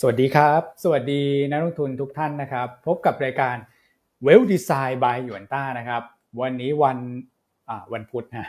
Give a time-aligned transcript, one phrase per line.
[0.00, 3.56] สวัสดีครับ สวัสดีนักลงทุนทุกท่านนะครับ พบกับรายการ
[4.22, 6.02] เวลดีไซน์บายหยวนต้านะครับ
[6.40, 6.98] วันนี้วัน
[7.68, 8.46] อ่าวันพุธนะ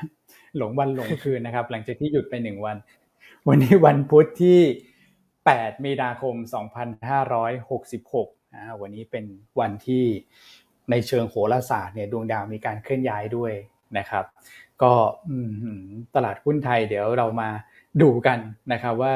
[0.58, 2.78] หลงวันหลงคืนนะครับ หลังจากที่หยุดไปหนึ่งวัน
[3.48, 4.60] วันนี้วันพุธที่
[5.26, 6.36] 8 มีนาคม
[7.26, 9.26] 2566นะวันนี้เป็น
[9.60, 10.04] วันที่
[10.92, 13.54] ในเชิงโหราศาสตร์เนี่ยดวงดาวมีการเคลื่อนย้ายด้วย
[13.98, 14.26] นะครับ
[14.82, 14.94] ก็
[16.16, 17.50] ตลาดหุ้นไทยเดี๋ยวเรามา
[18.02, 18.40] ดูกัน
[18.72, 19.14] นะครับว่า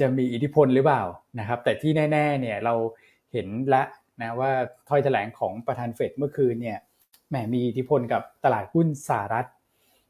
[0.00, 1.02] จะมีอิทธิพลหรือเปล่า
[1.38, 2.74] นะครับ แต่ที่แน่ๆเนี่ยเรา
[3.32, 3.82] เห็นละ
[4.20, 4.50] นะว่า
[4.88, 6.78] ถ้อยแถลงของประธานเฟดเมื่อคืนเนี่ย
[7.28, 9.46] แหมมีอิทธิพลกับตลาดหุ้นสหรัฐ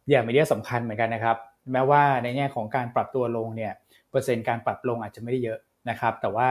[0.08, 1.36] อย่างมีนัยสำคัญเหมือนกันนะครับ
[1.72, 3.72] แม้ว่าในแง่ของการปรับตัวลงเนี่ย
[4.10, 5.58] เปอร์เซ็นต์การปรับลงอาจจะไม่ได้เยอะ
[5.90, 6.48] นะครับ แต่ว่า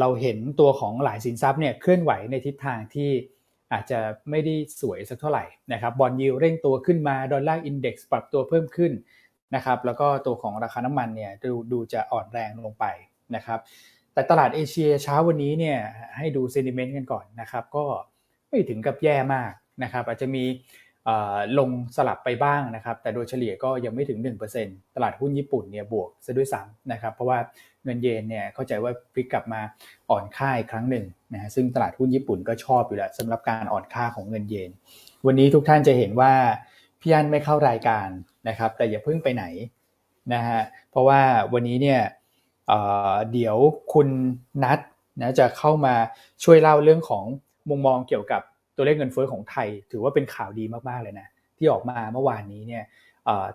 [0.00, 3.10] เราเห็นตัวของหลายสินทรัพย์เนี่ยเคลื่อนไหวในทิศทางที่
[3.72, 8.92] อาจจะไม่ได้สวยสักเท่าไหร่นะครับบอลยิวเร่งตัวขึ้นมาดอลลาร์อินเด็กซ์ปรับตัวเพิ่มขึ้น
[9.54, 12.84] นะครับแล้วก็ตัวของราคาน้ำมันเนี่ยดูดูจะอ่อนแรงลงไป
[13.36, 13.58] นะครับ
[14.14, 15.78] แต่ตลาดเอเชียเช้าวันนี้เนี่ย
[16.18, 17.84] ให้ดูเซนิเมนต์กันก่อนนะครับก็
[18.48, 20.44] ไม่ถึงกับแย่มากนะครับอาจจะมี
[21.58, 24.18] ลงสลับไปบ้างนะครับแต่โดยเฉลี่ยก็ยังไม่ถึง
[24.58, 27.38] 1%ตลาดหุ้นญี่ปุ่นเนี่ยบวกซะด้วยซ้ำนะครับเพราะว่า
[27.84, 29.60] เงินเยนเนี่ยเข้าใจว่าพลิกกลับมา
[30.10, 34.70] อ่อนค่าอีกครั้งหนึ่งนะฮะซึ่งตลาดหุ้นญี่ปุ่นก็ชอบอยู่แล้วสำหรับการอ่อนค่าของเงินเยน
[35.26, 36.32] วันนี้ทุกท่านจะเห็นว่า
[37.00, 38.08] พี่อันไม่เข้ารายการ
[38.48, 39.44] นะครับแต่อย่าเพิ่งไปไหน
[40.34, 40.60] นะฮะ
[40.90, 41.20] เพราะว่า
[41.52, 42.00] วันนี้เนี่ย
[43.32, 43.56] เดี๋ยว
[43.92, 44.08] คุณ
[44.64, 44.78] นัท
[45.20, 45.94] นะจะเข้ามา
[46.44, 47.24] ช่วยเล่าเรื่องของ
[47.70, 48.42] มุมมองเกี่ยวกับ
[48.76, 52.84] ตัวเลขเงินเฟ้อของไทย ถือว่าเป็นข่าวดีมากๆเลยนะที่ออกมาเมื่อวานนี้เนี่ย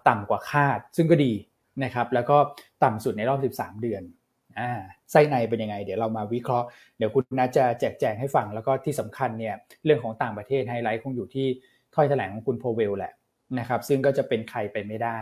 [0.07, 1.33] ต่ำกว่าคาดซึ่งก็ดี
[1.83, 2.37] นะครับแล้วก็
[2.83, 4.03] ต่ำสุดในรอบ 13 เดือน
[4.59, 4.69] อ่า
[5.11, 11.47] ไส้ในเป็นยังไง เดี๋ยวเรามาวิเคราะห์เดี๋ยวคุณนัทจะแจกแจงให้ฟังแล้วก็ที่สำคัญเนี่ยเรื่องของต่างประเทศไฮไลท์คงอยู่ที่
[11.95, 13.13] ถ้อยแถลงของคุณโพเวลแหละ
[13.59, 15.19] นะครับซึ่งก็จะเป็นใครไปไม่ได้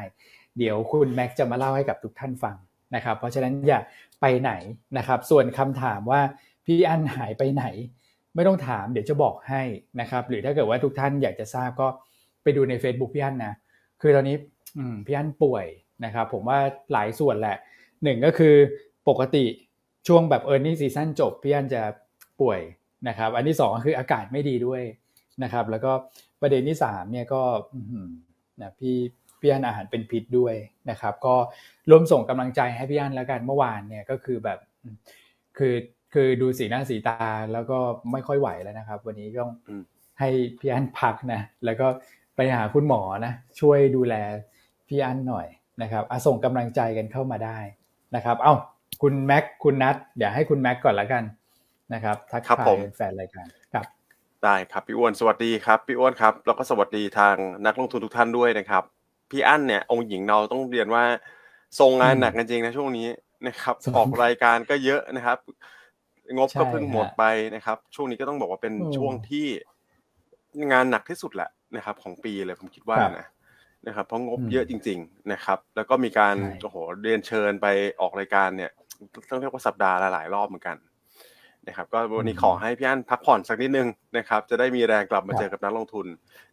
[0.58, 2.56] เดี๋ยวคุณแม็กจะมาเล่าให้กับทุกท่านฟัง
[2.96, 3.80] นะครับ เพราะฉะนั้นอย่า
[4.22, 4.52] ไปไหน
[4.98, 6.22] นะครับ ส่วนคำถามว่า
[6.66, 7.66] พี่อันหายไปไหน
[8.36, 9.62] ไม่ต้องถามเดี๋ยวจะบอกให้
[10.02, 11.88] นะครับ หรือถ้าเกิดว่าทุกท่านอยากจะทราบก็
[12.44, 13.54] ไปดูใน Facebook พี่อันนะ
[14.02, 14.38] คือตอนนี้
[15.06, 15.66] พี่อันป่วย
[16.06, 16.60] นะครับ ผมว่า
[16.94, 17.58] หลายส่วนแหละ
[18.04, 18.56] หนึ่งก็คือ
[19.10, 19.46] ปกติ
[20.08, 21.82] ช่วงแบบ e a r n i n g ซีซั่นจบพี่อันจะ
[22.42, 22.60] ป่วย
[23.08, 24.82] นะครับ อันที่สองก็คืออากาศไม่ดีด้วย
[25.44, 25.92] นะครับ แล้วก็
[26.42, 27.42] ประเด็นที่สามเนี่ยก็
[28.62, 28.96] นะพี่
[29.40, 30.56] พี่อันอาหารเป็นพิษด้วย
[30.90, 31.36] นะครับ ก็
[31.90, 34.60] ร่วมส่งกำลังใจให้พี่อันแล้วกันเมื่อวานเนี่ยก็คือแบบ
[35.58, 35.76] คือ
[36.14, 37.18] คือดูสีหน้าสีตา
[37.54, 37.80] แล้วก็
[38.12, 39.52] ไม่ค่อยไหวแล้วนะครับ วันนี้ต้อง
[40.20, 41.88] ให้พี่อันพักนะแล้วก็
[42.36, 44.16] ไปหาคุณหมอนะช่วยดูแล
[44.88, 45.48] พี่อันหน่อย
[45.82, 47.60] นะครับอส่งกำลังใจกันเข้ามาได้
[48.16, 48.54] นะครับ เอ้า
[49.02, 51.24] คุณแม็กคุณนัทเดี๋ยวให้คุณแม็กก่อนละกัน
[51.94, 53.86] นะครับทักทายแฟนรายการครับ
[54.46, 57.36] ได้ครับพี่อ้วนสวัสดีครับพี่อ้วนครับแล้วก็สวัสดีทาง
[57.66, 58.84] นักลงทุนทุกท่านด้วยนะครับ
[59.32, 61.04] พี่อั้นเนี่ยองค์หญิงเราต้องเรียนว่า
[61.80, 63.08] ทรงงานหนักกันจริงนะช่วงนี้
[63.48, 65.38] นะครับออกรายการก็เยอะนะครับ
[66.36, 67.24] งบก็เพิ่งหมดไป
[67.56, 69.48] นะครับ ช่วงนี้ก็ต้องบอกว่าเป็นช่วงที่
[70.72, 73.28] งานหนักที่สุดแหละนะครับ ของปีเลยผมคิดว่านะ
[73.88, 77.68] นะครับ เพราะงบเยอะจริง ๆนะครับ แล้วก็มีการโอ้โหเรียนเชิญไป
[78.02, 78.72] ออกรายการเนี่ย
[79.30, 80.78] ต้องเรียกว่าสัปดาห์ละหลายรอบเหมือนกัน
[81.68, 86.08] นะครับก็วันนี้ขอให้พี่อั้นพักผ่อนสักนิดนึงนะครับจะได้มีแรงกลับมาเจอกับนักลงทุน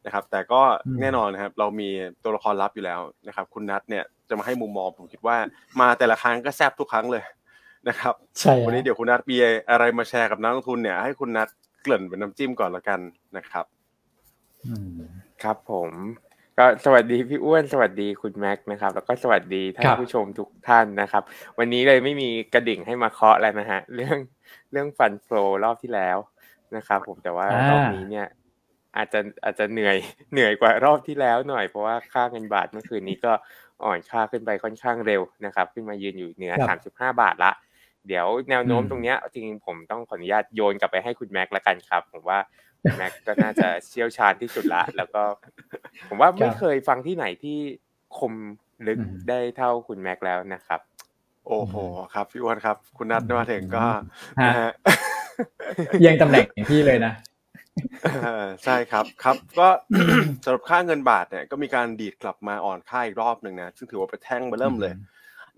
[0.04, 0.62] นะครับ แต่ก็
[1.00, 1.88] แน่นอนนะครับเรามี
[2.22, 5.36] ตัวละครลับอยู่แล้วนะครับ คุณนัทเนี่ยจะมาให้มุมมองผมคิดว่า
[5.80, 7.24] มาแต่ละครั้งก็แซบทุกครั้งเลย
[7.88, 9.36] นะครับใช่วันนี้เดี๋ยวคุณนัทมี
[9.70, 11.48] อะไรมาแชร์กับนักลงทุนเนี่ยให้คุณนัท
[11.82, 13.00] เกริ่นเป็นน้ำจิ้มก่อนละกัน
[13.36, 13.64] นะครับ
[15.42, 15.90] ครับผม
[16.58, 21.22] ก็สวัสดีพี่อ้วนสวัสดีคุณแม็กนะครับ แล้วก็สวัสดีท่านผู้ชมทุกท่านนะครับ
[21.58, 24.16] วันนี้เลยไม่มีกระดิ่งให้มาเคาะแล้วนะฮะ เรื่อง
[24.72, 26.18] เรื่องฟันโฟลรอบที่แล้ว
[26.76, 28.26] นะครับผมแต่ว่ารอบนี้เนี่ย
[28.96, 29.96] อาจจะอาจจะเหนื่อย
[30.32, 33.32] เหนื่อยกว่ารอบที่แล้วหน่อยเพราะว่าค่าเงินบาทเมื่อคืนนี้ก็
[33.84, 37.52] อ่อนค่าขึ้นไปค่อนข้างเร็วนะครับ ขึ้นมายืนอยู่เหนือสามสิบห้าบาทละ
[38.08, 42.38] เดี๋ยวแนวโน้มตรงเนี้ยจริงๆผมต้องขออนุญาตโยนกลับไปให้คุณแม็กละกันครับ ผมว่า
[42.96, 45.22] แม็กก็น่าจะเชี่ยวชาญที่สุดละ แล้วก็
[46.08, 47.58] ผมว่าไม่เคยฟังที่ไหนที่
[48.18, 48.34] คม
[48.86, 48.98] ลึก
[49.28, 50.80] ได้เท่าคุณแม็กแล้วนะครับ
[51.48, 51.74] โอ้โห
[52.14, 53.84] ครับพี่อ้วนครับ คุณนัทมาถึงก็
[56.06, 57.12] ยังตำแหน่งพี่เลยนะ
[58.64, 59.68] ใช่ครับครับ ก็
[60.44, 64.92] สำหรับค่าเงินบาทเนี่ยก็มีการดีดกลับมาอ่อนค่าอีกรอบหนึ่งนะซึ่งถือว่าเป็นแท่งมาเริ่มเลย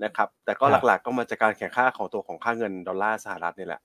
[0.05, 3.81] นะครับ แต่ก็หลักๆก็มาจากการแข็งค่าของตัวของค่าเงินดอลลาร์สหรัฐนี่แหละ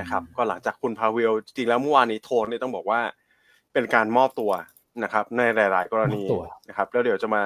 [0.00, 3.00] นะครับ ก็หลังจากคุณพาวเวลจริงแล้วเมื่อวานนี้โทนนี่ต้องบอกว่า
[3.72, 4.52] เป็นการมอบตัว
[5.02, 6.22] นะครับในหลาย ๆ กรณี
[6.68, 7.42] นะครับแล้วเดี๋ยวจะมา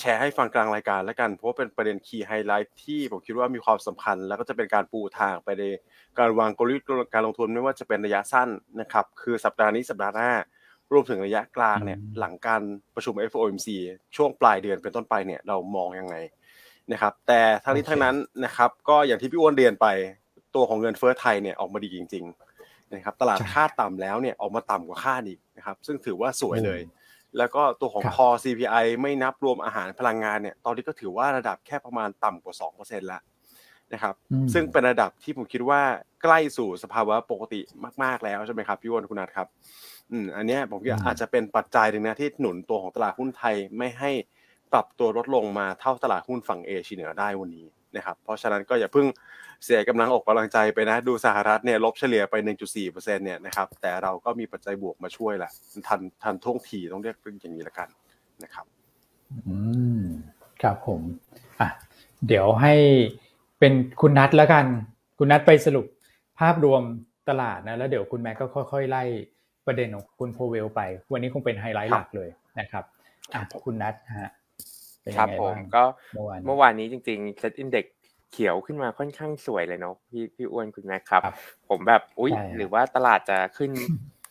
[0.00, 5.64] แชร์ให้ฟังกลางรายการแล้วกัน เพราะว่าเป็นประเด็น key highlight ที่ผมคิดว่ามีความสำคัญ แล้วก็จะเป็นการปูทางไปใน
[6.18, 8.48] การวางกลยุทธ์การลงทุนไม่ว่าจะเป็นระยะสั้น
[8.80, 10.30] นะครับคือสัปดาห์นี้สัปดาห์หน้า
[10.92, 12.62] รวมถึงระยะกลางเนี่ยหลังการ
[12.94, 13.68] ประชุม FOMC
[14.16, 16.16] ช่วงปลายเดือนเป็นต้นไปเนี่ยเรามองยังไง
[16.92, 19.86] นะครับแต่ทั้งนี้ทั้งนั้นนะครับก็อย่างที่พี่อ้วนเรียนไป
[20.54, 22.24] ตัวของเงินเฟ้อไทยเนี่ยออกมาดีจริง
[22.58, 26.80] ๆ นะครับตลาดคาดต่ำแล้วเนี่ยออกมาต่ำกว่าคาดอีก นะครับซึ่งถือว่าสวยเลย
[27.38, 33.22] แล้วก็ตัวของ core CPI ไม่นับรวมอาหารพลังงานเนี่ยตอนนี้ก็ถือว่าระดับแค่ประมาณต่ำกว่า2%แล้ว
[33.92, 34.14] นะครับ
[34.52, 35.80] ซึ่งเป็นระดับที่ผมคิดว่า
[36.22, 37.60] ใกล้สู่สภาวะปกติ
[38.02, 39.48] มาก ๆ แล้วใช่ไหมครับพี่วอนคุณนัทครับ
[40.10, 44.10] อืมอันนี้ผมคิดอาจจะเป็นปัจจัยหนึ่งนะที่หนุนตัวของตลาดหุ้นไทยไม่ให้
[44.72, 47.66] ปรับตัวลดลงมาเท่าตลาดหุ้นฝั่งเอเชียเหนือได้วันนี้
[47.96, 49.06] นะครับเพราะฉะนั้นก็อย่าเพิ่ง
[49.64, 52.34] เสียกำลังอกกำลังใจไปนะ ดูสหรัฐเนี่ยลบเฉลี่ยไป
[52.74, 55.50] 1.4%เนี่ยนะครับแต่เราก็มีปัจจัยบวกมาช่วยแหละ
[55.88, 57.88] ทันทันท่วงทีต้องเรียกอย่างนี้ละกัน
[58.44, 58.66] นะครับ
[59.46, 59.56] อื
[60.00, 60.02] ม
[60.62, 61.00] ครับผม
[61.60, 61.68] อะ
[62.26, 62.74] เดี๋ยวให้
[63.58, 64.64] เป็นคุณนัทแล้วกัน
[65.18, 65.86] คุณนัทไปสรุป
[66.40, 66.82] ภาพรวม
[67.28, 69.02] ตลาดนะแล้วเดี๋ยวคุณแม็กก็ค่อย ๆ ไล่
[69.66, 70.80] ประเด็นของคุณโพเวลไป
[71.12, 72.28] วันนี้คงเป็นไฮไลท์หลักเลย
[72.60, 72.84] นะครับ
[73.34, 74.30] อะคุณนัทฮะ
[75.16, 75.84] ครับผมก็
[76.44, 77.86] เมื่อวานนี้จริงๆเซ็ตอินเด็ก
[78.32, 81.22] เขียวขึ้นมาค่อนข้างสวยเลยเนาะพี่พี่อ้วนคุณแม่ครับ
[81.68, 83.70] ผมแบบอุ้ยหรือว่าตลาดจะขึ้น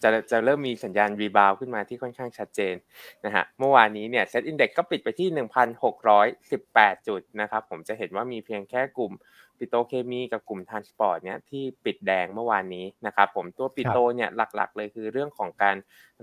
[0.03, 2.75] จะจะเริ่มมีสัญญาณ rebound ขึ้นมาที่ค่อนข้างชัดเจน
[3.25, 5.27] นะฮะเมื่อวานนี้เนี่ย SET Index ก็ปิดไปที่
[6.17, 9.11] 1,618 จุดนะครับ ผมจะเห็นว่ามีเพียงแค่กลุ่ม
[9.61, 15.75] ปิโตรเคมีกับกลุ่ม transport เนี่ยที่ปิดแดงเมื่อวานนี้นะครับผมตัวปิโตรเนี่ยหลักๆ เลยคือเรื่องของการ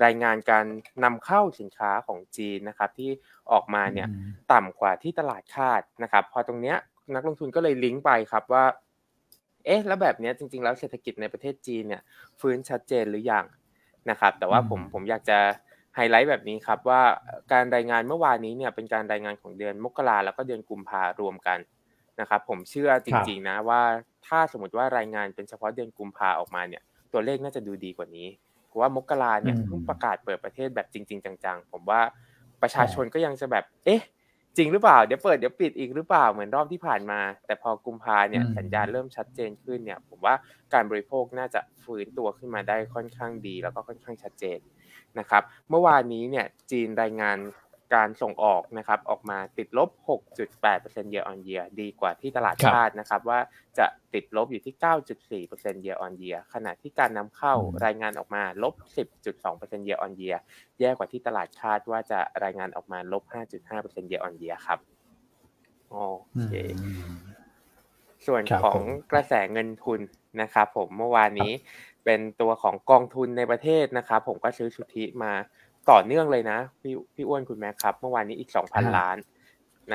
[0.05, 0.65] รายงานการ
[1.05, 3.11] นำเข้าสินค้าของจีนนะครับที่
[3.53, 4.09] ออกมาเนี่ย
[4.53, 6.77] ต่ำกว่าที่ตลาดคาดนะครับพอตรงเนี้ย
[7.15, 8.65] นักลงทุนก็เลยลิงก์ไปครับว่า
[9.65, 12.03] เอ๊ะแล้วแบบนี้จริง ๆ แล้วเศรษฐกิจในประเทศจีนเนี่ย
[12.41, 13.45] ฟื้นชัดเจนหรือยัง
[14.11, 15.39] นะครับแต่ว่าผมผมอยากจะ
[15.95, 17.03] ไฮไลท์แบบนี้ครับว่า
[17.53, 21.59] การรายงานเมื่อวานนี้เนี่ยเป็นการรายงานของเดือนมกราแล้วก็เดือนกุมภารวมกัน
[22.21, 23.83] นะครับผมเชื่อจริงๆนะว่า
[24.27, 26.83] ถ้าสมมติว่ารายงานเป็นเฉพาะเดือนกุมภาออกมาเนี่ย
[27.13, 28.29] ตัวเลขน่าจะดูดีกว่านี้
[28.67, 32.01] เพราะว่ามกราเนี่ยเพิ่งประกาศเปิดประเทศแบบจริง ๆ จัง ๆ ผมว่า
[32.63, 34.03] ประชาชนก็ยังจะแบบ เอ๊ะ
[34.57, 40.35] จริงหรือเปล่าเดี๋ยวเปิดเดี๋ยวปิดอีกหรือเปล่าเหมือนรอบที่ผ่านมา แต่พอกุมภาเนี่ยสัญญาณเริ่มชัดเจนขึ้นเนี่ย ผมว่า
[40.73, 44.59] การบริโภคน่าจะฟื้นตัวขึ้นมาได้ค่อนข้างดี แล้วก็ค่อนข้างชัดเจน
[45.19, 47.39] นะครับ เมื่อวานนี้เนี่ยจีนรายงาน
[47.95, 49.89] การส่งออกนะครับออกมาติดลบ
[50.57, 53.41] 6.8% year on year ดีกว่าที่ตลาดคาดนะครับว่า
[53.79, 54.75] จะติดลบอยู่ที่
[55.45, 57.55] 9.4% year on year ขณะที่การนำเข้า
[57.85, 58.75] รายงานออกมาลบ
[59.37, 60.39] 10.2% year on year
[60.81, 63.23] แย่กว่าที่ตลาดคาดว่าจะรายงานออกมาลบ
[63.69, 64.79] 5.5% year on year ครับ
[65.91, 65.97] โอ
[66.43, 66.53] เค
[68.27, 68.81] ส่วนของ
[69.13, 70.01] กระแสเงินทุน
[70.41, 71.53] นะครับผมเมื่อวานนี้
[72.05, 75.33] เป็นตัวของกองทุนในประเทศนะครับผมก็ซื้อสุทธิมา
[75.91, 79.17] ต่อเนื่องเลยนะพี่พี่อ้วนคุณแม่ครับ เมื่อวานนี้อีกสองพันล้าน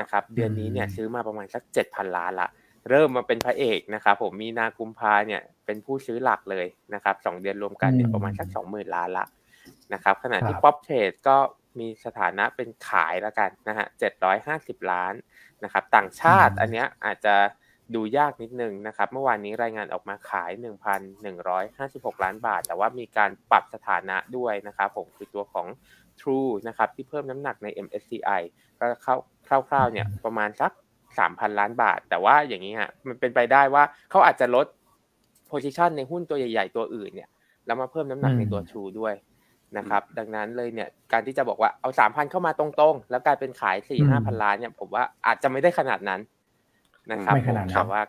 [0.00, 2.48] นะครับ เดือนนี้เนี่ยซื้อมาประมาณสักเจ็ดพันล้านละ
[2.90, 9.26] เริ่มมาเป็นพระเอกนะครับผมมีนากุมภาเนี่ยเป็นผู้ซื้อหลักเลยนะครับสองเดือนรวมกันเนี่ยประมาณสักสองหมื่นล้านละ
[9.92, 11.36] นะครับขณะที่ป๊อปเทรดก็
[11.78, 15.14] มีสถานะเป็นขายแล้วกันนะฮะเจ็ดร้อยห้าสิบล้าน
[15.64, 17.34] นะครับ ต่างชาติอันเนี้ยอาจจะ
[17.94, 20.50] ดูยากนิดนึงนะครับ เมื่อวานนี้รายงานออกมาขาย
[21.16, 25.66] 1,156 ล้านบาท แต่ว่ามีการปรับสถานะด้วยนะครับผมคือตัวของ
[26.20, 28.42] True นะครับที่เพิ่มน้ำหนักใน MSCI
[28.78, 29.16] ก็เข้า
[29.68, 30.72] คร่าวๆเนี่ยประมาณสัก
[31.16, 34.66] 3,000 ล้านบาท แต่ว่าอย่างนี้ฮะมันเป็นไปได้ว่าเขาอาจจะลด
[35.50, 37.28] position ในหุ้นตัวใหญ่ ๆ ตัวอื่นเนี่ย
[37.66, 39.14] แล้วมาเพิ่มน้ำหนักในตัว True ด้วย
[39.76, 43.76] นะครับดังนั้นเลยเนี่ยการที่จะบอกว่าเอา 3,000 เข้ามาตรงๆ แล้วกลายเป็นขาย
[44.08, 46.20] 4-5,000ล้านเนี่ยผมว่าอาจจะไม่ได้ขนาดนั้น
[47.10, 48.02] นะครับไม่ขนาดแต่ว่า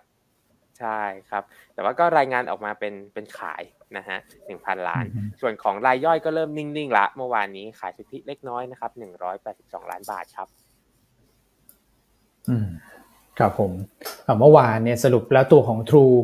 [0.79, 0.99] ใช่
[1.29, 1.43] ครับ
[1.73, 3.63] แต่ว่าก็รายงานออกมาเป็นเป็นขาย
[3.97, 5.05] นะฮะหนึ่งพันล้าน
[5.41, 10.47] ส่วนของรายย่อยก็เริ่มนิ่งๆละเมื่อวานนี้ขายสุทธิเล็กน้อยนะครับหนึ่งร้อยแปดสิบสองล้านบาทครับ
[12.49, 12.67] อืม
[13.39, 13.71] ครับผม
[14.39, 16.15] เมื่อวานเนี่ยสรุปแล้วตัวของ True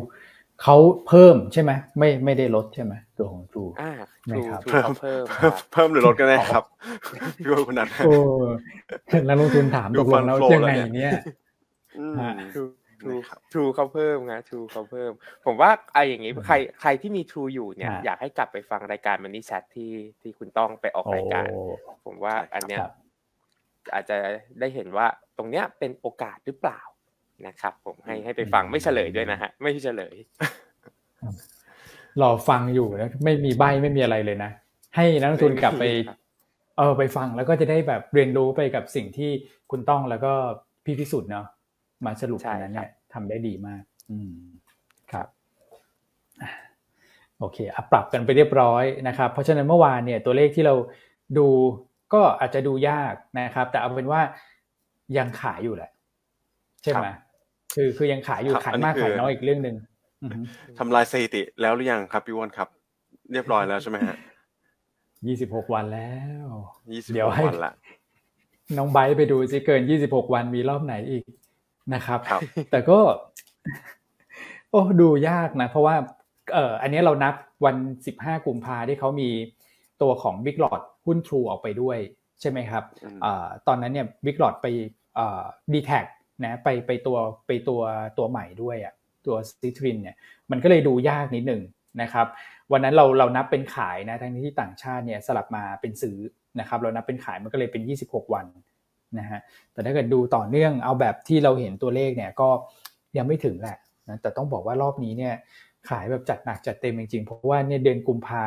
[0.62, 0.76] เขา
[1.08, 3.92] เพิ่มใช่ไหมไม่ไม่ได้ลดใช่ไหมตัวของ True อ่า
[4.30, 5.24] ทรูเพิ่มเพิ่ม
[5.72, 6.64] เพิ่มหรือลดกันแน่ครับ
[7.36, 8.12] พี่ว่าคุณนัทโอ้
[9.26, 11.12] แล้วลงทุนถามตกลงแล้วยังไงเนี่ย
[12.52, 12.62] ทรู
[13.52, 15.12] ทรูเขาเพิ่มนะทรูเขาเพิ่ม
[15.46, 21.46] ผมว่าไอ้อย่างนี้ใครใครที่มีทรูอยู่เนี่ย อยากให้กลับไปฟังรายการมันนี่แชทที่ที่คุณต้องไปออกรายการ
[22.06, 22.80] ผมว่าอันเนี้ย
[23.94, 24.16] อาจจะ
[24.60, 25.06] ได้เห็นว่า
[25.36, 26.80] ตรงเนี้ยเป็นโอกาสหรือเปล่า
[27.46, 30.14] นะครับ ผมให้ให้ไปฟังไม่เฉลยด้วยนะฮะ ไม่เฉลย
[32.22, 34.50] รอฟังอยู่แล้วไม่มีใบไม่มีอะไรเลยนะ
[34.96, 35.84] ให้นักลงทุนกลับไป
[36.78, 39.30] เออไปฟังแล้วก็จะได้แบบเรียนรู้ไปกับสิ่งที่
[39.70, 40.32] คุณต้องแล้วก็
[40.84, 41.46] พี่พิสุทธิ์เนาะ
[42.04, 44.32] มาสรุปอันนั้นเนี่ยทำได้ดีมาก อืม
[45.12, 45.26] ครับ
[47.38, 50.74] โอเคอปรับกันไปเรียบร้อยนะครับ เพราะฉะนั้นเมื่อวานเนี่ยตัวเลขที่เรา
[51.38, 51.48] ดู
[52.14, 54.20] ก็อาจจะดูยากนะครับ แต่เอาเป็นว่า
[55.18, 55.90] ยังขายอยู่แหละ
[56.82, 57.06] ใช่ไหม
[57.74, 59.76] คือคือยังขายอยู่ขายมากขายน้อยอีกเรื่องหนึ่ง
[60.78, 62.68] ทำลายสถิติแล้วหรือยังครับพี่วอนครับ
[63.32, 64.16] เรียบร้อยแล้วใช่ไหมฮะ
[65.26, 66.12] ยี่สิบหกวันแล้
[66.44, 66.46] ว
[66.92, 67.72] ยี่สิบหกวันละ
[68.76, 71.22] น้องไบไปดูสิเกินยี่สิบหกวันมีรอบไหนอีก
[71.94, 72.20] นะครับ
[72.70, 72.98] แต่ก็
[74.70, 75.96] โอ้ดูยากนะ เพราะว่า
[76.52, 77.34] เอออันนี้เรานับ
[77.64, 79.30] วันสิบห้ากุมภาที่เขามี
[80.02, 81.98] ตัวของ Big l o t หุ้น True ออกไปด้วย
[82.40, 82.84] ใช่ไหมครับ
[83.24, 83.26] อ
[83.66, 84.66] ตอนนั้นเนี่ย Big l o t ไป
[85.72, 86.00] ดีแท็
[86.44, 87.80] นะไปไปตัวไปตัว
[88.18, 88.94] ตัวใหม่ด้วยอะ
[89.26, 90.16] ตัวซิทรินเนี่ย
[90.50, 91.62] มันก็เลยดูยากนิดหนึ่ง
[92.02, 92.26] นะครับ
[92.72, 96.18] วันนั้นเราเรานับเป็นขายนะทั้งที่ต่างชาติเนี่ยสลับมาเป็นซื้อ
[96.60, 98.46] นะครับ เรานับเป็นขายมันก็เลยเป็น 26 วัน
[99.18, 99.40] นะฮะ
[99.72, 102.48] แต่ถ้าเกิดดูต่อเนื่องเอาแบบที่เราเห็นตัวเลขเนี่ยก็
[103.16, 103.76] ยังไม่ถึงแหละ
[104.08, 105.34] นะแต่ต้องบอกว่ารอบนี้เนี่ย
[105.88, 108.44] ขายแบบจัดหนักจัดเต็มจริงๆ เพราะว่าเนี่ยเดือนกุมภา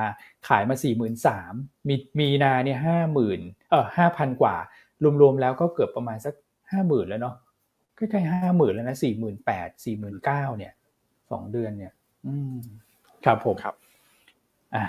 [0.48, 1.10] ขายมา4 3 0 0
[1.50, 4.56] 0มีมีนาเนี่ยห้าหมื่นเออห้าพันกว่า
[5.22, 6.34] รวมๆแล้วก็เกือบประมาณสัก
[6.72, 7.36] ห้าหมื่นแล้วเนาะ
[7.96, 10.74] ใกล้ๆห้าหมื่นแล้วนะสี่หมื่นแปดสี่หมื่นเก้าเนี่ย
[11.32, 11.94] สองเดือนเนี่ย
[12.28, 12.58] อืม
[13.26, 13.76] ครับผมครับ
[14.76, 14.84] อ่า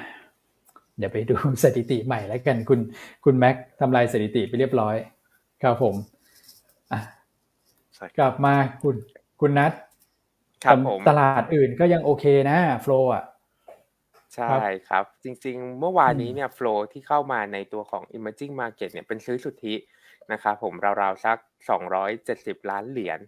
[0.99, 2.81] เดี๋ยวไปดูสถิติใหม่แล้วกันคุณ
[3.25, 4.97] คุณแม็กทำลายสถิติไปเรียบร้อย
[5.63, 5.95] ครับผม
[6.93, 7.01] อะ
[8.19, 8.97] กลับมาคุณ
[9.41, 9.73] คุณนัท
[10.65, 13.25] ครับผมตลาดอื่นก็ยังโอเคนะโฟล์อะ
[14.35, 14.57] ใช่
[14.89, 19.75] ครับ จริงๆ เมื่อวานนี้เนี่ยโฟล์ที่เข้ามาในตัวของ emerging market เนี่ยเป็นซื้อสุทธิ
[20.33, 21.39] นะครับผมราวๆสัก
[22.05, 23.21] 270 ล้านเหรียญ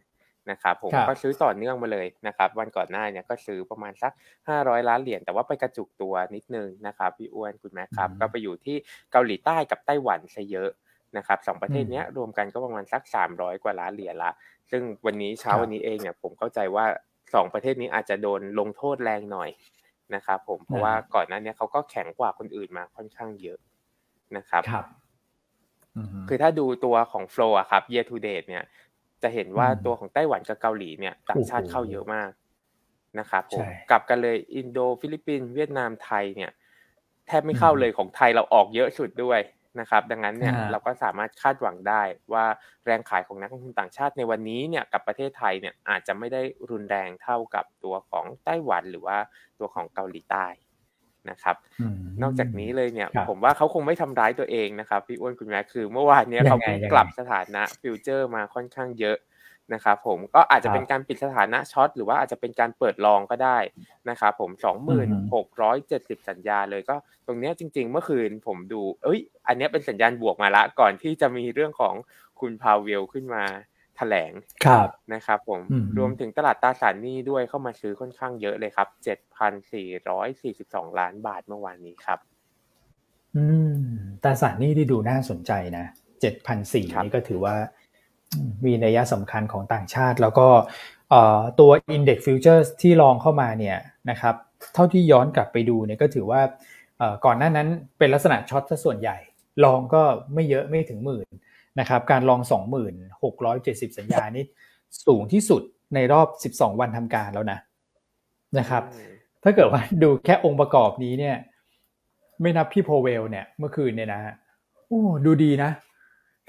[0.50, 4.12] นะครับผมก็ซื้อต่อเนื่องมาเลยนะครับวันก่อนหน้าเนี่ยก็ซื้อประมาณสัก
[4.49, 8.76] 500 ล้านเหรียญแต่ว่าไปกระจุกตัวนิดนึงนะครับพี่อ้วนคุณแม่ครับ ก็ไปอยู่ที่
[9.12, 10.70] เกาหลีใต้กับไต้หวันซะเยอะ
[11.17, 14.31] นะครับสองประเทศนี้รวมกันก็ประมาณสัก 300 กว่าล้านเหรียญละ
[14.71, 16.85] ซึ่งวันนี้เช้าวันนี้เองเนี่ยผมเข้าใจว่า
[17.35, 19.50] สองประเทศนี้อาจจะโดนลงโทษแรงหน่อย
[20.15, 23.59] นะครับผมเพราะว่าก่อนหน้านี้เขาก็แข็งกว่าคนอื่นมาค่อนข้างเยอะ
[24.37, 24.62] นะครับ
[26.29, 28.65] คือถ้าดูตัวของ flow อะครับ year to date เนี่ย
[29.23, 32.31] จะเห็นว่าตัวของไต้หวันกับเกาหลีเนี่ยต่างชาติเข้าเยอะมาก
[33.19, 36.50] นะครับผมกลับกันเลยอินโดฟิลิปปินส์เวียดนามไทยเนี่ย
[37.27, 39.41] แทบไม่เข้าเลยของไทยเราออกเยอะสุดด้วย
[39.80, 42.44] นะครับ ดังนั้นเนี่ยเราก็สามารถคาดหวังได้ว่า
[42.87, 49.18] แรงขายของนักลงทุนต่างชาติในวันนี้เนี่ยกับประเทศไทยเนี่ยอาจจะไม่ได้รุนแรงเท่ากับตัวของไต้หวันหรือว่า
[49.58, 50.46] ตัวของเกาหลีใต้
[51.30, 51.56] นะครับ
[52.22, 56.58] นอกจากนี้เลยเนี่ยผมว่าเขาคงไม่ทำร้ายตัวเองนะครับพี่อ้วนคุณแม่คือเมื่อวานนี้เขา
[56.92, 59.16] กลับสถานะฟิวเจอร์มาค่อนข้างเยอะ
[59.75, 63.58] นะครับผมก็อาจจะเป็นการปิดสถานะช็อตหรือว่าอาจจะเป็นการเปิดลองก็ได้
[64.10, 66.96] นะครับผมสองหมื่นหกร้อยเจ็ดสิบสัญญาเลยก็
[67.26, 71.94] ตรงนี้จริง ๆ เมื่อคืนผมดู เอ้ย อันนี้เป็นสัญญาณบวกมาละ ก่อนที่จะมีเรื่องของ
[72.40, 73.44] คุณพาวเวลขึ้นมา
[73.96, 74.32] แถลง
[74.66, 75.60] ครับนะครับผม
[75.98, 82.18] รวมถึงตลาดตราสารหนี้ด้วยเข้ามาซื้อค่อนข้างเยอะเลยครับเจ็ดพันสี่ร้อยสี่สิบสองล้านบาทเมื่อวานนี้ครับ
[83.37, 83.76] อืม
[84.22, 85.84] ตราสารหนี้ที่ดูน่าสนใจนะ
[86.20, 87.54] เจ็ดพันสี่นี่ก็ถือว่า
[88.64, 90.49] มีนัยสำคัญของต่างชาติ แล้วก็
[91.61, 93.78] ตัว Index Futures ที่ลองเข้ามาเนี่ย
[94.11, 94.35] นะครับ
[94.75, 96.40] เท่าที่ย้อนกลับไปดูเนี่ยก็ถือว่า
[97.25, 97.68] ก่อนหน้านั้น
[97.99, 99.16] เป็นลักษณะช็อตซะส่วนใหญ่
[99.64, 100.02] ลองก็
[100.35, 101.28] ไม่เยอะไม่ถึงหมื่น
[101.80, 102.40] นะครับการลอง
[103.18, 104.44] 2,670 สัญญานี่
[105.06, 105.62] สูงที่สุด
[105.94, 107.58] ในรอบ 12 วันทำการแล้วนะ
[108.58, 108.82] นะครับ
[109.44, 111.37] ถ้าเกิดว่าดูแค่องค์ประกอบนี้เนี่ย
[112.40, 114.20] ไม่นับพี่พาวเวลเนี่ยเมื่อคืนเนี่ยนะ
[114.87, 115.70] โอ้ดูดีนะ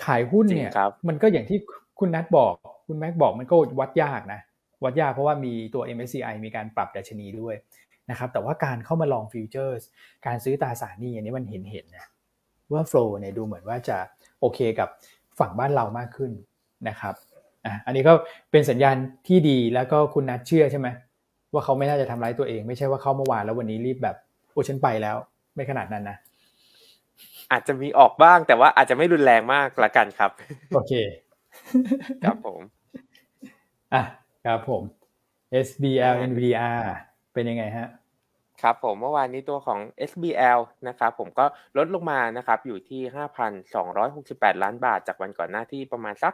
[0.06, 0.72] ขายหุ้นเนี่ย
[1.08, 1.58] มันก็อย่างที่
[2.00, 2.53] คุณนัทบอก
[2.88, 4.41] คุณแม็กบอกมันก็วัดยากนะ
[4.84, 7.56] วัดยากเพราะว่ามีตัว MSCI มีการปรับดัชนีด้วย
[8.10, 9.81] นะครับแต่ว่าการเข้ามา long futures
[10.25, 12.06] การซื้อตราสารนี้อันนี้มันเห็นเห็นนะ
[12.74, 13.98] ว่า flow เนี่ยดูเหมือนว่าจะ
[14.39, 14.89] โอเคกับ
[15.39, 16.32] ฝั่งบ้านเรามากขึ้น
[16.89, 17.13] นะครับ
[17.65, 18.13] อะอันนี้ก็
[18.51, 18.96] เป็นสัญญาณ
[19.27, 20.88] ที่ดีแล้วก็คุณนัดเชื่อใช่ไหม
[21.53, 24.15] ว่าเขาไม่น่าจะทำร้ายตัวเอง ไม่ใช่ว่าเข้าเมื่อวานแล้ววันนี้รีบแบบ
[24.51, 25.15] โอ้ฉันไปแล้ว
[25.56, 26.18] ไม่ขนาดนั้นนะ
[27.51, 30.31] อาจจะมีออกบ้างแต่ว่าอาจจะไม่รุนแรงมากละกันครับ
[30.75, 30.93] โอเค
[32.23, 32.59] ครับผม
[33.93, 34.03] อะ
[34.45, 34.83] ครับผม
[35.67, 36.81] SBL NVDR
[37.33, 37.88] เป็นยังไงฮะ
[38.62, 41.46] ครับผมเมื่อวานนี้ตัวของ SBL นะครับผมก็
[41.78, 43.01] ลดลงมานะครับอยู่ที่
[43.84, 46.34] 5,268 ล้านบาท จากวันก่อนหน้าที่ประมาณสัก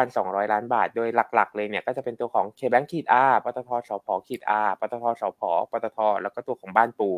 [0.00, 5.40] 6,200 ล้านบาท โดยหลักๆ เลยเนี่ยก็จะเป็นตัวของ KBank ขีด R ปตท.สผ.ขีด R ปตท.สผ.
[5.70, 5.98] ปตท.
[6.22, 7.08] แล้วก็ตัวของบ้านปู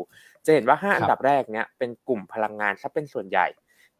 [0.45, 3.47] จะเห็นว่า 5 อันดับแรกเนี่ยเป็นกลุ่มพลังงานซะเป็นส่วนใหญ่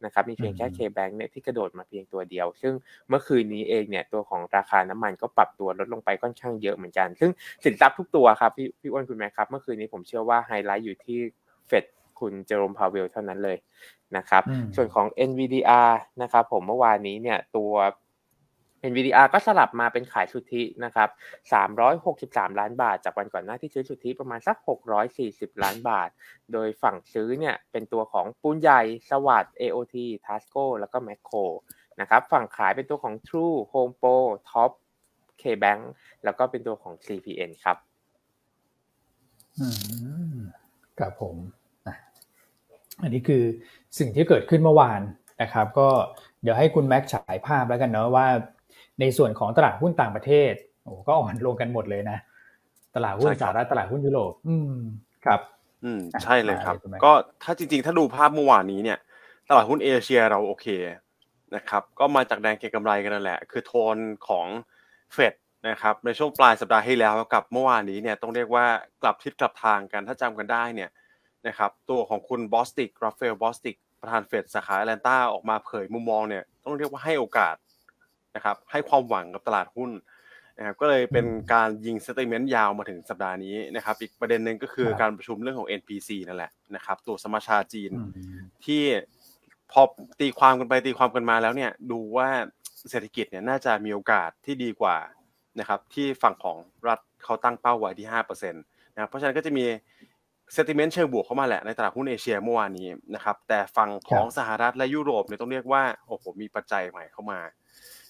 [0.05, 2.73] นะครับมีเพียงแค่ K-Bank เนี่ยที่กระโดดมาเพียงตัวเดียว ซึ่ง
[3.09, 7.31] เมื่อคืนนี้เองเนี่ยตัวของราคาน้ำมันก็ปรับตัวลดลงไปค่อนข้างเยอะเหมือนกัน ซึ่ง
[7.63, 11.19] สินทรัพย์ทุกตัวครับพี่พี่อ้วนคุณแม็กครับเมื่อคืนนี้ผมเชื่อว่าไฮไลท์อยู่ที่
[11.67, 11.85] เฟด
[12.19, 13.57] คุณเจอโรมพาวเวลเท่านั้นเลย
[14.17, 14.43] นะครับ
[14.75, 17.71] ส่วนของ NVDR นะครับผมเมื่อวานนี้เนี่ยตัว
[18.89, 21.09] NVDR ก็สลับมาเป็นขายสุทธินะครับ
[21.83, 24.57] 363 ล้านบาท จากวันก่อนหน้าที่ซื้อสุทธิประมาณสัก
[25.09, 26.09] 640 ล้านบาท
[26.53, 31.45] โดยฝั่งซื้อเนี่ยเป็นตัวของปูนใหญ่ สวัสด์ AOT Tasco แล้วก็ Macro
[32.01, 34.15] นะครับ ฝั่งขายเป็นตัวของ True Home Pro
[34.49, 34.71] Top
[35.41, 35.81] KBank
[36.23, 37.77] แล้วก็เป็นตัวของ CPN ครับ
[40.99, 41.35] ครับผม
[43.01, 43.43] อันนี้คือ
[43.99, 45.01] สิ่งที่เกิดขึ้นเมื่อวาน
[45.41, 45.89] นะครับ ก็
[46.41, 48.27] เดี๋ยวให้คุณแม็กฉายภาพแล้วกันเนาะว่า
[48.99, 52.17] ในส่วนของตลาดหุ้นต่างประเทศโอ้ก็อ่อนลงกันหมดเลยนะ
[52.95, 54.75] ตลาดหุ้นสหรัฐตลาดหุ้นยุโรปอืม
[55.25, 55.39] ครับ
[55.83, 57.11] อืมใช่เลยครับ ก็
[57.43, 58.99] ถ้าจริง ๆ ถ้าดูภาพเมื่อวานนี้เนี่ย
[59.49, 60.67] ตลาดหุ้นเอเชียเราโอเค
[61.55, 63.97] นะครับ ก็มาจากแดงเก็งกำไรกันนั่นแหละ คือโทน
[64.27, 64.47] ของ
[65.13, 65.33] เฟด
[65.69, 68.65] นะครับในช่วงปลายสัปดาห์ที่แล้วกับเมื่อวานนี้เนี่ยต้องเรียกว่า
[69.01, 70.89] กลับทิศกลับทางกันถ้าจำกันได้เนี่ย
[71.47, 77.55] นะครับตัวของคุณบอสติราฟาเอลบอสติกประธานเฟดสาขาแอตแลนตาออกมาเผยมุมมองเนี่ยต้องเรียกว่าให้โอกาส
[78.35, 79.91] นะครับให้ความหวังกับตลาดหุ้น
[80.57, 87.91] นะครับก็เลยเป็นการยิง statement ยาวมาถึงสัปดาห์นี้นะครับอีกประเด็นหนึ่งก็คือการประชุมเรื่องของ NPC นั่นแหละนะครับตัวสมัชชาจีน
[88.65, 88.83] ที่
[89.71, 89.81] พอ
[90.19, 92.29] ตีความกันไปตีความกันมาแล้วเนี่ยดูว่า
[92.89, 94.97] เศรษฐกิจเนี่ยน่าจะมีโอกาสที่ดีกว่า
[95.59, 98.63] นะครับที่ฝั่งของรัฐเขาตั้งเป้าไว้ที่ห้าเปอร์เซ็นต์
[98.93, 99.65] นะครับเพราะฉะนั้นก็จะมี
[100.53, 107.39] sentiment เชิงบวกเข้ามาแหละในตลาดหุ้นเอเชียเมื่อวานนี้นะครับแต่ฝั่งของสหรัฐและยุโรปเนี่ยต้องเรียกว่าโอ้โหมีปัจจัยใหม่เข้ามา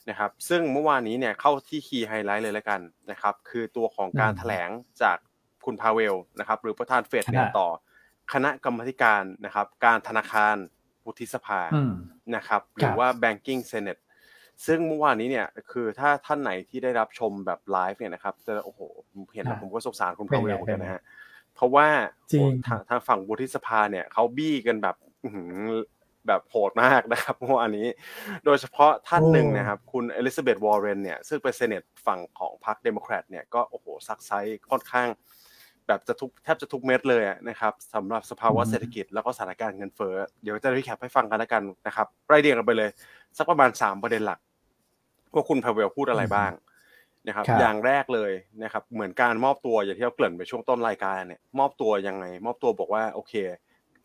[0.10, 2.82] นะครับซึ่งเมื่อวานนี้เนี่ยเข้าที่ key highlight เลยแล้วกัน
[3.12, 4.70] นะครับคือตัวของการแถลง
[5.02, 5.18] จาก
[5.66, 7.70] คุณพาเวลนะครับหรือประธานเฟดเนี่ยต่อ
[8.34, 10.56] คณะกรรมการนะครับการธนาคาร
[11.06, 11.62] วุฒิสภา
[12.36, 14.02] นะครับหรือว่า banking senate
[14.66, 18.82] ซึ่งเมื่อวานนี้เนี่ยคือถ้าท่านไหนที่ได้รับชมแบบไลฟ์เนี่ยนะครับจะโอ้โห
[19.34, 21.02] เห็นแล้วผมก็สงสารคุณพาเวลเหมือนกันนะฮะ
[21.56, 21.88] เพราะว่า
[22.68, 24.96] ทางทางฝั่งวุฒิสภาเนี่ยเขาบี้กันแบบ
[26.28, 27.88] แบบโหดมากนะครับเมื่อวานนี้
[28.46, 34.32] โดยเฉพาะท่านหนึ่งนะครับ คุณเอลิซาเบธวอร์เรนเนี่ยซึ่งเป็น senate ฝั่งของพรรคเดโมแครตเนี่ยก็โอ้โหซักไซ้
[34.70, 35.08] ค่อนข้าง
[35.88, 42.90] แบบจะทุกแทบจะทุกเม็ดเลยนะครับสำหรับสภาวะเศรษฐกิจแล้วก็สถานการณ์เงินเฟ้อเดี๋ยวจะรีแคปให้ฟังกันแล้วกันนะครับไล่เรียงกันไปเลย
[43.38, 44.40] สักประมาณ 3 ประเด็นหลัก
[45.36, 46.52] ว่าคุณพาเวลพูดอะไรบ้าง
[47.28, 48.32] นะครับอย่างแรกเลย
[48.64, 53.34] นะครับเหมือนการมอบตัวอย่างที่เราเกริ่นไปช่วงต้นรายการเนี่ยมอบตัวยังไง มอบตัวบอกว่าโอเค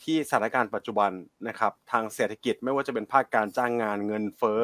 [0.05, 1.11] ที่สถานการณ์ปัจจุบัน
[1.49, 4.63] นะครับทางเศรษฐกิจไม่ว่าจะเป็นภาคการจ้างงานเงินเฟ้อ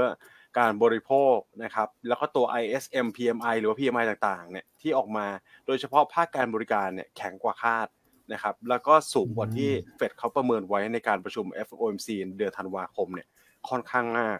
[0.58, 5.26] การบริโภคนะครับแล้วก็ตัว ISM PMI หรือว่า PMI ต่างๆเนี่ยที่ออกมา
[5.66, 7.88] โดยเฉพาะภาคการบริการเนี่ยแข็งกว่าคาด
[8.32, 13.28] นะครับแล้วก็สูงกว่าที่เฟดเขาประเมินไว้ในการประชุม FOMC เดือนธันวาคมเนี่ย
[13.68, 14.38] ค่อนข้างมาก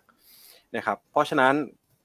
[0.76, 1.54] นะครับเพราะฉะนั้น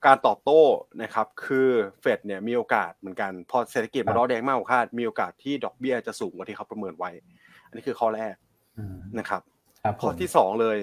[0.06, 0.62] การตอบโต้
[1.04, 1.70] นะครับคือ
[2.02, 7.12] เฟดเนี่ยมีโอกาสเหมือนกันพอเศรษฐกิจมันร้อนแดงมากกว่าคาดมีโอกาสที่ดอกเบี้ยจะสูงกว่าที่เขาประเมินไว้
[7.68, 8.36] อันนี้คือข้อแรก
[9.20, 9.42] นะครับ
[10.02, 10.78] ข้อที่สองเลย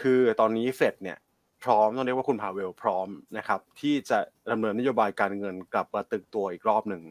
[0.00, 1.18] คือตอนนี้เฟดเนี่ย
[1.64, 4.18] พร้อมต้องเรียกว่าคุณพาเวลพร้อมนะครับ ที่จะ
[4.52, 7.02] ดำเนินนโยบายการเงินกลับมาตึงตัวอีกรอบหนึ่ง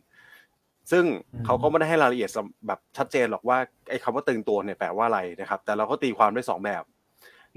[0.92, 1.06] ซึ่ง
[1.46, 2.30] เขาก็ไม่ได้ให้รายละเอียด
[2.68, 3.58] แบบชัดเจนหรอกว่า
[3.90, 6.84] ไอ้คำว่าตึงตัวเนี่ยแปลว่าอะไรนะครับ แต่เราก็ตีความได้สองแบบ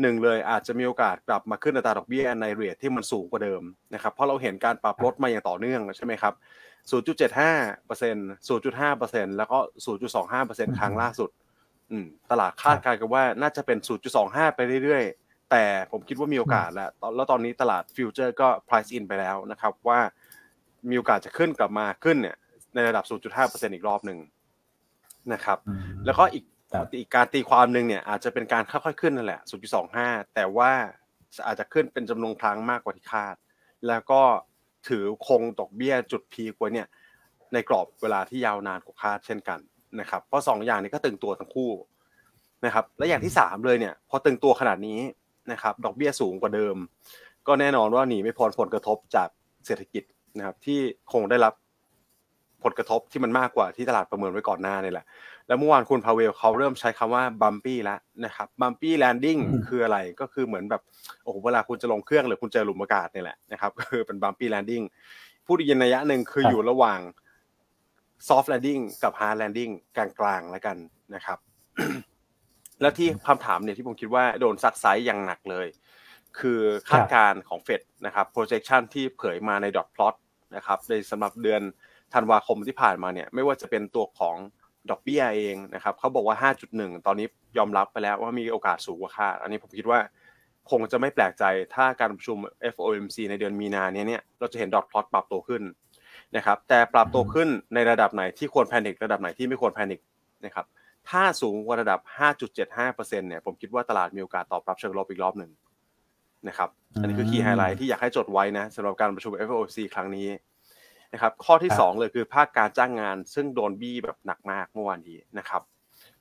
[0.01, 3.63] หนึ่งเลยอาจจะมีโอกาสกลับมาขึ้นอัตราดอกเบี้ยในเรทที่มันสูงกว่าเดิม
[3.95, 6.35] นะครับเพราะเราเห็นการปรับลดมาอย่างต่อเนื่องใช่ไหมครับ
[6.91, 9.59] 0.75% 0.5%แล้วก็
[10.19, 11.31] 0.25%ครั้งล่าสุด
[12.31, 13.79] ตลาดคาดการณ์กันว่าน่าจะเป็น
[14.17, 20.01] 0.25 ไปเรื่อยๆ แต่ผมคิดว่ามีโอกาสแล้ว แล้วตอนนี้ตลาดฟิวเจอร์ก็ price in ไปแล้วนะครับ ว่า
[20.91, 22.37] มีโอกาสจะขึ้นกลับมาขึ้นเนี่ย
[22.75, 24.19] ในระดับ 0.5%อีกรอบหนึ่ง
[25.33, 25.59] นะครับ
[26.07, 26.45] แล้วก็อีก
[27.01, 29.41] อีกการตีความหนึ่งเนี่ยอาจจะเป็นการค่อยๆขึ้นนั่นแหละ
[29.87, 30.73] 0.25 แต่ว่า
[31.47, 33.35] อาจจะขึ้นเป็นจำนวนครั้งมากกว่าที่คาด
[33.89, 34.23] แล้วก็
[34.89, 36.89] ถือคงดอกเบี้ยจุดพีกไว้เนี่ย
[37.53, 39.59] ในกรอบเวลาที่ยาวนานกว่าคาดเช่นกัน
[40.01, 41.71] นะครับเพราะสองอย่างนี้ก็ตึงตัวทั้งคู่
[42.65, 44.99] นะครับและอย่างที่สามเลยเนี่ยพอตึงตัวขนาดนี้
[45.53, 46.77] นะครับดอกเบี้ยสูงกว่าเดิม
[47.47, 49.29] ก็แน่นอนว่าหนีไม่พ้นผลกระทบจาก
[49.67, 50.03] เศรษฐกิจ
[50.37, 50.79] นะครับที่
[51.13, 51.55] คงได้รับ
[52.65, 55.07] ผลกระทบที่มันมากกว่าที่ตลาดประเมินไว้ก่อนหน้านี่แหละ
[55.47, 60.83] แล้วเมื่อวานคุณพาเวลเขาเริ่มใช้คำว่า bumpy แล้วนะครับ bumpy landing คืออะไรก็คือเหมือนแบบ
[61.23, 64.83] โอ้โหเวลาคุณจะลงเครื่องหรือคุณเจอหลุมอากาศนี่แหละนะครับก็คือเป็น bumpy landing
[65.47, 67.01] พูดอีกนัยยะหนึ่งคืออยู่ระหว่าง
[68.29, 70.77] soft landing กับ hard landing กลางๆแล้วกัน
[71.15, 71.39] นะครับ
[72.81, 75.67] แล้วที่คำถามเนี่ยที่ผมคิดว่าโดนซักไซ้อย่างหนักเลย
[76.39, 80.15] คือคาดการณ์ของเฟดนะครับ projection ที่เผยมาใน dot plot
[80.57, 81.63] นะครับในสำหรับเดือน
[82.15, 84.37] ธันวาคมที่ผ่านมาเนี่ยไม่ว่าจะเป็นตัวของ
[84.91, 86.37] ดอกเบี้ยเองนะครับเขาบอกว่า
[86.73, 87.27] 5.1 ตอนนี้
[87.59, 90.01] ยอมรับไปแล้วว่ามีโอกาสสูงกว่าคาดอันนี้ผมคิดว่า
[90.71, 92.39] คงจะไม่แปลกใจถ้าการประชุม
[92.75, 95.63] FOMC ในเดือนมีนาเนี้ยเนี่ยเราจะเห็น dot plot ปรับตัวขึ้น
[96.37, 100.01] นะครับแต่ปรับตัวขึ้นในระดับไหนที่ควร panic ระดับไหนที่ไม่ควร panic
[100.45, 100.67] นะครับ
[101.09, 102.01] ถ้าสูงกว่าระดับ
[102.49, 105.51] 5.75%เนี่ยผมคิดว่าตลาดมีโอกาสตอบรับเชิงลบอีกรอบหนึ่ง
[106.49, 106.71] นะครับ
[107.01, 110.29] อันนี้คือ key highlight ที่อยากให้จดไว้นะสำหรับการประชุม FOMC ครั้งนี้
[111.13, 115.63] นะครับข้อที่ 2 เลยคือภาคการจ้างงานซึ่งโดนบี้แบบหนักมากเมื่อวานนี้นะครับ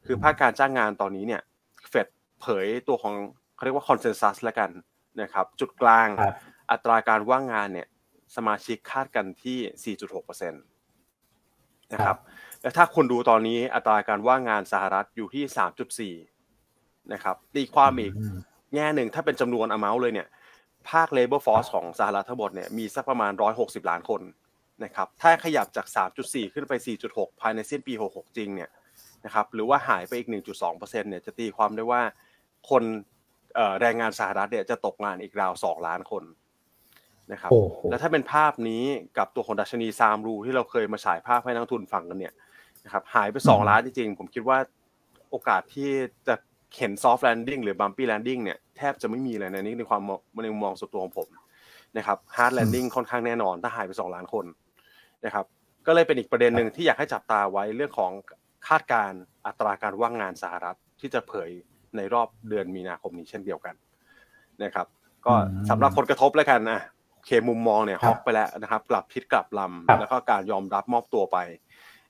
[0.06, 1.42] คือภาคการจ้างงานตอนนี้เนี่ย
[1.90, 2.08] เฟด
[2.42, 3.16] เผยตัวของ
[3.56, 4.70] เขาเรียกว่า consensus แล้วกัน
[5.22, 6.08] นะครับจุดกลาง
[6.72, 7.88] อัตราการว่างงานเนี่ย
[8.36, 12.18] สมาชิกคาดกันที่ 4.6%นะครับ
[12.62, 18.14] แล้วถ้าคุณดูตอนนี้อัตราการว่างงานสหรัฐอยู่ที่ 3.4 นะครับตีความอีก
[18.76, 20.28] แง่หนึ่งถ้าเป็นจำนวน amount เลยเนี่ย
[20.90, 24.22] ภาค labor force ของสหรัฐทั้งหมดเนี่ยมีสักประมาณ 160 ล้านคน
[24.84, 25.88] นะครับถ้าขยับจาก
[26.20, 26.74] 3.4 ขึ้นไป
[27.08, 28.70] 4.6 ภายในสิ้นปี 66 จริงเนี่ย
[29.26, 32.02] นะครับหรือว่าหายไปอีก 1.2%เนี่ยจะตีความได้ว่า
[32.70, 32.84] คน
[33.82, 36.24] แรงงานสหรัฐเนี่ยจะตกงานอีกราว 2 ล้านคน
[37.32, 37.52] นะครับ
[37.90, 38.84] แล้วถ้าเป็นภาพนี้
[39.18, 42.34] กับตัวของดัชนี Sahm Rule ที่เราเคยมาฉายภาพให้นักลงทุนฟังกันเนี่ย
[42.86, 44.58] นะครับหายไป 2 ล้านจริงๆผมคิดว่า
[45.30, 45.92] โอกาสที่
[46.28, 46.36] จะ
[46.78, 50.02] เห็น soft landing หรือ bumpy landing เนี่ยแทบจะไม่มีเลยในนี้ในความ
[50.44, 51.28] ในมุมมองส่วนตัวของผม
[51.98, 54.46] นะครับ hard landing ค่อนข้างแน่นอน ถ้าหายไป 2 ล้านคน
[55.26, 55.46] นะครับ
[55.88, 58.12] ก็เลยเป็นอีกประเด็นหนึ่งที่อยากให้จับตาไว้เรื่องของ
[58.68, 59.12] คาดการณ์
[59.46, 61.50] อัตราการว่างงานสหรัฐที่จะเผย
[61.98, 63.76] ในรอบเดือนมีนาคมนี้เช่นเดียวกัน
[64.64, 64.88] นะครับ
[65.26, 65.34] ก็
[65.70, 66.80] สำหรับผลกระทบแล้วกันนะ
[67.26, 71.38] โอเคมุมมองเนี่ย hawk ไปแล้วนะครับ กลับทิศกลับลำแล้วก็การยอมรับมอบตัวไป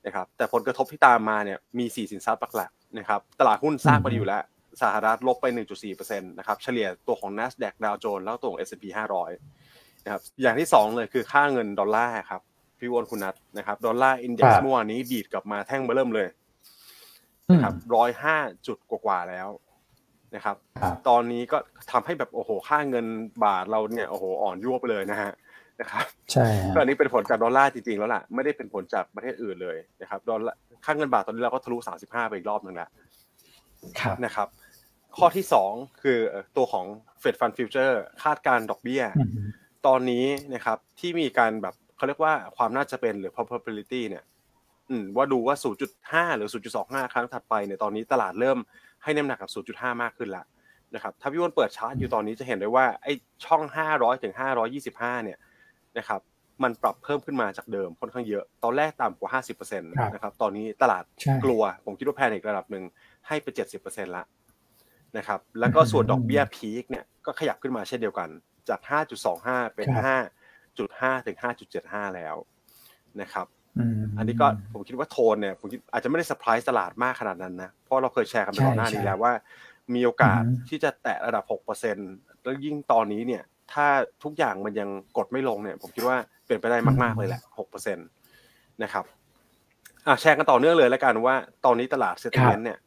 [0.06, 4.44] นะครับแต่ผลกระทบที่ตามมาเนี่ยมี 4 สินทรัพย์หลักๆนะครับตลาดหุ้นทราบไปอยู่แล้ว
[4.82, 5.46] สหรัฐลบไป
[5.88, 8.86] 1.4%นะครับเฉลี่ยตัวของ NASDAQ ดาวโจนส์แล้วตัวของ S&P
[9.44, 12.42] 500นะครับอย่างที่ 2 เลยคือค่าเงินดอลลาร์ครับ
[12.80, 16.28] พี่อ้วนคุณนัทนะครับ dollar index เมื่อวานนี้ดีดกลับมาแท่งเบ้อเริ่มเลย
[17.54, 19.48] นะครับร้อยห้าจุดกว่าแล้ว
[20.36, 20.56] นะครับ
[21.10, 21.58] ตอนนี้ก็
[21.92, 23.06] ทำให้แบบโอ้โหค่าเงิน
[23.44, 25.32] บาทเราเนี่ยโอ้โหอ่อนยั่วไปเลยนะฮะ
[25.82, 32.90] นะครับใช่ก็อันนี้เป็นผลจากดอลลาร์จริงๆแล้วล่ะไม่ได้เป็นผลจากประเทศอื่นเลยนะครับดอลลาร์ค่าเงินบาทตอนนี้เราก็ทะลุสามสิบห้าไปอีกรอบหนึ่งแล้ว
[34.26, 34.48] นะครับ
[35.18, 36.20] ข้อที่สองคือ
[36.58, 36.86] ตัวของ
[37.22, 39.04] Fed Fund Future คาดการดอกเบี้ย
[39.88, 44.24] ตอนนี้นะครับที่มีการแบบเขาเรียกว่าความน่าจะเป็นหรือ probability เนี่ย
[45.16, 45.56] ว่าดูว่า
[45.96, 46.50] 0.5 หรือ
[46.82, 48.58] 0.25 ครั้งถัดไปเนี่ยตอนนี้ตลาดเริ่ม
[49.06, 50.46] ให้น้ำหนักกับ 0.5 มากขึ้นแล้ว
[50.96, 53.14] นะครับถ้าพี่วอนเปิดชาร์ตอยู่ตอนนี้จะเห็นได้ว่าไอ้
[53.46, 53.62] ช่อง
[53.94, 54.34] 500ถึง
[54.80, 55.40] 525 เนี่ย
[55.98, 56.22] นะครับ
[56.64, 61.04] มันปรับเพิ่มขึ้นมาจากเดิมค่อนข้างเยอะ ตอนแรกต่ำกว่า 50%นะครับตอนนี้ตลาด
[61.44, 62.84] กลัว ผมคิดว่าแพนิกระดับหนึ่ง
[63.28, 63.48] ให้ไป
[63.84, 64.24] 70%ละ
[65.18, 68.30] นะครับแล้วก็ส่วนดอกเบี้ยพีคเนี่ยก็ขยับขึ้นมาเช่นเดียวกัน
[68.70, 68.80] จาก
[69.28, 71.38] 5.25 เป็น 5.5 ถึง
[71.76, 72.36] 5.75 แล้ว
[73.22, 73.48] นะครับ
[74.18, 79.34] อันนี้ก็ผมคิดว่าโทนเนี่ยผมคิดอาจจะไม่ได้เซอร์ไพรส์ตลาดมากขนาดนั้นนะ เพราะเราเคยแชร์กันไปก่อนหน้านี้แล้วว่า
[79.94, 81.98] มีโอกาสที่จะแตะระดับหกเปอร์เซ็นต์
[82.44, 83.86] แล้วยิ่งตอนนี้เนี่ย ถ้า
[84.24, 88.02] ทุกอย่างมันยังกดไม่ลงเนี่ย ผมคิดว่าเป็นไปได้มาก ๆ เลยแหละหกเปอร์เซ็นต์
[88.84, 89.06] นะครับ
[90.08, 91.36] อะแชร์กันต่อเนื่องเลยแล้วกันว่า
[91.66, 92.80] ตอนนี้ตลาด sentiment เนี่ย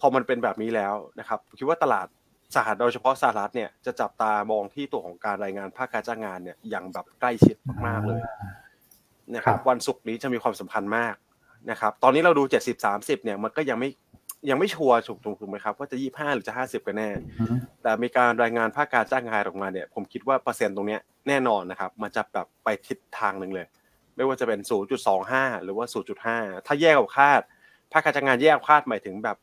[0.00, 2.06] พอมันเป็นแบบนี้แล้วนะครับคิดว่าตลาด
[2.56, 8.20] สหรัฐโดยเฉพาะสหรัฐเนี่ยจะจับตามองที่ตัวของการรายงานภาคการจ้างงานเนี่ยอย่างแบบใกล้ชิดมากๆเลย
[9.34, 11.14] นะครับวันศุกร์นี้จะมีความสำคัญมาก
[11.70, 13.90] นะครับตอนนี้เราดูเจ็ดสิบสามสิบเนี่ยมันก็ยังไม่
[14.50, 17.10] ยังไม่ชัวร์ถูกถูกไหมครับว่าจะยี่ห้าหรือจะห้าสิบกันแน่
[17.82, 23.66] แต่มีการรายงานภาคการจ้างงานออกมาเนี่ยผมคิดว่าเปอร์เซ็นต์ตรงนี้แน่นอนนะครับมันจะแบบไปทิศทางหนึ่งเลย
[24.16, 24.60] ไม่ว่าจะเป็น
[25.12, 25.86] 0.25 หรือว่า
[26.26, 27.40] 0.5 ถ้าแยกกับคาด
[27.92, 29.36] ภาคการจ้างงานแยกคาดหมายถึงแบบ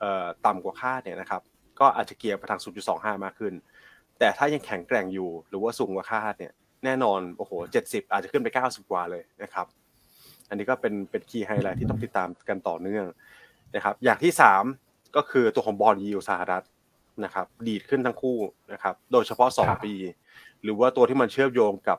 [0.00, 1.42] เอ่อต่ำกว่าคาดเนี่ยนะครับ
[1.80, 2.60] ก็อาจจะเกียร์ไปทาง
[2.92, 3.54] 0.25 มากขึ้น
[4.18, 6.52] แต่ถ้ายังแข็งแกร่งอยู่หรือว่าสูงกว่าคาดเนี่ย
[6.84, 9.66] แน่นอนโอ้โหเจ็ดสิบอาจจะขึ้นไปเก้าสิบกว่าเลยนะครับ
[10.48, 13.06] อันนี้ก็เป็นเป็น key highlight ที่ต้องติดตามกันต่อเนื่อง
[13.74, 14.64] นะครับ อย่างที่สาม
[15.16, 16.64] ก็คือตัวของ bond yield สหรัฐ
[17.24, 18.38] นะครับ ดีดขึ้นทั้งคู่
[18.72, 19.94] นะครับ โดยเฉพาะสองปี
[20.62, 21.98] หรือว่าตัวที่มันเชื่อมโยงกับ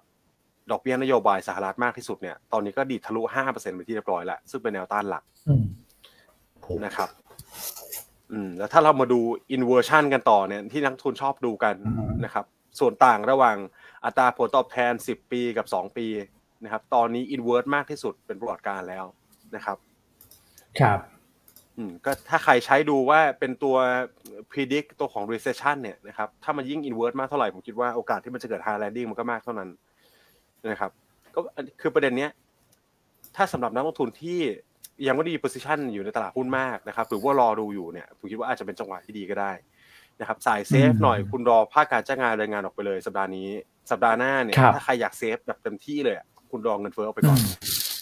[0.71, 5.23] ดอกเบี้ยนโยบายสหรัฐมากที่สุดเนี่ย ตอนนี้ก็ดีดทะลุห้าเปอร์เซ็นต์ไปที่เรียบร้อยแล้วซึ่งเป็นแนวต้านหลัก
[6.85, 7.09] นะครับ
[8.31, 9.19] อืม แล้วถ้าเรามาดู
[9.51, 11.75] inversion กันต่อเนี่ยที่นักลงทุนชอบดูกัน
[12.25, 12.45] นะครับ
[12.79, 13.57] ส่วนต่างระหว่าง
[14.05, 16.07] อัตราผลตอบแทน 10 ปีกับ 2 ปี
[16.63, 19.05] นะครับ ตอนนี้ invert มากที่สุดเป็นประวัติการณ์แล้ว
[19.55, 19.77] นะครับ
[20.79, 20.99] ครับ
[21.77, 23.75] อืมก็ถ้าใครใช้ดูว่าเป็นตัว
[24.51, 29.69] predict ตัวของ recession เนี่ยนะครับ ถ้ามันยิ่ง invert มากเท่าไหร่ ผมคิดว่าโอกาสที่มันจะเกิด hard landing มันก็มากเท่านั้น
[30.71, 30.91] นะครับ
[31.35, 31.39] ก็
[31.81, 32.31] คือประเด็นเนี้ย
[33.35, 34.39] ถ้าสำหรับนักลงทุนที่
[35.07, 39.51] ยังไม่ดี position อยู่ในตลาดหุ้นมากนะครับ หรือว่ารอดูอยู่เนี่ย ผมคิดว่าอาจจะเป็นจังหวะที่ดีก็ได้
[40.19, 43.49] นะครับสายเซฟหน่อยคุณรอภาคการจ้างงานรายงานออกไปเลย สัปดาห์นี้
[43.91, 46.15] สัปดาห์หน้าเนี่ยถ้าใครอยากเซฟแบบเต็มที่เลย
[46.51, 47.39] คุณรองเงินเฟ้อออกไปก่อน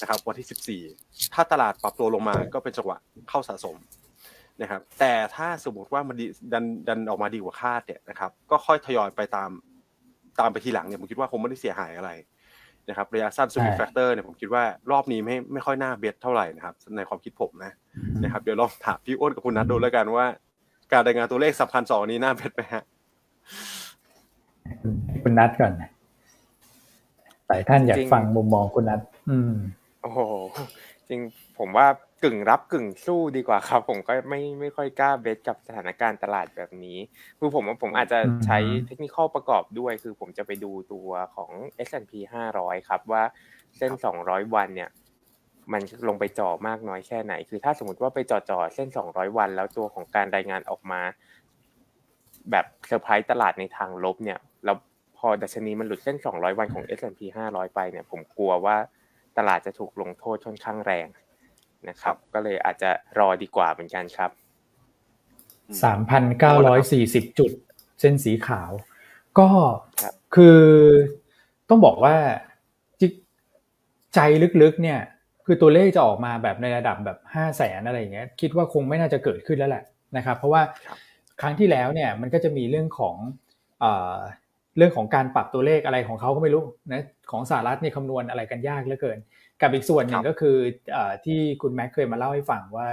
[0.02, 0.82] นะครับวันที่สิบสี่
[1.34, 2.98] ถ้าตลาดปรับตัวลงมาก็เป็นจังหวะ
[3.30, 3.76] เข้าสะสม
[4.62, 6.16] นะครับแต่ถ้าสมมติว่ามัน
[6.54, 9.50] ดันดันออกมาดีกว่าคาดเนี่ยนะครับก็ค่อยทยอยไปตาม
[10.40, 12.12] ตามไปทีหลังเนี่ยผมคิดว่าคงไม่ได้เสียหายอะไร
[12.90, 17.74] นะครับระยะสั้น swing factor เนี่ยผมคิดว่ารอบนี้ไม่ไม่ค่อยน่า bet เท่าไหร่นะครับในความคิดผมนะ
[18.24, 20.26] นะครับเดี๋ยวลองถามพี่อ้นกับคุณนัทดูแล้วกันว่า
[20.92, 22.84] การรายงานตัวเลขสำคัญสองนี้น่าเป็นไหมฮะ
[25.24, 25.74] คุณนัทก่อน
[27.48, 29.54] หลายท่านอยากฟังมุมมองคุณนัดอืม
[30.02, 30.20] โอ้โห
[31.10, 31.22] จริง
[31.60, 31.88] ผมว่า
[32.24, 36.98] กึ่งรับกึ่งสู้ดีกว่าครับ ผมก็ไม่ไม่ค่อยกล้า bet กับสถานการณ์ตลาดแบบนี้
[37.40, 41.52] คือผมผมอาจจะใช้เทคนิคประกอบด้วย คือผมจะไปดูตัวของ
[41.88, 42.14] S&P
[42.54, 43.24] 500 ครับว่า
[43.78, 43.92] เส้น
[44.24, 44.90] 200 วันเนี่ย
[45.74, 51.02] มันลงไปจ่อมากน้อยแค่ไหน คือถ้าสมมติว่าไปจ่อจ่อเส้น 200 วัน แล้วตัวของการรายงานออกมา
[52.52, 54.78] แบบเซอร์ไพรส์ตลาดในทางลบเนี่ยแล้ว
[55.18, 58.78] ผพอดัชนีมันหลุดเส้น 200 วันของ S&P 500 ไปเนี่ย ผมกลัวว่า
[59.38, 61.08] ตลาดจะถูกลงโทษค่อนข้างแรง
[61.90, 64.32] นะครับ ก็เลยอาจจะรอดีกว่าเหมือนกันครับ
[66.46, 67.52] 3,940 จุด
[68.00, 68.72] เส้นสีขาว
[69.40, 69.50] ก็
[70.36, 70.60] คือ
[71.70, 72.16] ต้องบอกว่า
[74.16, 74.20] ใจ
[74.62, 75.00] ลึกๆเนี่ย
[75.48, 79.84] คือตัวเลขจะออกมาแบบในระดับแบบห้าแสนอะไรอย่างเงี้ยคิดว่าคงไม่น่าจะเกิดขึ้นแล้วแหละ
[80.18, 80.62] นะครับเพราะว่า
[81.42, 83.16] ครั้งที่แล้วเนี่ยมันก็จะมีเรื่องของ
[84.78, 89.18] เรื่องของการปรับตัวเลขอะไรของเขาก็ไม่รู้นะของสหรัฐนี่คำนวณอะไรกันยากเหลือเกิน
[89.62, 90.58] กับอีกส่วนหนึ่งก็คือ
[91.26, 92.88] ที่คุณแม็กเคยมาเล่าให้ฟังว่า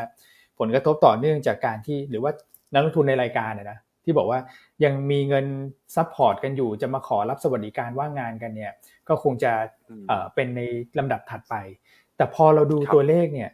[0.59, 2.33] ผลกระทบต่อเนื่องจากการที่หรือว่า
[2.73, 4.41] นักลงทุนในรายการนะที่บอกว่า
[4.85, 5.47] ยังมีเงิน
[5.97, 8.73] support กันอยู่จะมาขอรับสวัสดิการว่างงานกันเนี่ย
[9.09, 9.53] ก็คงจะ
[10.35, 10.61] เป็นใน
[10.99, 11.55] ลำดับถัดไป
[12.17, 13.51] แต่พอเราดูตัวเลขเนี่ย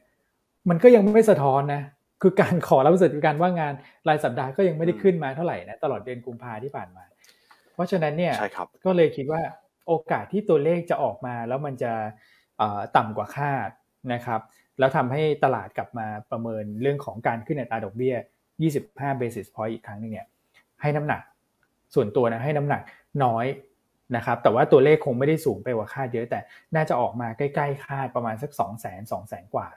[0.69, 1.83] มันก็ยังไม่สะท้อนนะ
[2.23, 3.73] คือการขอรับสวัสดิการว่างงาน
[4.09, 7.05] รายสัปดาห์ก็ยังไม่ได้ขึ้นมาเท่าไหร่นะตลอดเดือนกุมภาที่ผ่านมา
[7.75, 8.35] เพราะฉะนั้นเนี่ย
[8.85, 9.43] ก็เลยคิดว่า
[9.87, 11.93] โอกาสที่ตัวเลขจะออกมาแล้วมันจะ
[12.97, 13.71] ต่ำกว่าคาด
[14.13, 14.41] นะครับ
[14.79, 18.15] แล้วทำให้ตลาดกลับมาประเมินเรื่องของการขึ้นอัตราดอกเบี้ย
[18.69, 20.27] 25 basis point อีกครั้งนึงเนี่ย
[20.83, 21.23] ให้น้ำหนัก
[21.95, 22.83] ส่วนตัวนะให้น้ำหนัก
[23.25, 23.47] น้อย
[24.17, 26.41] นะครับแต่ว่าตัวเลขคงไม่ได้สูงไปกว่าคาดเยอะ แต่
[26.75, 29.69] น่าจะออกมาใกล้ๆคาดประมาณสัก2 0 0 0 0 0 2 0 0 0 0 กว่า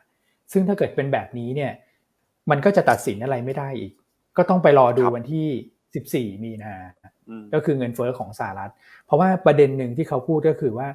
[0.52, 1.72] ซึ่งถ้าเกิดเป็นแบบนี้เนี่ย
[2.52, 3.94] มันก็จะตัดสินอะไรไม่ได้อีก
[4.38, 6.76] ก็ต้องไปรอดูวันที่ 14 มีนา
[7.54, 8.72] ก็คือเงินเฟอ้อของสหรัฐ
[9.06, 10.88] เพราะว่าประเด็นหนึ่งที่เขาพูดก็คือว่า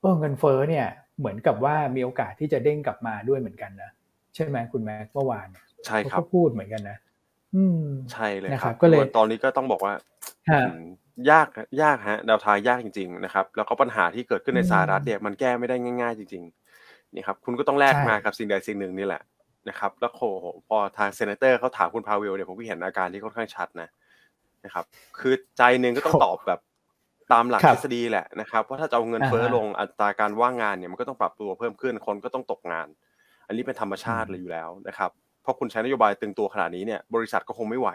[0.00, 0.86] เออเงินเฟอ้อเนี่ย
[1.18, 3.90] เหมือนกับว่ามีโอกาสที่จะเด้งกลับมาด้วยเหมือนกันนะ
[4.34, 5.48] ใช่ไหมคุณแม่เมื่อวาน
[5.86, 6.98] ใช่ครับเขาพูดเหมือนกันนะ
[8.12, 9.94] ใช่เลยครับ ก็เลยตอนนี้ก็ต้องบอกว่า
[11.30, 11.48] ยาก
[11.82, 19.22] ยากฮะดาวทายยากจริง ๆ นะครับ แล้วก็ปัญหาที่เกิดขึ้นในสหรัฐเนี่ยมันแก้ไม่ได้ง่าย ๆ จริงๆนี่ครับคุณก็ต้องแลกมากับสิ่งใดสิ่งหนึ่งนี่แหละ
[19.68, 20.24] นะครับ แล้วโห
[20.68, 23.88] พอทาง senator เขาถามคุณพาเวลเนี่ยผมก็เห็นอาการที่ค่อนข้างชัดนะ
[24.64, 24.84] นะครับ
[25.20, 26.60] คือใจหนึ่งก็ต้องตอบแบบ
[27.32, 32.88] ตามหลักทฤษฎีแหละนะครับว่าถ้าจะเอาเงินเฟ้อลงอัตราการว่างงานเนี่ยมันก็ต้องปรับตัวเพิ่มขึ้นคนก็ต้องตกงาน
[33.46, 35.10] อันนี้เป็นธรรมชาติเลยอยู่แล้วนะครับ
[35.42, 37.88] เพราะคุณใช้นโยบายตึงตัวขนาดนี้เนี่ยบริษัทก็คงไม่ไหว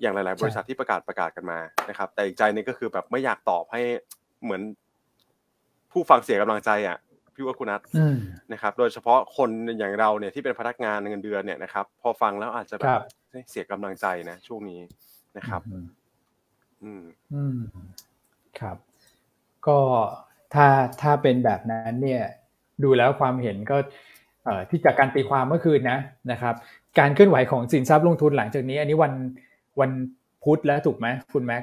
[0.00, 3.80] อย่างหลาย ๆ บริษัทที่ประกาศประกาศกันมานะครับ แต่อีกใจนึงก็คือแบบไม่อยากตอบให้
[4.42, 4.62] เหมือน
[5.92, 6.96] ผู้ฟังเสียกำลังใจอะ
[7.34, 7.80] พี่ว่าคุณนัท
[8.52, 13.00] นะครับ โดยเฉพาะคนอย่างเราเนี่ยที่เป็นพนักงานเงินเดือนเนี่ยนะครับ พอฟังแล้วอาจจะแบบ
[13.50, 14.80] เสียกำลังใจนะช่วงนี้
[15.36, 15.62] นะครับ
[16.82, 17.04] อืม
[17.34, 17.58] อืม
[18.60, 18.76] ครับ
[19.66, 19.78] ก็
[20.54, 20.66] ถ้า
[21.02, 22.22] ถ้าเป็นแบบนั้นเนี่ย
[22.84, 23.76] ดูแล้วความเห็นก็
[24.70, 25.98] ที่จากการตีความเมื่อคืนนะ
[26.32, 26.54] นะครับ
[26.98, 29.12] การเคลื่อนไหวของสินทรัพย์ลงทุนหลังจากนี้ อันนี้วัน
[29.80, 29.90] วัน
[30.44, 31.62] พุธแล้วถูกไหมคุณแม็ก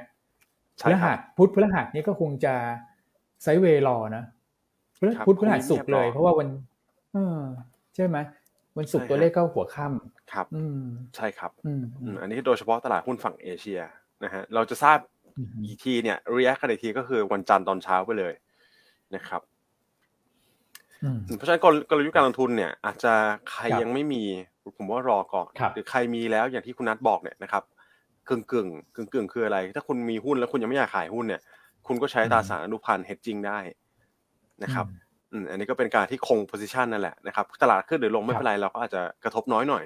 [0.85, 2.53] พฤหัสพุธพฤหัสนี้ก็คงจะ
[3.43, 4.23] sideway รอนะ
[5.25, 6.47] พุธพฤหัสศุกร์เลย เพราะว่าวัน
[7.13, 7.39] เออ
[7.95, 8.17] ใช่ไหม
[8.77, 10.81] วันศุกร์ตัวเลขก็หัวค่ำครับ อืม
[11.15, 13.79] ใช่ครับ อืมอันนี้โดยเฉพาะตลาดหุ้นฝั่งเอเชีย
[14.23, 14.97] นะฮะเราจะทราบ
[15.65, 18.33] อีกทีเนี่ย react กันอีกทีก็คือวันจันทร์ตอนเช้าไปเลย
[19.15, 19.41] นะครับ
[21.37, 23.13] เพราะฉะนั้นกลยุทธ์การลงทุนเนี่ย อาจจะ
[23.51, 24.23] ใครยังไม่มี
[24.77, 27.63] ผมว่ารอก่อนหรือใครมีแล้วอย่างที่คุณนัทบอกเนี่ยนะครับ
[28.29, 31.41] กึ่งกึ่งกึ่งกึ่งคืออะไร ถ้าคุณมีหุ้นแล้วคุณยังไม่อยากขายหุ้นเนี่ย
[31.87, 33.59] คุณก็ใช้ตราสารอนุพันธ์เฮดจิ้งได้
[34.63, 34.85] นะครับ
[35.31, 39.83] อืมอันนี้ก็เป็นการที่คงโพซิชันนั่นแหละนะครับตลาดขึ้นหรือลงไม่เป็นไรเราก็อาจจะกระทบน้อยหน่อย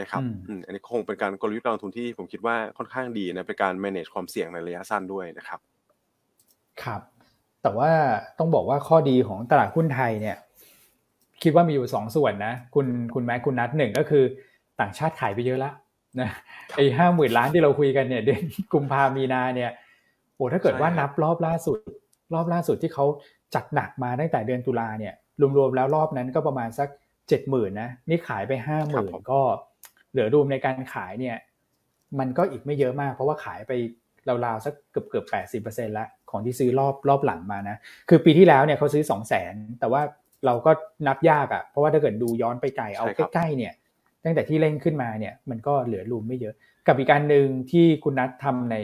[0.00, 5.60] นะครับอืมอันนี้คงเป็นการกลยุทธ์การลงทุนที่ผมคิดว่าค่อนข้างดีนะเป็นการ manage ความเสี่ยงในระยะสั้นด้วยนะครับ
[6.82, 7.00] ครับ
[7.62, 7.90] แต่ว่า
[8.38, 10.36] ต้องบอกว่าข้อดีของตลาดหุ้นไทยเนี่ย
[11.42, 14.24] คิดว่ามีอยู่สองส่วนนะ คุณคุณแม็กคุณนัทหนึ่งก็คือ
[14.80, 15.74] ต่างชาติขายไปเยอะแล้ว
[16.20, 16.30] นะ
[16.76, 18.42] ไอ้ห้าหมื่นล้านที่เราคุยกันเนี่ยเดือน
[18.72, 19.70] กุมภามีนาเนี่ย
[20.34, 21.78] โอ้ถ้าเกิดว่านับรอบล่าสุด
[22.34, 23.04] รอบล่าสุดที่เขา
[23.54, 25.14] จัดหนักมาตั้งแต่เดือนตุลาเนี่ย
[25.56, 26.88] รวมๆแล้วรอบนั้นก็ประมาณสัก
[27.28, 29.40] เจ็ดหมื่นนะนี่ขายไปห้าหมื่นก็
[30.12, 31.36] เหลือรวมในการขายเนี่ย
[32.18, 33.72] มันก็อีกไม่เยอะมาก เพราะว่าขายไป
[34.28, 37.76] ราวๆสักเกือบเกือบแปดสิบเปอร์เซ็นต์ละของที่ซื้อรอบรอบหลังมานะ
[38.08, 40.02] คือปีที่แล้วเนี่ยเขาซื้อสองแสนแต่ว่า
[40.46, 40.70] เราก็
[41.06, 43.72] นับยากอะ่ะ เพราะว่าถ้าเกิดดูย้อนไปไกลเอาใกล้ๆเนี่ย
[44.24, 46.54] ตั้งแต่ที่เล่นขึ้นมาเนี่ยมันก็เหลือ room ไม่เยอะ
[46.86, 48.76] กับอีกการหนึ่งที่คุณนัททำใน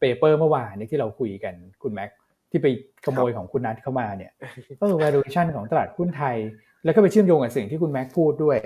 [0.00, 2.10] paper เมื่อวานนี้ที่เราคุยกันคุณแม็ก
[2.50, 2.66] ที่ไป
[3.04, 4.32] ขโมยของคุณนัทเข้ามาเนี่ย
[4.80, 6.36] เออ valuation ของตลาดหุ้นไทย
[6.84, 8.56] แล้วก็ไปเชื่อมโยงกับสิ่งที่คุณแม็กพูดด้วย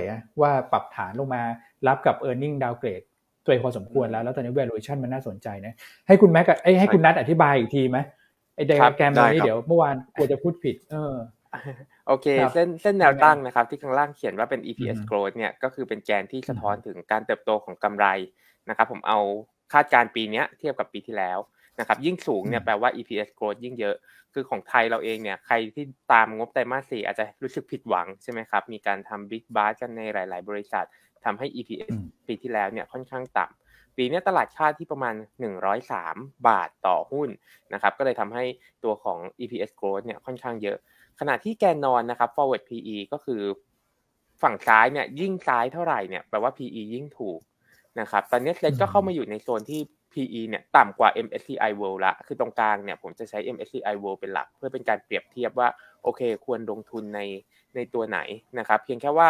[0.40, 1.42] ว่าปรับฐานลงมา
[1.86, 3.06] รับกับ e a r n i n g downgrade
[3.44, 5.74] ตัวพอสมควรแล้ว แล้วตอนนี้ valuation มันน่าสนใจนะ
[6.06, 7.98] ให้คุณแม็กไอ้ให้คุณนัทอธิบายอีกทีไหม
[8.56, 11.14] ไอ้ไดอะแกรมนี้เดี๋ยวเมื่อวานกลัวจะพูดผิด เออ
[12.06, 18.06] โอเค เส้นเส้นแนวตั้งนะครับ ที่ข้างล่างเขียนว่าเป็น EPS growth เนี่ยก็คือเป็นแกนที่สะท้อนถึงการเติบโตของกำไร
[18.68, 19.18] นะครับ ผมเอา
[19.72, 21.38] คาดการปีนี้เทียบกับปีที่แล้ว
[21.80, 23.96] นะครับ ยิ่งสูงเนี่ยแปลว่า EPS growth ยิ่งเยอะ
[24.32, 30.86] คือของไทยเราเองเนี่ย ใครที่ตามงบไตรมาสสี่อาจจะรู้สึกผิดหวังใช่ไหมครับ มีการทำบิ๊กบาร์กันในหลาย ๆ บริษัท
[31.24, 31.92] ทำให้ EPS
[32.26, 35.14] ปีที่แล้วเนี่ยค่อนข้างต่ำปีนี้ตลาดคาดที่ประมาณ
[35.80, 37.28] 103 บาทต่อหุ้น
[37.72, 38.44] นะครับ ก็เลยทำให้
[38.84, 40.78] ตัวของ EPS growth เนี่ยค่อนข้างเยอะ
[41.20, 43.42] ขณะที่แกนนอนนะครับ forward PE ก็คือ
[44.42, 47.40] ฝั่งซ้ายเนี่ยยิ่งซ้ายเท่าไหร่เนี่ยแปลว่า PE ยิ่งถูก
[48.00, 49.80] นะครับ ตอนนี้เซ็ตก็เข้ามาอยู่ในโซนที่
[50.12, 55.68] PE เนี่ยต่ำกว่า MSCI World ละ คือตรงกลางเนี่ยผมจะใช้ MSCI World เป็นหลัก เพื่อเป็นการเปรียบเทียบว่า
[56.02, 57.20] โอเค ควรลงทุนใน
[57.74, 58.18] ในตัวไหน
[58.58, 59.28] นะครับ เพียงแค่ว่า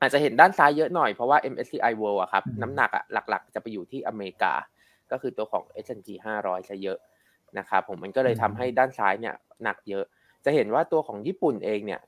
[0.00, 4.52] อาจจะเห็นด้านซ้ายเยอะหน่อยเพราะว่า MSCI World อะครับน้ำหนักอะหลักๆ จะไปอยู่ที่อเมริกา
[5.10, 6.98] ก็คือตัวของ S&P 500จะเยอะ
[7.58, 10.04] นะครับผมมันก็เลยทำให้ด้านซ้ายเนี่ยหนักเยอะ
[10.44, 12.00] จะเห็นว่าตัวของญี่ปุ่นเองเนี่ย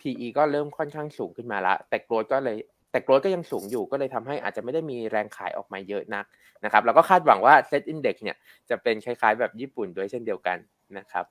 [0.00, 2.56] PE ก็เริ่มค่อนข้างสูงขึ้นมาละ แต่โกรดก็เลย
[2.90, 6.24] แต่โกรดก็ยังสูงอยู่ก็เลยทำให้อาจจะไม่ได้มีแรงขายออกมาเยอะนัก
[6.64, 8.36] นะครับแล้วก็คาดหวังว่า Set Index เนี่ย
[8.70, 10.58] จะเป็นคล้าย ๆ แบบญี่ปุ่นด้วยเช่นเดียวกัน
[10.98, 11.24] นะครับ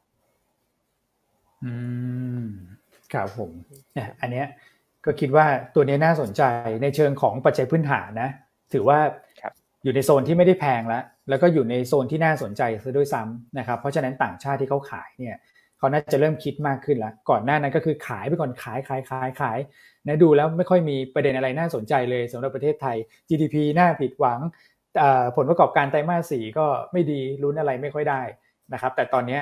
[1.64, 1.74] อื
[2.44, 2.48] ม
[3.14, 3.52] ครับผม
[4.22, 4.48] อันเนี้ย
[5.06, 6.42] ก็คิดว่าตัวนี้น่าสนใจ
[6.82, 8.30] ในเชิงของปัจจัยพื้นฐานนะ
[8.74, 9.00] ถือว่า
[9.84, 15.36] อยู่ในโซนที่ไม่ได้แพงแล้ว แล้วก็อยู่ในโซนที่น่าสนใจซะด้วยซ้ำนะครับ เพราะฉะนั้นต่างชาติที่เขาขายเนี่ย
[15.80, 19.60] เขาน่าจะเริ่มคิดมากขึ้นแล้วก่อนหน้านั้นก็คือขายไปก่อนขายขายขายขาย
[20.08, 22.98] นะดูแล้วไม่ค่อยมีประเด็นอะไรน่าสนใจเลยสำหรับประเทศไทย
[23.30, 24.40] GDP น่าผิดหวัง
[25.36, 28.22] ผลประกอบการไตรมาสสี่ก็ไม่ดีลุ้นอะไรไม่ค่อยได้
[28.74, 29.40] นะครับ แต่ตอนนี้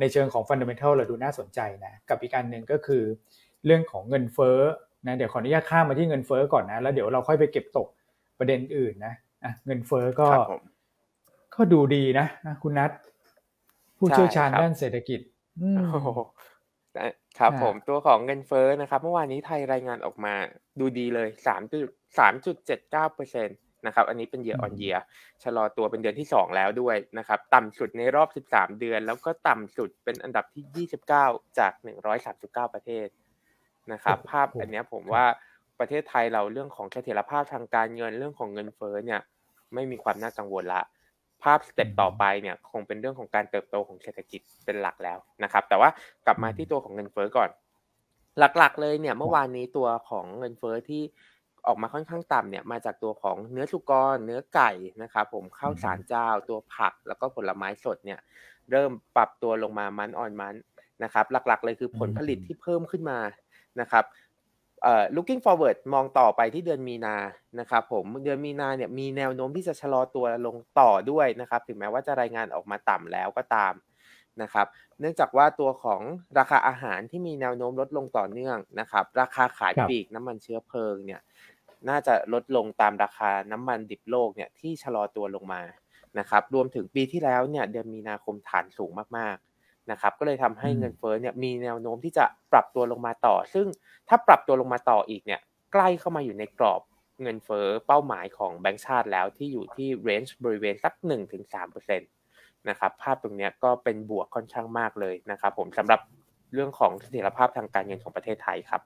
[0.00, 3.02] ในเชิงของฟันเดเมนทัลเราดูน่าสนใจนะกับอีกการหนึ่งก็คือ
[3.66, 4.58] เรื่องของเงินเฟ้อ
[5.06, 7.88] นะเดี๋ยวขออนุญาตข้ามมาที่เงินเฟ้อก่อนนะแล้วเดี๋ยวเราค่อยไปเก็บตก
[8.38, 10.28] ประเด็นอื่นนะอะเงินเฟ้อก็
[11.54, 12.26] ก็ดูดีนะ
[12.62, 12.90] คุณนัท
[13.98, 15.20] ผู้เชี่ยวชาญด้านเศรษฐกิจ
[17.38, 20.34] ครับผมตัวของเงินเฟ้อนะครับ เมื่อวานนี้ไทยรายงานออกมา
[20.80, 23.52] ดูดีเลยสามจุดสามจุดเจ็ดเก้าเปอร์เซ็นต์
[23.86, 24.96] นะครับ อันนี้เป็นเยอออนเยีย
[25.42, 31.26] ชะลอตัวเป็นเดือนที่สองแล้วด้วยนะครับ ต่ำสุดในรอบสิบสามเดือน แล้วก็ต่ำสุดเป็นอันดับที่ยี่สิบเก้า
[31.58, 33.06] จากหนึ่งร้อยสามสิบเก้าประเทศ
[33.92, 35.24] นะครับ ภาพอันนี้ผมว่า
[35.78, 39.20] ประเทศไทยเราเรื่องของเสถียรภาพทางการเงินเรื่องของเงินเฟ้อเนี่ย
[39.74, 40.82] ไม่มีความน่ากังวลละ
[41.42, 45.90] ภาพ step ต่อไปเนี่ยคงเป็นเรื่องของการเติบโตของเศรษฐกิจเป็นหลักแล้วนะครับ แต่ว่า
[46.26, 47.50] กลับมาที่ตัวของเงินเฟ้อก่อน
[48.38, 51.02] หลักๆ เลยเนี่ยเมื่อวานนี้ตัวของเงินเฟ้อที่
[51.66, 54.70] ออกมาค่อนข้างต่ำเนี่ยมาจากตัวของเนื้อสุกร เนื้อไก่
[55.02, 58.20] นะครับผมข้าวสารเจ้า ตัวผักแล้วก็ผลไม้สดเนี่ย
[58.70, 60.54] เริ่มปรับตัวลงมามันออนมัน
[61.04, 63.18] นะครับ หลักๆ เลยคือผลผลิตที่เพิ่มขึ้นมา
[63.80, 64.04] นะครับ
[64.82, 67.16] เอ่อ looking forward มองต่อไปที่เดือนมีนา
[67.60, 73.74] นะครับผมเดือนมีนาเนี่ยมีแนวโน้มที่จะชะลอตัวลงต่อด้วยนะครับ ถึงแม้ว่าจะรายงานออกมาต่ำแล้วก็ตาม
[74.42, 74.66] นะครับ
[75.00, 76.00] เนื่องจากว่าตัวของ
[76.38, 81.20] ราคาอาหารที่มีแนวโน้มลดลงต่อเนื่องนะครับ ราคาขายปลีกน้ำมันเชื้อเพลิงเนี่ย
[81.88, 85.62] น่าจะลดลงตามราคาน้ำมันดิบโลกเนี่ยที่ชะลอตัวลงมา
[86.18, 89.36] นะครับ รวมถึงปีที่แล้วเนี่ยเดือนมีนาคมฐานสูงมาก
[89.90, 93.66] นะครับก็เลยทำให้เงินเฟ้อเนี่ยมีแนวโน้มที่จะปรับตัวลงมาต่อ ซึ่ง
[94.08, 95.40] ถ้าปรับตัวลงมาต่ออีกเนี่ย
[95.72, 96.82] ใกล้เข้ามาอยู่ในกรอบ
[97.22, 100.92] เงินเฟ้อเป้าหมายของแบงก์ชาติแล้วที่อยู่ที่เรนจ์บริเวณสัก
[101.60, 106.00] 1-3%นะครับภาพตรงนี้ก็เป็นบวกค่อนข้างมากเลยนะครับผมสำหรับ
[106.54, 108.80] เรื่องของเสถียรภาพทางการเงินของประเทศไทยครับ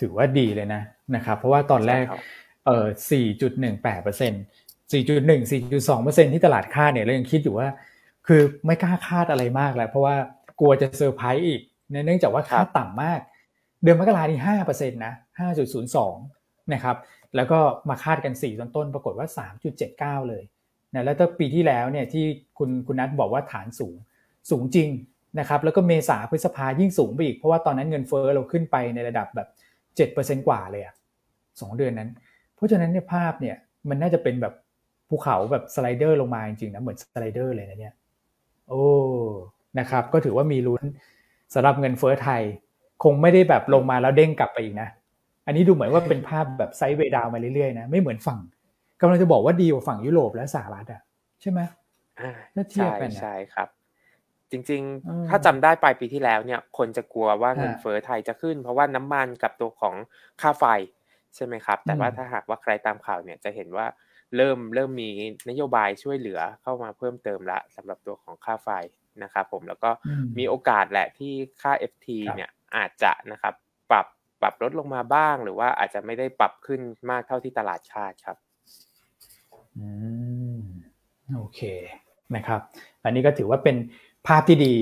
[0.00, 0.82] ถือว่าดีเลยนะ
[1.14, 2.04] นะครับ เพราะว่าตอนแรก
[2.66, 2.86] เออ
[3.20, 4.42] 4.18%เปอร์เซ็นต์
[4.90, 7.68] 4.1 4.2%ที่ตลาดคาดเนี่ยเรายังคิดอยู่ว่า
[8.28, 10.16] คือไม่กล้าคาดอะไรมากแล้วเพราะว่า
[10.60, 11.60] กลัวจะเซอร์ไพรส์อีก
[11.90, 13.20] เนื่องจากว่าคาดต่ำมาก
[13.82, 16.14] เดือนมกรานี่ห้าเปอร์เซ็นต์นะห้าจุดศูนย์สอง
[16.72, 16.96] นะครับ
[17.36, 20.42] แล้วก็มาคาดกันสี่ต้นต้นปรากฏว่าสามจุดเจ็ดเก้าเลย
[20.94, 22.24] นะแล้วถ้าปีที่แล้วเนี่ยที่
[22.58, 23.94] คุณคุณนัทบอกว่าฐานสูง
[24.50, 24.88] สูงจริง
[25.38, 29.48] นะครับแล้วก็เมษาพฤษภายิ่งสูงไปอีก เพราะว่าตอนนั้นเงินเฟ้อเราขึ้นไปในระดับแบบ
[29.96, 30.94] เจ็ดเปอร์เซ็นกว่าเลยอะ
[31.60, 32.10] สองเดือนนั้น
[32.54, 33.56] เพราะฉะนั้นเนี่ยภาพเนี่ย
[33.88, 34.54] มันน่าจะเป็นแบบ
[35.08, 37.94] ภูเขาแบบสไลเดอร์ลงมาจริงๆนะเหมือนสไลเดอร์เลยนะเนี่ย
[38.68, 38.84] โอ้
[39.78, 40.82] นะครับ ก็ถือว่ามีลุ้น
[41.54, 42.42] สำหรับเงินเฟ้อไทย
[43.04, 44.88] คงไม่ได้แบบลงมาแล้วเด้งกลับไปอีกนะ
[45.46, 48.40] อันนี้ดูเหมือนว่าเป็นภาพแบบไซด์เวดาวมาเรื่อยๆนะไม่เหมือนฝั่ง
[49.00, 51.00] กำลังจะบอกว่าดีกว่าฝั่งยุโรปและสหรัฐอะ
[51.40, 51.60] ใช่ไหม
[52.54, 53.68] ถ้าเทียบกันใช่ครับ
[54.50, 59.94] จริงๆ ถ้าจำได้ปลายปีที่แล้วเนี่ย คนจะกลัวว่าเงินเฟ้อไทยจะขึ้น เพราะว่าน้ำมันกับตัวของ
[60.40, 60.64] ค่าไฟ
[61.34, 63.86] ใช่ไหมครับ แต่ว่าถ้าหากว่าใครตามข่าวเนี่ยจะเห็นว่า
[64.36, 65.10] เริ่มเริ่มมี
[65.50, 68.68] นโยบายช่วยเหลือเข้ามาเพิ่มเติมละสำหรับตัวของค่าไฟ
[69.22, 69.90] นะครับผมแล้วก็
[70.38, 73.54] มีโอกาสแหละที่ค่า FT เนี่ยอาจจะนะครับ
[73.90, 74.06] ปรับ
[74.40, 78.36] ปรับลดลงมาบ้าง หรือว่าอาจจะไม่ได้ปรับขึ้นมากเท่าที่ตลาดคาดครับ
[79.78, 79.88] อื
[80.58, 80.60] ม
[81.36, 81.60] โอเค
[82.36, 82.60] นะครับ
[83.04, 83.76] อันนี้ก็ถือว่าเป็น
[84.26, 84.74] ภาพที่ดี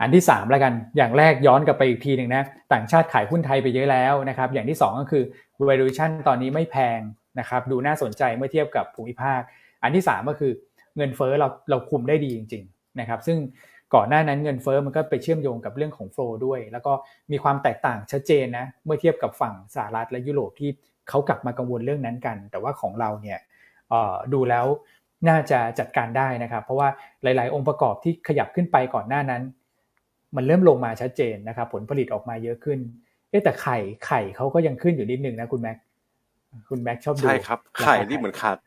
[0.00, 5.22] อันที่สามแล้วกันอย่างแรกย้อนกลับไปอีกทีหนึ่งนะต่างชาติขายหุ้นไทยไปเยอะแล้วนะครับ อย่างที่สองก็คือ
[5.68, 7.00] valuation ตอนนี้ไม่แพง
[7.40, 9.40] นะครับดูน่าสนใจเมื่อเทียบกับภูมิภาค
[9.82, 10.52] อันที่ 3 ก็คือ
[10.96, 13.38] เงินเฟ้อเราเราคุมได้ดีจริงๆนะครับซึ่ง
[13.94, 16.92] ก่อนหน้านั้นเงินเฟ้อมันก็ไปเชื่อมโยงกับเรื่องของโฟลด้วย แล้วก็
[17.32, 20.70] มีความแตกต่างชัดเจนนะเมื่อเทียบกับฝั่งสหรัฐและยุโรปที่
[21.08, 23.38] เขากลับมากังวลเรื่องนั้นกัน แต่ว่าของเราเนี่ย
[24.32, 24.66] ดูแล้ว
[25.28, 26.88] น่าจะจัดการได้นะครับ เพราะว่า
[27.22, 29.42] หลาย ๆ องค์ประกอบที่ขยับขึ้นไปก่อนหน้านั้น
[30.36, 32.78] มันเริ่มลงมาชัดเจนนะครับ ผลผลิตออกมาเยอะขึ้น
[33.30, 35.76] เอ๊แต่ไข่ไข่เขาก็ยังขึ้นอยู่นิดนึงนะคุณแม็ก
[36.68, 38.58] คุณแม็กชอบดูใช่ครับไข่ที่เหมือนขาด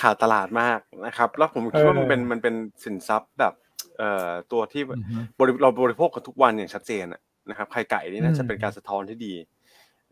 [0.00, 2.54] ขาดตลาดมากนะครับ แล้วผมคิดว่ามันเป็นมันเป็น
[2.84, 3.54] สินทรัพย์แบบ
[3.98, 4.82] เอ่อตัวที่
[5.38, 7.04] บริเราบริโภคกันทุกวันอย่างชัดเจน
[7.50, 9.34] นะครับไข่ไก่นี่น่าจะเป็นการสะท้อนที่ดี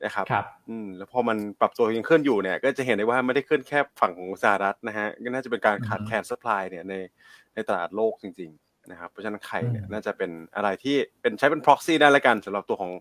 [0.05, 6.95] นะครับครับอืมแล้วพอมันปรับตัวยังขึ้นอยู่เนี่ย ก็จะเห็นได้ว่าไม่ได้ขึ้นแค่ฝั่งของสหรัฐนะฮะก็น่าจะเป็นการขาดแคลนสป라이เนี่ยใน
[7.55, 12.93] ในตลาดโลกจริง ๆ นะครับ เพราะฉะนั้นไข่เนี่ยน่าจะเป็นอะไรที่เป็นใช้เป็น proxy ได้ละกันสำหรับตัวของ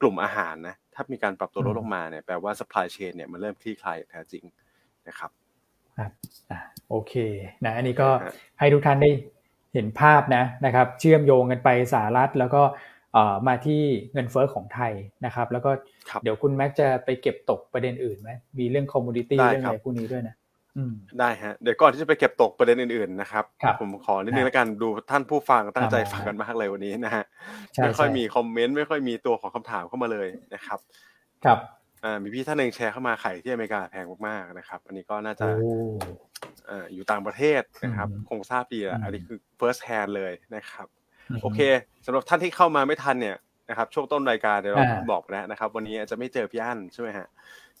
[0.00, 4.44] กลุ่มอาหารนะ ถ้ามีการปรับตัวลดลงมาเนี่ยแปลว่า supply chain เนี่ยมันเริ่มคลี่คลายแท้จริง
[5.08, 5.30] นะครับ
[5.98, 6.10] ครับ
[6.88, 7.14] โอเค
[7.64, 8.08] นะอันนี้ก็
[8.58, 9.10] ให้ทุกท่านได้
[9.74, 12.62] เห็นภาพนะนะครับ เชื่อมโยงกันไปสหรัฐแล้วก็
[13.48, 13.82] มาที่
[14.12, 14.92] เงินเฟ้อของไทย
[15.26, 15.70] นะครับ แล้วก็
[16.22, 20.34] เดี๋ยวคุณแม็กจะไปเก็บตกประเด็นอื่นไหมมีเรื่องคอมมูนิตี้เรื่องอะไรพวกนี้ด้วยนะ
[21.20, 23.44] ได้ฮะ เดี๋ยวก่อนที่จะไปเก็บตกประเด็นอื่นๆนะครับ
[23.80, 27.24] ผมขอนิดนึงแล้วกันดูท่านผู้ฟังตั้งใจฟังกันมากเลยวันนี้นะฮะ
[27.82, 30.78] ไม่ค่อยมีคอมเมนต์ไม่ค่อยมีตัวของคำถามเข้ามาเลยนะครับ
[31.44, 31.58] ครับ
[32.22, 35.46] มีพี่ท่านหนึ่งแชร์เข้ามาไข่ที่อเมริกาแพงมากๆนะครับ อันนี้ก็น่าจะ
[36.92, 40.86] อยู่ต่างประเทศนะครับ คงทราบดีแหละอันนี้คือ first hand เลยนะครับ
[41.42, 41.60] โอเค
[42.06, 43.36] สำหรับท่านที่เข้ามาไม่ทันเนี่ย
[43.68, 47.26] นะครับช่วงต้นรายการเดี๋ยวเราบอกแล้วนะครับ วันนี้อาจจะไม่เจอพี่อั้นใช่ไหมฮะ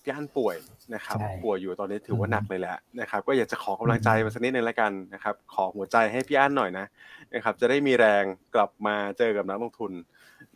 [0.02, 0.56] พี่อั้นป่วย
[0.94, 6.86] นะครับ ป่วยอยู่ตอนนี้ถือว่าหนักเลยแหละนะครับ ก็อยากจะขอกำลังใจมาสักนิดนึงแล้วกันนะครับ ขอหัวใจให้พี่อั้นหน่อยนะ
[7.34, 8.24] นะครับ จะได้มีแรง
[8.54, 9.92] กลับมาเจอกับนักลงทุน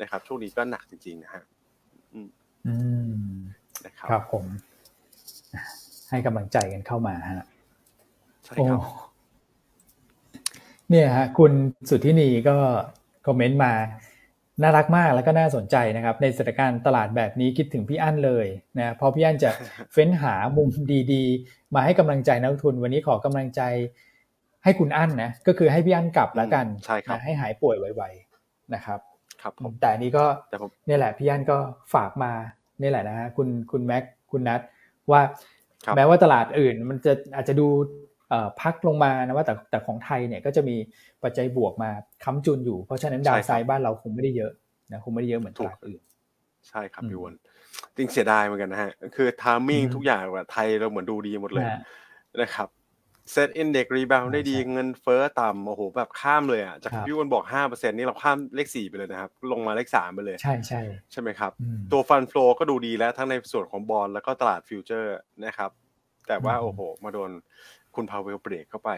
[0.01, 1.43] นะครับ ช่วงนี้ก็หนักจริงๆนะฮะ
[2.15, 2.27] อืม
[4.11, 4.45] ครับผม
[6.11, 7.47] ให้กำลังใจกันเข้ามาฮะ
[8.45, 8.81] ใช่ครับ
[10.91, 11.53] เนี่ยฮะคุณ
[11.89, 12.57] สุทธินีก็
[13.27, 13.73] คอมเมนต์มา
[14.63, 18.47] น่ารักมากแล้วก็น่าสนใจนะครับ ในสถานการณ์ตลาดแบบนี้คิดถึงพี่อั้นเลย
[18.79, 19.51] นะพอพี่อั้นจะ
[19.93, 20.69] เฟ้นหามุม
[21.13, 23.63] ดีๆ มาให้กำลังใจนักทุน วันนี้ขอกำลังใจ
[24.65, 29.01] ให้คุณอั้นนะก็คือให้พี่อั้นกลับแล้วกันใช่ครับให้หายป่วยไวๆนะครับ
[29.43, 30.25] ครับผมแต่นี้ก็
[30.89, 31.59] นี่แหละพี่อั้นก็
[31.95, 32.33] ฝากมา
[32.83, 34.61] นี่แหละนะฮะคุณคุณแม็กคุณนัท
[35.11, 35.21] ว่า
[35.97, 37.69] แม้ว่าตลาดอื่นมันจะอาจจะดู
[38.61, 40.77] พักลงมานะว่าแต่แต่ของไทยเนี่ยก็จะมี
[41.25, 41.91] ปัจจัยบวกมา
[42.25, 44.53] ค้ำจุนอยู่ เพราะฉะนั้นดาวไซด์บ้านเราคงไม่ได้เยอะ
[44.93, 46.01] นะคงไม่ได้เยอะเหมือนตลาดอื่น
[46.69, 47.35] ใช่ครับพี่วน
[47.97, 51.65] จริงเสียดายเหมือนกันนะฮะ คือทามมิ่งทุกอย่างแบบไทยเราเหมือนดูดีหมดเลย
[52.43, 52.69] นะครับ
[53.33, 61.53] SET Index rebound ได้ดีเงินเฟ้อต่ำโอ้โหแบบข้ามเลยอะจากพี่อ้วนบอกห้าเปอร์เซ็นต์นี่เราข้ามเลขสี่ไปเลยนะครับ ลงมาเลขสามไปเลย ใช่ใช่ใช่ไหมครับ
[61.93, 65.71] ตัว fund flow ก็ดูดีแล้วทั้งในส่วนของบอลแล้วก็ตลาดฟิวเจอร์นะครับ
[66.29, 67.31] แต่ว่าโอ้โห มาโดน
[67.97, 68.91] คุณพาวเวลเบรกเข้าไป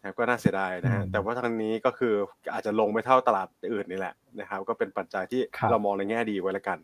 [0.00, 2.14] นะก็น่าเสียดายนะฮะแต่ว่าทางนี้ก็คือ
[2.52, 6.78] อาจจะลงไม่เท่าตลาดอื่นนี่แหละนะครับ ก็เป็นปัจจัยที่เรามองในแง่ดีไว้แล้วกัน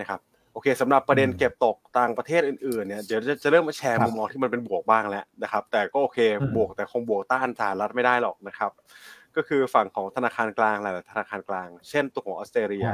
[0.00, 0.20] นะครับ
[0.52, 6.18] โอเคสำหรับประเด็นเก็บตกต่างประเทศอื่นๆเนี่ยเดี๋ยวจะจะเริ่มมาแชร์มุมมองที่มันเป็นบวกบ้างแล้วนะครับ แต่ก็โอเค
[6.56, 8.70] บวกแต่คงบวกต้านสหรัฐไม่ได้หรอกนะครับ
[9.36, 12.88] ก็คือฝั่งของธนาคารกลางหลายๆธนาคารกลาง เช่นตัวของออสเตรเลีย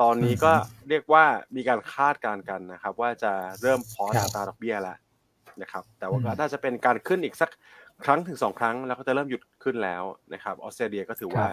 [0.00, 0.52] ตอนนี้ก็
[0.88, 1.24] เรียกว่า
[1.56, 3.32] มีการคาดการณ์กันนะครับ ว่าจะ
[3.62, 4.96] เริ่มพอสตาดอกเบี้ยแล้ว
[5.62, 7.50] นะครับแต่ว่าก็น่าจะเป็นการขึ้นอีกสัก
[8.04, 10.02] ครั้งถึงสองครั้ง แล้วก็จะเริ่มหยุดขึ้นแล้ว
[10.34, 11.46] นะครับออสเตรเลียก็ถือว่า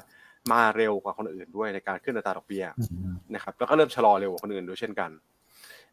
[0.51, 2.65] มาเร็วกว่าคนอื่นด้วยในการขึ้นอัตราดอกเบี้ย
[3.33, 5.11] นะครับแล้วก็เริ่มชะลอเร็วกว่าคนอื่นด้วยเช่นกัน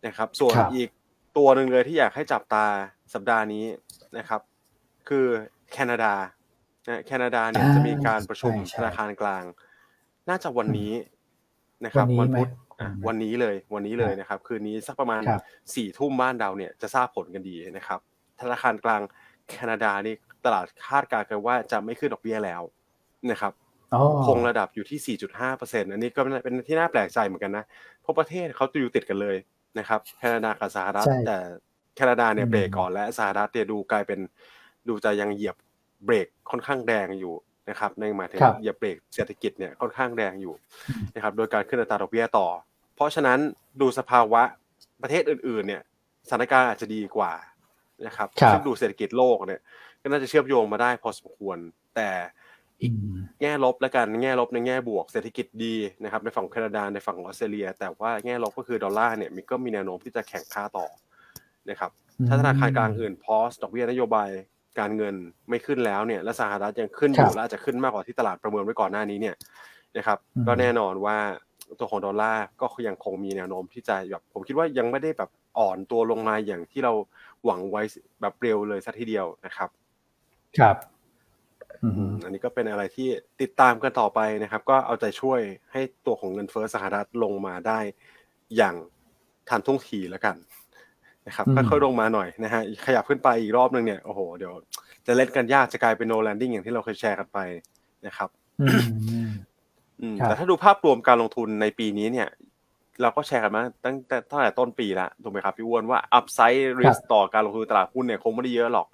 [0.06, 0.88] นะครับ ส่วนอีก
[1.36, 2.64] ตัวหนึ่งเลยที่อยากให้จับตา
[3.14, 3.64] สัปดาห์นี้
[4.18, 4.40] นะครับ
[5.08, 5.26] คือ
[5.72, 6.12] แคนาดา
[7.06, 9.44] แคนาดาเนี่ยจะมีการประชุมธนาคารกลาง
[10.28, 10.92] น่าจะวันนี้
[11.84, 12.50] นะครับวันพุธ
[13.06, 15.22] วันนี้เลยวันนี้เลยนะครับ คืนนี้สักประมาณ
[15.74, 18.00] สี่ทุ่มบ้านเราเนี่ยจะทราบผลกันดีนะครับ
[18.40, 19.02] ธนาคารกลาง
[19.50, 20.14] แคนาดานี่
[20.44, 22.62] ตลาดคาดการณ์กันว่าจะไม่ขึ้นดอกเบี้ยแล้ว
[23.30, 23.52] นะครับ
[24.26, 25.16] คงระดับอยู่ที่
[25.50, 27.64] 4.5%อันนี้ก็เป็นที่น่าแปลกใจเหมือนกันนะ
[28.00, 29.36] เพราะประเทศเขาจะอยู่ติดกันเลย
[29.78, 31.38] นะครับ แคนาดากับสหรัฐ แต่
[31.96, 34.20] แคนาดาเนี่ยเบรกก่อนและสหรัฐเนี่ยดูกลายเป็น
[34.88, 35.56] ดูจะยังเหยียบ
[36.04, 37.34] เบรกค่อนข้างแดงอยู่
[37.70, 40.54] นะครับในหมายถึงเหยียบเบรกเศรษฐกิจเนี่ยค่อนข้างแดงอยู่
[41.14, 42.48] นะครับ โดยการขึ้นอัตราดอกเบี้ยต่อ
[42.94, 43.38] เพราะฉะนั้น
[43.80, 44.42] ดูสภาวะ
[45.02, 45.82] ประเทศอื่น ๆ เนี่ย
[46.26, 47.32] สถานการณ์อาจจะดีกว่า
[48.06, 49.60] นะครับซึ่งดูเศรษฐกิจโลกเนี่ย
[50.02, 51.58] ก็น่าจะเชื่อมโยงมาได้พอสมควร
[51.96, 52.10] แต่
[52.80, 52.92] อีก
[53.40, 60.86] แง่ลบแล้วกันแง่ลบในแง่บวกเศรษฐกิจดีนะครับในฝั่งแคนาดาในฝั่งออสเตรเลีย แต่ว่าแง่ลบก็คือดอลลาร์เนี่ยมีก็มีแนวโน้มที่จะแข่งค่าต่อ
[61.70, 61.90] นะครับ
[62.28, 64.28] ถ้าธนาคารกลางอื่นพอสดอกเบี้ยนโยบาย
[64.78, 65.14] การเงิน
[65.48, 69.36] ไม่ขึ้นแล้วเนี่ยและสหรัฐยังขึ้นอยู่และอาจจะขึ้นมากกว่าที่ตลาดประเมินไว้ก่อนหน้านี้เนี่ย
[69.96, 71.16] นะครับ ก็แน่นอนว่า
[71.80, 76.92] ตัวของดอลลาร์ก็ยังคงมีแนวโน้มที่จะแบบผมคิดว่ายังไม่ได้แบบอ่อนตัวลงมาอย่างที่เรา
[77.44, 77.82] หวังไว้
[78.20, 79.68] แบบเร็วเลยสักทีเดียวนะครับ
[80.58, 80.76] ครับ
[82.24, 83.08] อันนี้ก็เป็นอะไรที่
[83.40, 85.40] ติดตามกันต่อไปนะครับ ก็เอาใจช่วย
[85.72, 87.78] ให้ตัวของเงินเฟ้อสหรัฐลงมาได้
[88.56, 88.76] อย่าง
[89.48, 90.36] ทันท่วงทีแล้วกัน
[91.26, 94.52] นะครับค่อยๆลงมาหน่อยนะฮะขยับขึ้นไปอีกรอบนึงเนี่ยโอ้โหเดี๋ยว
[95.06, 97.38] จะเล่นกันยากจะกลายเป็นโนแลนดิ้งอย่างที่เราเคยแชร์กันไป
[98.06, 98.28] นะครับ
[100.24, 102.28] แต่ถ้าดูภาพรวมการลงทุนในปีนี้เนี่ย
[103.02, 108.88] เราก็แชร์กันมาตั้งแต่ตั้งแต่ต้นปีละถูกไหมครับพี่อ้วนว่าอัพไซด์ริสต่อการลงทุนตลาดหุ้นเนี่ยคงไม่ได้เยอะหรอก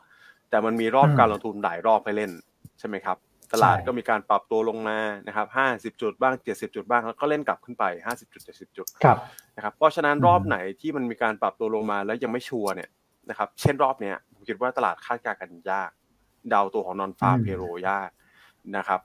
[0.50, 2.30] แต่มันมีรอบการลงทุนหลายรอบไปเล่น
[2.78, 3.16] ใช่ไหมครับ
[3.52, 8.86] ตลาดก็มีการปรับตัวลงมานะครับห้าสิบจุดบ้างเจ็ดสิบจุดบ้างแล้วก็เล่นกลับขึ้นไปห้าสิบจุดเจ็ดสิบจุด
[9.56, 12.90] นะครับเพราะฉะนั้นรอบไหนที่มันมีการปรับตัวลงมาแล้วยังไม่ชัวร์เนี่ย
[13.30, 15.90] นะครับ เช่นรอบเนี้ยผมคิดว่าตลาดคาดการณ์กันยาก
[16.52, 18.10] ดาวตัวของนอนฟาร์มเพโรยาก
[18.76, 19.00] นะครับ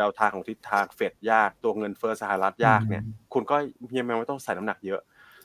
[0.00, 3.02] ดาวทางของทิศทางเฟดยากตัวเงินเฟ้อสหรัฐยากเนี่ย
[3.32, 3.56] คุณก็
[3.96, 5.00] ยังไม่ต้องใส่น้ำหนักเยอะ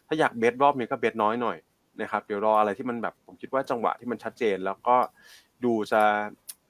[0.07, 1.57] ถ้าอยากเบสรอบนี้ก็เบสน้อยหน่อย
[2.01, 4.95] นะครับเดี๋ยวรออะไรที่มันแบบผมคิดว่าจังหวะที่มันชัดเจน แล้วก็
[5.63, 6.01] ดูจะ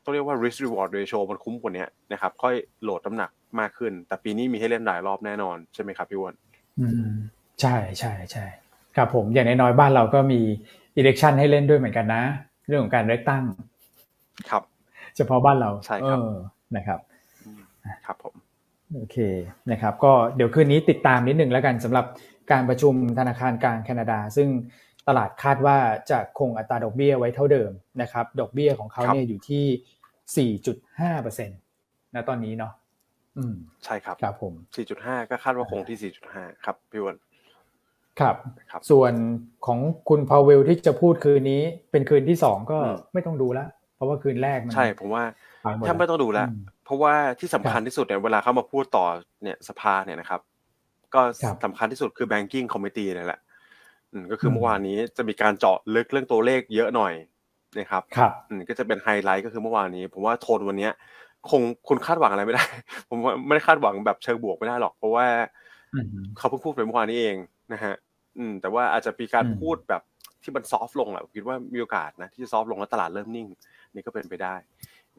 [0.03, 3.29] ต้องเรียกว่า risk reward ratio มันคุ้มกว่านี้นะครับค่อยโหลดน้ำหนัก
[3.59, 6.35] มากขึ้น แต่ปีนี้มีให้เล่นหลายรอบแน่นอนใช่ไหมครับพี่วอน
[6.79, 7.11] อืม
[7.61, 8.45] ใช่ใช่ใช่
[8.95, 10.41] ครับผมอย่างน้อยๆบ้านเราก็มี
[10.99, 12.23] election ให้เล่นด้วยเหมือนกันนะ
[12.67, 13.43] เรื่องของการเลือกตั้ง
[14.49, 14.63] ครับ
[15.19, 16.19] เฉพาะบ้านเราใช่ครับ
[16.77, 16.99] นะครับ
[18.05, 18.33] ครับผม
[18.95, 19.17] โอเค
[19.71, 22.05] นะครับ ก็เดี๋ยวคืนนี้ติดตามนิดหนึ่งแล้วกันสำหรับ
[22.51, 24.49] การประชุมธนาคารกลางแคนาดา ซึ่ง
[25.07, 25.77] ตลาดคาดว่า
[26.11, 31.59] จะคงอัตราดอกเบี้ยไว้เท่าเดิมนะครับ ดอกเบี้ยของเขาเนี่ยอยู่ที่ 4.5เปอร์เซ็นต์
[32.15, 32.73] นะตอนนี้เนาะ
[33.37, 33.55] อืม
[33.85, 34.53] ใช่ครับครับผม
[34.91, 37.17] 4.5 ก็คาดว่าคงที่ 4.5 ครับพี่วัน
[38.19, 38.35] ครับ
[38.73, 39.13] รบส่วน
[39.65, 41.61] ของคุณพาวเวลที่จะพูดคืนนี้
[41.91, 42.79] เป็นคืนที่สองก็
[43.13, 43.69] ไม่ต้องดูแล้ว
[43.99, 45.23] เพราะว่าคืนแรกมันใช่ผมว่า
[45.79, 46.47] แทบไม่ต้องดูแล้ว
[46.85, 49.05] เพราะว่าที่สำคัญที่สุดเนี่ยเวลาเขามาพูดต่อ
[49.43, 50.41] เนี่ยสภาเนี่ยนะครับ
[51.13, 51.21] ก็
[51.63, 53.41] สำคัญที่สุดคือ banking committee นี่แหละ
[54.31, 57.13] ก็คือเมื่อวานนี้จะมีการเจาะลึกเรื่องตัวเลขเยอะหน่อย
[57.79, 58.31] นะครับครับ
[58.69, 60.89] ก็จะเป็นไฮไลท์ก็คือเมื่อวานนี้ ผมว่าโทนวันนี้
[61.49, 62.65] คงคุณคาดหวังอะไรไม่ได้
[63.09, 65.25] ผมว่าไม่ได้คาดหวังแบบเชิงบวกไม่ได้หรอก เพราะว่า
[66.37, 67.35] เขาเพิ่งพูดไปเมื่อวานนี้เอง
[67.73, 67.93] นะฮะ
[68.37, 70.01] อืม แต่ว่าอาจจะมีการพูดแบบ
[70.43, 73.47] ที่มันซอฟลงแหละผมคิดว่ามีโอกาสนะที่จะซอฟลงแล้วตลาดเริ่มนิ่ง
[73.93, 74.55] นี่ก็เป็นไปได้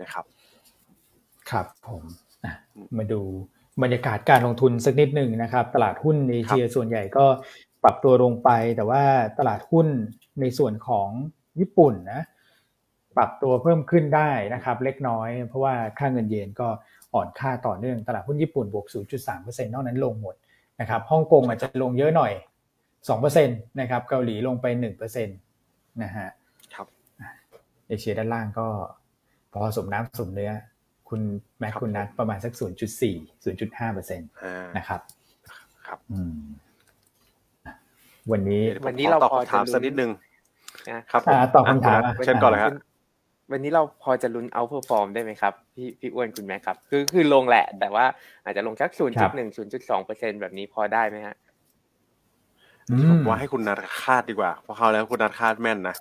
[0.03, 0.25] นะครับ
[1.51, 2.03] ครับผม
[2.99, 3.21] มาดู
[3.83, 7.27] บรรยากาศการลงทุนสักนิดหนึ่งนะครับ ตลาดหุ้นเอเชียส่วนใหญ่ก็
[7.85, 9.03] ปรับตัวลงไป แต่ว่า
[9.39, 9.87] ตลาดหุ้น
[10.41, 11.09] ในส่วนของ
[11.61, 12.23] ญี่ปุ่นนะ
[13.17, 16.69] ปรับตัวเพิ่มขึ้นได้นะครับ เล็กน้อย เพราะว่าค่าเงินเยนก็
[17.15, 18.87] อ่อนค่าต่อเนื่องตลาดหุ้นญี่ปุ่นบวก
[19.25, 20.35] 0.3%นอกนั้นลงหมด
[20.81, 22.33] นะครับฮ่องกงอาจจะลงเยอะหน่อย
[23.07, 26.40] 2%นะครับเกาหลีลงไป 1%นะฮะครับ
[27.91, 28.67] เอเชียด้านล่างก็
[29.53, 30.53] พอสมน้ำสมเนื้อ
[31.09, 31.21] คุณ
[31.59, 32.53] แม็กคุณนัทประมาณสัก
[32.99, 34.19] 0.4 0.5%
[34.77, 35.01] นะครับ
[35.87, 35.99] ครับ
[38.33, 40.11] วันนี้วันนี้เราพอถามสักนิดนึง
[41.11, 41.23] ครับ
[41.55, 42.73] ตอบคำถามเชิญก่อนเลยครับ
[43.53, 48.05] วันนี้เราพอจะลุ้น outperform ได้ไหมครับ พี่พี่อ้วนคุณแม็กครับ คือคือลงแหละ แต่ว่า
[48.45, 51.37] อาจจะลงสักศูนย์จุดหนึ่งศูนย์จุดสองเปอร์เซ็นต์แบบนี้พอได้ไหมฮะ
[53.11, 55.97] ผมว่าให้คุณนัทคาดดีกว่าเพราะเขาแล้วคุณนัทคาดแม่นนะ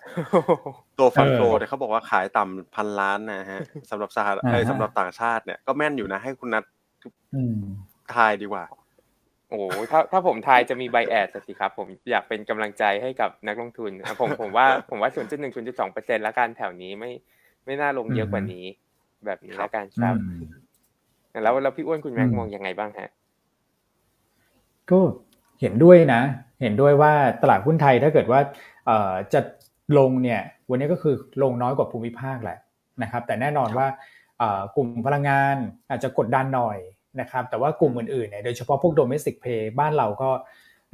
[1.00, 6.64] ตัว fund flow เนี่ยเขาบอกว่าขายต่ำพันล้านนะฮะสำหรับสหรัฐสำหรับต่างชาติเนี่ยก็แม่นอยู่นะให้คุณนัท
[8.16, 8.66] ทายดีกว่า
[9.50, 9.60] โอ้
[9.92, 17.12] ถ้าถ้าผมทายจะมี bias สิครับ ผมอยากเป็นกำลังใจให้กับนักลงทุนผมผมว่าผมว่าศูนย์จุดหนึ่งศูนย์จุดสองเปอร์เซ็นต์ละกันแถวนี้ไม่
[17.66, 18.66] ไม่น่าลงเยอะกว่านี้
[19.26, 20.16] แบบนี้ละกันครับ
[21.44, 23.10] แล้วแล้วพี่อ้วนคุณแม็กมองยังไงบ้างฮะ
[24.92, 25.00] ก็
[25.62, 26.22] เห็นด้วยนะ
[26.62, 28.40] เห็นด้วยว่าตลาดหุ้นไทยถ้าเกิดว่า
[29.34, 29.42] จะ
[29.98, 32.58] ลงเนี่ยวันนี้ก็คือลงน้อยกว่าภูมิภาคแหละ
[33.04, 33.88] นะครับ แต่แน่นอนว่า
[34.76, 35.56] กลุ่มพลังงาน
[35.90, 36.78] อาจจะกดดันหน่อย
[37.22, 40.30] นะครับ แต่ว่ากลุ่มอื่นๆเนี่ยโดยเฉพาะพวกโดเมสิกเพย์บ้านเราก็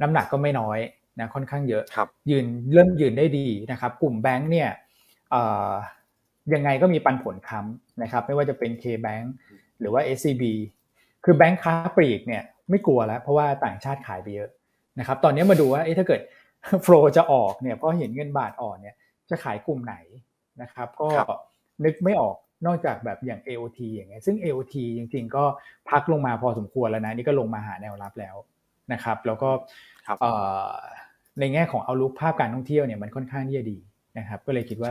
[0.00, 0.78] น้ำหนักก็ไม่น้อย
[1.20, 1.82] นะค่อนข้างเยอะ
[2.30, 4.70] ยืนเริ่มยืนได้ดีนะครับ กลุ่มแบงค์เนี่ย
[6.54, 9.26] ยังไงก็มีปันผลค้ำนะครับ ไม่ว่าจะเป็น K-Bank
[9.80, 10.42] หรือว่า SCB
[11.24, 14.48] คือแบงค์ค้าปลีกเนี่ยไม่กลัวแล้ว เพราะว่าต่างชาติขายไปเยอะ
[14.98, 16.20] นะครับตอนนี้มาดูว่าถ้าเกิด
[16.82, 18.96] โฟลจะออกเนี่ยเพราะเห็นเงินบาทอ่อนเนี่ย
[19.30, 19.96] จะขายกลุ่มไหน
[20.62, 21.08] นะครับก็
[21.84, 22.36] นึกไม่ออก
[22.66, 25.44] นอกจากแบบอย่าง AOT อย่างเงี้ยซึ่ง AOT จริงๆ ก็
[25.90, 28.36] พักลงมาพอสมควรแล้วนะนี่ก็ลงมาหาแนวรับแล้ว
[28.92, 29.50] นะครับแล้วก็
[31.40, 33.78] ในแง่ของ outlook ภาพการท่องเที่ยวเนี่ยมันค่อนข้างที่จะดี
[34.18, 34.90] นะครับก็เลยคิดว่า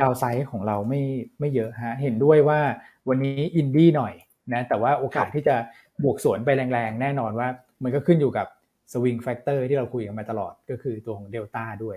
[0.00, 1.02] downside ของเราไม่
[1.40, 2.60] ไม่เยอะฮะเห็นด้วยว่า
[3.08, 4.14] วันนี้อินดี้หน่อย
[4.52, 5.56] นะแต่ว่าโอกาสที่จะ
[6.02, 7.48] บวกสวนไปแรงๆ แน่นอนว่า
[7.82, 8.46] มันก็ขึ้นอยู่กับ
[8.92, 11.96] swing factor ที่เราคุยกันมาตลอดก็คือตัวของเดลต้าด้วย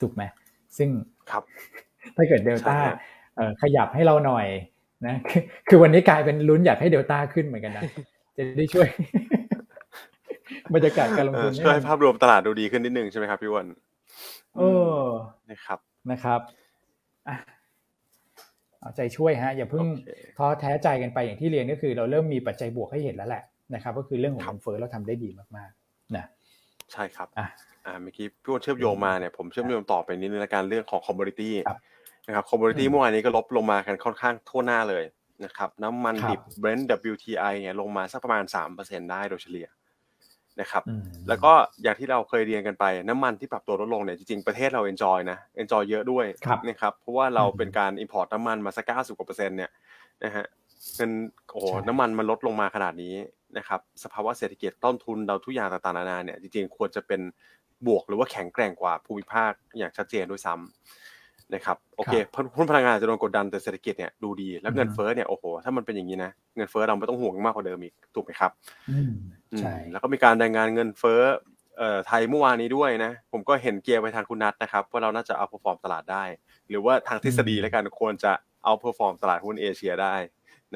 [0.00, 0.22] ถูกไหม
[0.78, 0.88] ซึ่ง
[1.30, 1.42] ครับ
[2.16, 2.76] ถ้าเกิดเดลต้า
[3.62, 4.46] ขยับให้เราหน่อย
[5.06, 5.16] นะ
[5.68, 7.82] คือวันนี้กลายเป็นลุ้นอยากให้เดลต้าขึ้นเหมือนกันนะ
[8.36, 8.88] จะได้ช่วย
[10.74, 13.66] บรรยากาศการลงทุนช่วยให้ภาพรวมตลาดดูดีขึ้นนิดนึงใช่ไหมครับพี่วัน
[14.56, 14.62] เอ
[15.00, 15.02] อ
[15.50, 15.78] นะครับ
[16.10, 16.40] นะครับ
[18.80, 19.86] เอาใจช่วยฮะ อย่าเพิ่ง
[20.36, 23.42] ท้อแท้ใจกันไปอย่างที่เรียนก็คือ เราเริ่มมีปัจจัยบวกให้เห็นแล้วแหละ
[23.74, 25.77] นะครับ ก็คือเรื่องของเงินเฟ้อเราทำได้ดีมากๆ
[26.16, 26.24] นะ
[26.92, 27.48] ใช่ครับอะ
[27.84, 31.54] อ่าเมื่อกี้พี่อ้นเชื่อมโยงมาเนี่ยผมเชื่อมโยงต่อไปนิดนึงละกันเรื่องของคอมมูนิตี้
[32.26, 35.04] นะครับ commodity เมื่อวานนี้ก็ลบลงมากันค่อนข้างทั่วหน้าเลย
[35.44, 38.44] นะครับน้ำมันดิบ Brent WTI เนี่ยลงมาสักประมาณ
[38.76, 39.68] 3%ได้โดยเฉลี่ย
[40.60, 40.82] นะครับ
[41.28, 41.52] แล้วก็
[41.82, 46.26] อย่างที่เราเคยเรียนกันไปน้ำมันที่ปรับตัวลดลงเนี่ยจริงๆประเทศเรา enjoy นะ enjoy เยอะด้วย
[46.68, 49.70] นะครับเพราะว่าเราเป็นการ import น้ำมันมาสักเก้าสิบกว่าเปอร์เซ็นต์เนี่ย
[50.24, 50.46] นะฮะ
[50.96, 51.10] เงิน
[51.52, 53.14] โอ้โหน้ำมันมันลดลงมาขนาดนี้
[53.56, 57.20] นะครับสภาวะเศรษฐกิจต้นทุนเราทุกอย่างต่างๆนานาเนี่ยจริงๆควรจะเป็น
[57.86, 62.14] บวกหรือว่าแข็งแกร่งกว่าภูมิภาคอย่างชัดเจนด้วยซ้ำนะครับโอเค
[62.56, 68.50] หุ้นพลังงานจะโดนกดดันแต่เศรษฐกิจเนี่ยดูดีแล้วเงินเฟ้อเนี่ยโอ้โหถ้ามันเป็นอย่างนี้นะเงินเฟ้อเราไม่ต้องห่วงมากกว่าเดิมอีกถูกไหมครับ
[69.58, 71.20] ใช่แล้วก็มีการรายงานเงินเฟ้อ
[71.78, 76.24] เอ่อไทยเมื่อวานนี้ด้วยนะผมก็เห็นเกียร์ไปทางคุณนัทนะครับว่าเราน่าจะ outperform ตลาดได้
[76.68, 78.32] หรือว่าทางทฤษฎีแล้วกันควรจะ
[78.64, 80.14] outperform ตลาดหุ้นเอเชียได้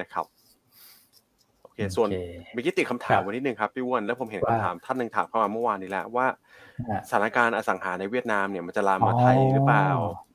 [0.01, 0.42] นะครับโอเค
[1.97, 2.09] ส่วน
[2.53, 6.27] เมื่อกี้ติดคำถามวันนิดนึงครับพี่วอนแล้วผมเห็นคำถามท่านหนึ่งถามเข้ามาเมื่อวานนี้แล้วว่า
[7.09, 9.87] สถานการณ์อสังหาในเวียดนามเนี่ยมันจะลามมาไทยหรือเปล่า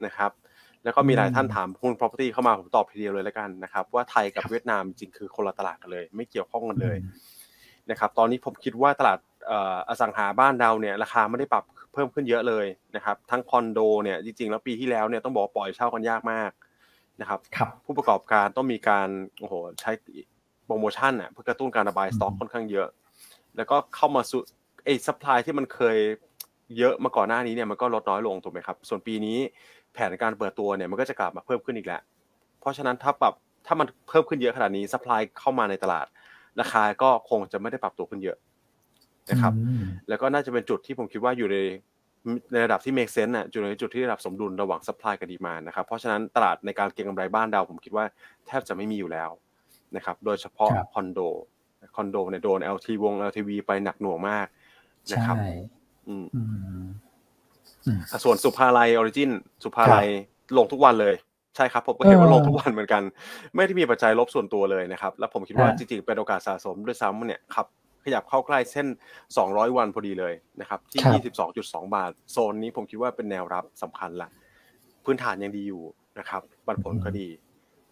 [0.06, 0.32] นะครับ
[0.84, 6.98] แล้วก็มีหลายท่านถามหุ้น property เข้ามาผมตอบทีเดียวเลยแล้วกันนะครับ ว่าไทยกับเวียดนามจริงคือคนละตลาดกันเลย ไม่เกี่ยวข้องกันเลย
[7.92, 9.20] นะครับ ตอนนี้ผมคิดว่าตลาด
[9.90, 16.52] อสังหาบ้านเราเนี่ยราคาไม่ได้ปรับเพิ่มขึ้นเยอะเลยนะครับ ทั้งคอนโดเนี่ยจริงๆแล้วปีที่แล้วเนี่ยต้องบอกปล่อยเช่ากันยากมาก
[17.22, 17.40] นะครับ
[17.86, 19.08] ผู้ประกอบการต้องมีการ
[19.40, 19.92] โอ้โหใช้
[20.68, 22.88] โปรโมชั่นอะเพื่อกระตุ้นการระบายสต็อกค่อนข้างเยอะ
[23.58, 24.42] แล้วก็เข้ามาสู่
[24.86, 25.98] ไอ้ซัพพลายที่มันเคย
[26.78, 29.38] เยอะมาก่อนหน้านี้เนี่ยมันก็ลดน้อยลงถูกไหมครับ ส่วนปีนี้
[29.94, 32.02] แผนการเปิดตัวเนี่ยมันก็จะกลับมาเพิ่มขึ้นอีกแล้ว
[32.60, 33.34] เพราะฉะนั้นถ้าปรับ
[33.68, 36.06] ถ้ามันเพิ่มขึ้นเยอะขนาดนี้ซัพพลายเข้ามาในตลาด
[36.60, 38.38] ราคาก็คงจะไม่ได้ปรับตัวขึ้นเยอะ
[39.32, 39.54] นะครับ
[40.10, 41.58] แล้วก็น่าจะเป็นจุดที่ผมคิดว่าอยู่ใน
[42.52, 48.06] ในระดับที่ make sense น่ะอยู่ในจุดที่ระดับสมดุลระหว่าง supply กับ demand นะครับ เพราะฉะนั้นตลาดในการเก็งกำไรบ้านเราผมคิดว่า
[48.48, 49.30] แทบจะไม่มีอยู่แล้ว
[49.96, 51.20] นะครับ โดยเฉพาะคอนโด
[51.96, 54.48] คอนโดเนี่ยโดน LT วง LTV ไปหนักหน่วงมาก
[55.14, 55.36] นะครับ
[56.08, 56.26] อืม
[58.24, 59.32] ส่วนสุภาลัยออริจิน
[59.64, 60.08] สุภาลัย
[60.58, 61.16] ลงทุกวันเลย
[61.56, 63.04] ใช่ครับ ผมก็เห็นว่าลงทุกวันเหมือนกัน
[63.56, 67.68] ไม่ได้มีปัจจัยลบส่วนตัวเลยนะครับ แล้วผมคิดว่าจริงๆ เป็นโอกาสสะสมด้วยซ้ำเนี่ยครับ
[68.04, 68.88] ขยับเข้าใกล้เส้น
[69.32, 71.22] 200 วันพอดีเลยนะครับ ที่
[71.54, 74.30] 22.2 บาท โซนนี้ผมคิดว่าเป็นแนวรับสำคัญละ
[75.06, 75.84] พื้นฐานยังดีอยู่
[76.20, 77.28] นะครับ ปันผลก็ดี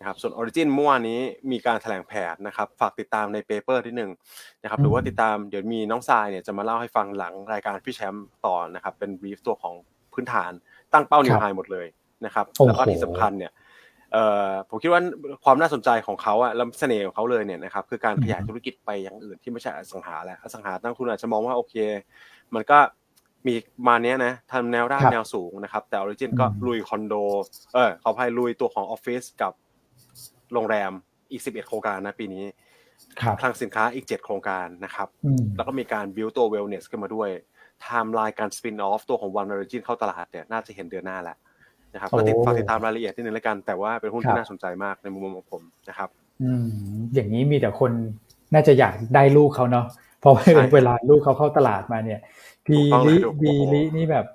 [0.06, 1.20] นะครับส่วน Origin เมื่อวานนี้
[1.52, 4.12] มีการแถลงแผนนะครับฝากติดตามใน paper ที่หนึ่ง
[4.64, 9.74] นะครับหรือว่าติดตามเดี๋ยวมีน้องทรายเนี่ยจะมาเล่าให้ฟังหลังรายการพี่แชมป์ต่อนะครับเป็นบีฟตัวของ
[10.14, 10.52] พื้นฐาน
[10.94, 11.88] ตั้งเป้า new high หมดเลย
[12.26, 13.52] นะครับแล้วก็ที่สำคัญเนี่ย
[14.12, 15.02] เอ่อผมคิดว่า
[15.44, 21.76] ความน่าสนใจของเขาอะและเสน่ห์ของเขาเลยเนี่ยนะครับคือการขยายธุรกิจไปอย่างอื่นที่ไม่ใช่อสังหาแล้วอสังหานักลงทุนอาจจะมองว่าโอเค
[22.56, 22.80] มันก็
[23.48, 23.56] มี
[23.88, 27.14] มาเนี้ยนะทำแนวราบแนวสูงนะครับ แต่ Origin ก็ลุยคอนโด
[27.74, 29.54] เออขออภัยลุยตัวของออฟฟิศกับ
[30.54, 30.92] โรงแรม
[31.32, 32.44] อีก 11 โครงการนะปีนี้
[33.40, 35.08] คลังสินค้าอีก 7 โครงการนะครับ
[35.56, 37.30] แล้วก็มีการ build ตัว wellness ขึ้นมาด้วย
[37.82, 41.38] ไทม์ไลน์การ spin-off ตัวของ One Origin เข้าตลาดเนี่ยน่าจะเห็นเดือนหน้าแล้ว
[41.94, 46.10] นะครับก็ติดฝากติดตามรายละเอียดที่นึงแล้วกัน แต่ว่าเป็นหุ้นที่น่าสนใจมากในมุมมองของผมนะครับ
[46.44, 46.66] อืม
[47.14, 47.92] อย่างนี้มีแต่คน
[48.54, 49.86] น่าจะอยากได้ลูกเขาเนาะ
[50.20, 50.34] เพราะ
[50.76, 52.20] เวลาลูกเขาเข้าตลาดมาเนี่ย
[52.66, 52.78] พี
[53.08, 54.26] ริบีรินี่แบบ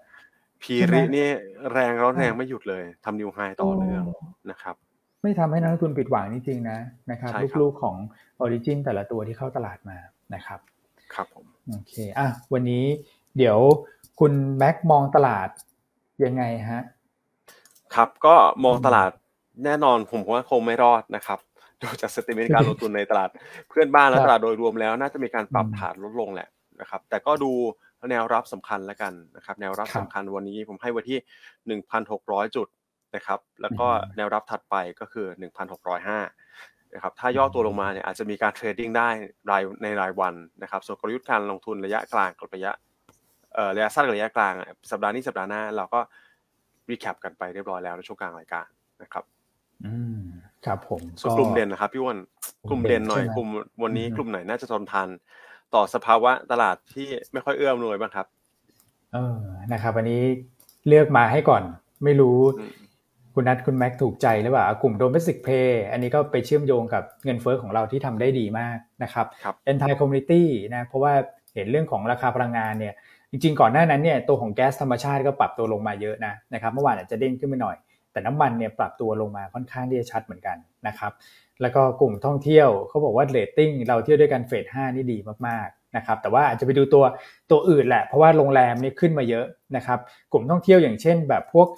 [0.62, 1.28] พีรินี่
[1.72, 4.04] แรงร้อนแรงไม่หยุดเลยทำนิวไฮต่อเนื่อง
[4.50, 4.76] นะครับ
[5.22, 6.78] ไม่ทำให้นักทุนผิดหวังจริงๆนะ
[7.10, 7.96] นะครับลูกๆของ
[8.40, 9.98] ออริจินแต่ละตัวที่เข้าตลาดมา
[10.34, 10.60] นะครับ
[11.14, 12.84] ครับผมโอเคอะวันนี้
[13.36, 13.58] เดี๋ยว
[14.20, 15.48] คุณแม็กมองตลาด
[16.24, 16.82] ยังไงฮะ
[17.94, 19.10] ครับก็มองตลาด
[19.64, 21.38] แน่นอนผมว่าคงไม่รอดนะครับ
[21.82, 23.30] ดูจาก sentiment การลงทุนในตลาด
[23.68, 26.48] เพื่อนบ้านและตลาดโดยรวมแล้ว น่าจะมีการปรับฐานลดลงแหละ
[26.80, 27.52] นะครับ แต่ก็ดู
[28.10, 31.18] แนวรับสำคัญแล้วกันนะครับ แนวรับสำคัญวันนี้ผมให้ไว้ที่
[31.66, 32.66] หนึ่งพันหกร้อยจุด
[33.14, 33.86] นะครับ แล้วก็
[34.16, 36.20] แนวรับถัดไปก็คือหนึ่งพันหกร้อยห้า
[36.94, 39.08] นะครับ ถ้าย่อตัวลงมาเนี่ยอาจจะมีการ trading ได้
[39.50, 42.72] รายในรายวันนะครับ ส่วนกลยุทธ์การลงทุนระยะกลางกับระยะ
[43.54, 44.54] เอ่อระยะสั้นกับระยะกลาง
[44.90, 46.00] สัปดาห์นี้สัปดาห์หน้าเราก็
[46.90, 48.66] recap กันไปเรียบร้อยแล้วในช่วงกลางรายการ
[49.02, 49.24] นะครับ
[49.86, 50.22] อืม
[50.66, 52.18] ครับผมส่วนกลุ่มเด่นนะครับพี่วอน
[52.68, 53.48] กลุ่มเด่นหน่อยกลุ่ม
[53.82, 55.08] วันนี้กลุ่มไหนน่าจะทนทาน
[55.74, 58.26] ต่อสภาวะตลาดที่ไม่ค่อยเอื้ออำนวยบ้างครับ
[59.12, 59.36] เออ
[59.72, 60.22] นะครับ วันนี้
[60.88, 61.62] เลือกมาให้ก่อน
[62.04, 62.38] ไม่รู้
[63.34, 69.26] คุณนัทคุณแม็กถูกใจหรือเปล่ากลุ่ม domestic play อันนี้ก็ไปเชื่อมโยงกับเงินเฟ้อของเราที่ทำได้ดีมากนะครับ
[69.64, 71.12] anti-commodity นะเพราะว่า
[71.54, 72.94] เห็นเรื่องของราคาพลังงานเนี่ย
[73.30, 77.76] จริงๆ ก่อนหน้านั้นเนี่ยตัวของแก๊สธรรมชาติก็ปรับตัวลงมาเยอะนะนะครับเมื่อวานอาจจะเด้งขึ้นไปหน่อย
[78.12, 80.56] แต่น้ำมันเนี่ยปรับตัวลงมาค่อนข้างที่จะชัดเหมือนกัน
[80.86, 81.12] นะครับ
[81.62, 87.04] แล้วก็กลุ่มท่องเที่ยวเขาบอกว่าเรตติ้งเราเที่ยวด้วยกัน phase ห้านี่ดีมากๆนะครับแต่ว่าอาจจะไปดูตัว
[87.50, 89.98] ตัวอื่นแหละเพราะว่าโรงแรมนี่ขึ้นมาเยอะนะครับ
[90.32, 91.68] กลุ่มท่องเที่ยวอย่างเช่น แบบพวก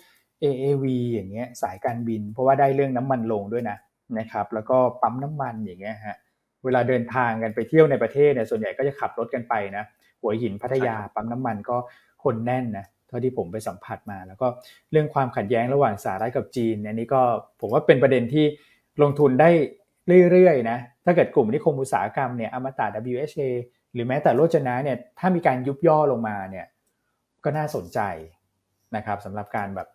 [0.45, 3.77] AAV อย่างเงี้ยสายการบิน เพราะว่าได้เรื่องน้ำมันลงด้วยนะ
[4.19, 6.17] นะครับ แล้วก็ปั๊มน้ำมันอย่างเงี้ยฮะ
[6.65, 9.85] เวลาเดินทางกันไปเที่ยวในประเทศเนี่ยส่วนใหญ่ก็จะขับรถกันไปนะ
[10.21, 11.77] หัวหินพัทยาปั๊มน้ำมันก็
[12.25, 14.47] คนแน่นนะเท่าที่ผมไปสัมผัสมา แล้วก็
[14.91, 17.23] เรื่องความขัดแย้งระหว่างสหรัฐกับจีนอันนี้ก็
[17.61, 18.45] ผมว่าเป็นประเด็นที่
[19.03, 19.51] ลงทุนได้
[20.31, 23.49] เรื่อยๆนะถ้าเกิดกลุ่มนิคมอุตสาหกรรมเนี่ยอมตะ WHA
[23.95, 26.67] หรือแม้แต่โรจนะเนี่ยถ้ามีการยุบย่อลงมาเนี่ย
[27.45, 28.01] ก็น่าสนใจ
[28.97, 29.89] นะครับสำหรับการแบบ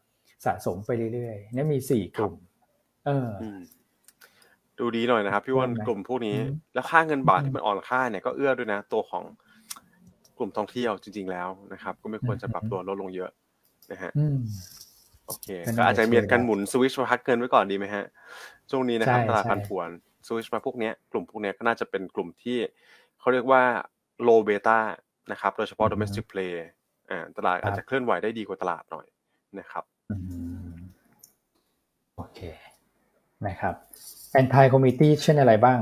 [0.46, 2.34] สะสมไปเรื่อยๆนี่มีสี่กลุ่ม
[3.06, 3.30] เออ
[4.80, 6.36] ดูดีหน่อยนะครับพี่วันกลุ่มพวกนี้
[6.74, 9.24] แล้วค่าเงินบาทที่มันอ่อนค่าเนี่ยก็เอื้อด้วยนะ ตัวของ
[10.38, 13.30] กลุ่มท่องเที่ยวจริง ๆ แล้วนะครับ ก็ไม่ควรจะปรับตัวลดลงเยอะ
[13.92, 14.12] นะฮะ
[15.28, 18.06] โอเคก็อาจจะมีการหมุนสวิชมาพักเกินไว้ก่อนดีไหมฮะ
[18.72, 19.90] ช่วงนี้นะครับตลาดพันผวน
[20.28, 22.58] สวิชมาพวกนี้กลุ่มพวกนี้ก็น่าจะเป็นกลุ่มที่
[23.20, 23.64] เขาเรียกว่า
[24.28, 24.80] low beta
[25.32, 26.52] นะครับ โดยเฉพาะ domestic play
[27.10, 29.08] อ่าตลาดอาจจะเคลื่อนไหวได้ดีกว่าตลาดหน่อย
[29.60, 29.84] นะครับ
[32.16, 32.40] โอเค
[33.48, 33.76] นะครับ
[34.40, 35.80] anti committee เช่นอะไรบ้าง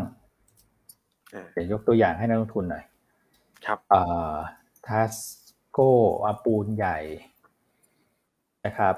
[1.53, 2.84] เดี๋ยวยกตัวอย่างให้นักลงทุนหน่อย
[3.65, 4.36] ครับอ่า
[4.88, 5.13] ทัส
[5.71, 5.80] โก
[6.26, 6.97] อาปูนใหญ่
[8.65, 8.95] นะครับ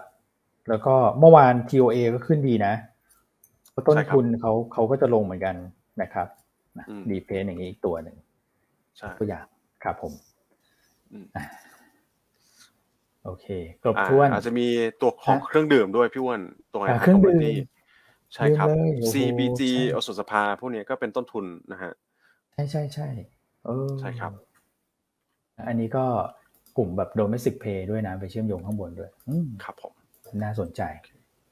[0.69, 2.73] แล้วก็เมื่อวาน TOA ก็ขึ้นดีนะ
[3.87, 5.55] ต้นทุนเขาเขาก็จะลงเหมือนกัน
[6.01, 6.27] นะครับ
[7.09, 8.17] ดีเพนอย่างนี้อีกตัวหนึ่ง
[9.19, 9.45] ตัวอย่าง
[9.83, 10.13] ครับผม
[13.27, 13.47] โอเค
[13.83, 14.67] ครบถ้วนอาจจะมี
[15.01, 16.41] ตัวของเครื่องดื่มด้วยพี่อ้วน
[16.73, 17.37] ตัวเครื่องดื่ม
[18.33, 18.67] ใช่ครับ
[19.11, 19.61] CBG
[19.95, 21.91] อสุสภาพวกนี้ก็เป็นต้นทุนนะฮะ
[22.53, 23.07] ใช่ใช่ใช่
[23.65, 24.31] เออใช่ครับ
[25.67, 26.05] อันนี้ก็
[26.77, 29.09] กลุ่มแบบโดเมสิกเพย์ด้วยนะ ไปเชื่อมโยงข้างบนด้วย
[29.63, 29.93] ครับผม
[30.43, 30.81] น่าสนใจ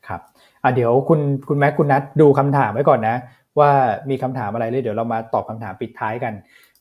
[0.08, 0.22] ครับ
[0.64, 3.16] อะเดี๋ยวคุณคุณแม็กคุณนัทดูคำถามไว้ก่อนนะ
[3.60, 3.72] ว่า
[4.10, 6.34] มีคำถามอะไรเลยเดี๋ยวเรามาตอบคำถามปิดท้ายกัน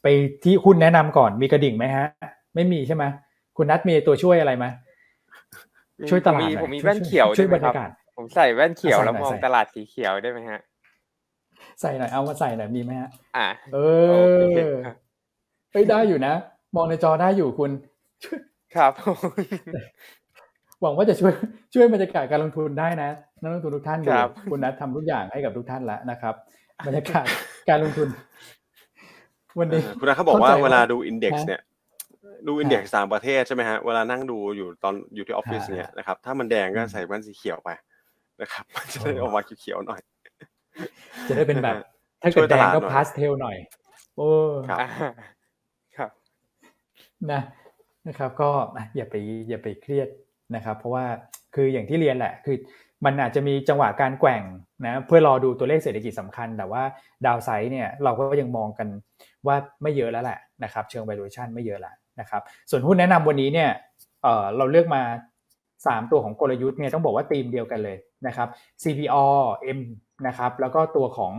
[0.03, 0.07] ไป
[0.45, 2.07] ที่คุณแนะนำก่อนมีกระดิ่งไหมฮะ
[2.55, 3.05] ไม่มีใช่ไหม
[3.57, 4.67] คุณนัทมีตัวช่วยอะไรไหม
[6.11, 10.61] ช่วยตลาดผมมีแว่นเขียวช่วยบรรยากาศผมใส่แว่นเขียวแล้วมองตลาดสีเขียวได้ไหมฮะ
[11.81, 13.79] ใส่หน่อยเอามาใส่หน่อยมีไหมฮะอ่าเอ
[14.69, 14.73] อ
[15.73, 16.35] เฮ้ยได้อยู่นะ
[16.77, 17.71] มองในจอได้อยู่คุณ
[18.77, 18.93] ครับ
[20.81, 21.33] หวังว่าจะช่วย
[21.75, 23.11] ช่วยบรรยากาศการลงทุนได้นะ
[23.43, 24.11] นักลงทุนทุกท่านดู
[24.51, 26.35] คุณนัททำทุกอย่างให้กับทุกท่านแล้วนะครับ
[26.87, 27.27] บรรยากาศ
[27.69, 28.09] การลงทุน
[29.59, 31.61] วันนี้คุณนัทเขาบอกว่าเวลาดูอินเด็กซ์เนี่ย
[32.47, 37.71] ดูอินเด็กซ์ต่างประเทศใช่ไหมฮะเวลานั่งดูอยู่ตอนอยู่ที่ออฟฟิศเนี่ยนะครับถ้ามันแดงก็ใส่แว่นสีเขียวไป
[38.41, 40.01] นะครับจะได้ออกมาเขียวๆหน่อย
[41.29, 41.77] จะได้เป็นแบบ
[42.23, 43.57] ถ้าเกิดแดงก็พาสเทลหน่อย
[44.17, 44.29] โอ้
[44.69, 44.79] ครับ
[45.97, 46.11] ครับ
[47.31, 47.41] นะ
[48.09, 48.51] นะครับ ก็
[48.97, 49.15] อย่าไป
[49.49, 50.09] อย่าไปเครียด
[50.55, 51.05] นะครับ เพราะว่า
[51.55, 52.57] คืออย่างที่เรียนแหละ คือ
[53.05, 54.43] มันอาจจะมีจังหวะการแกว่ง
[54.87, 56.83] นะเพื่อรอดูตัวเลขเศรษฐกิจสำคัญ แต่ว่า
[57.27, 58.89] ดาวไซด์เนี่ยเราก็ยังมองกัน
[59.47, 63.71] ว่าไม่เยอะแล้วแหละนะครับ เชิง valuation ไม่เยอะแล้ว นะครับส่วนหุ้นแนะนำวันนี้เนี่ย
[64.23, 65.03] เเราเลือกมา
[65.57, 67.97] 3 ตัวของกลยุทธ์เนี่ยต้องบอกว่าธีมเดียวกันเลย
[68.27, 68.49] นะครับ
[68.83, 69.25] CPO
[69.79, 69.81] M
[70.27, 71.33] นะครับแล้วก็ตัวของ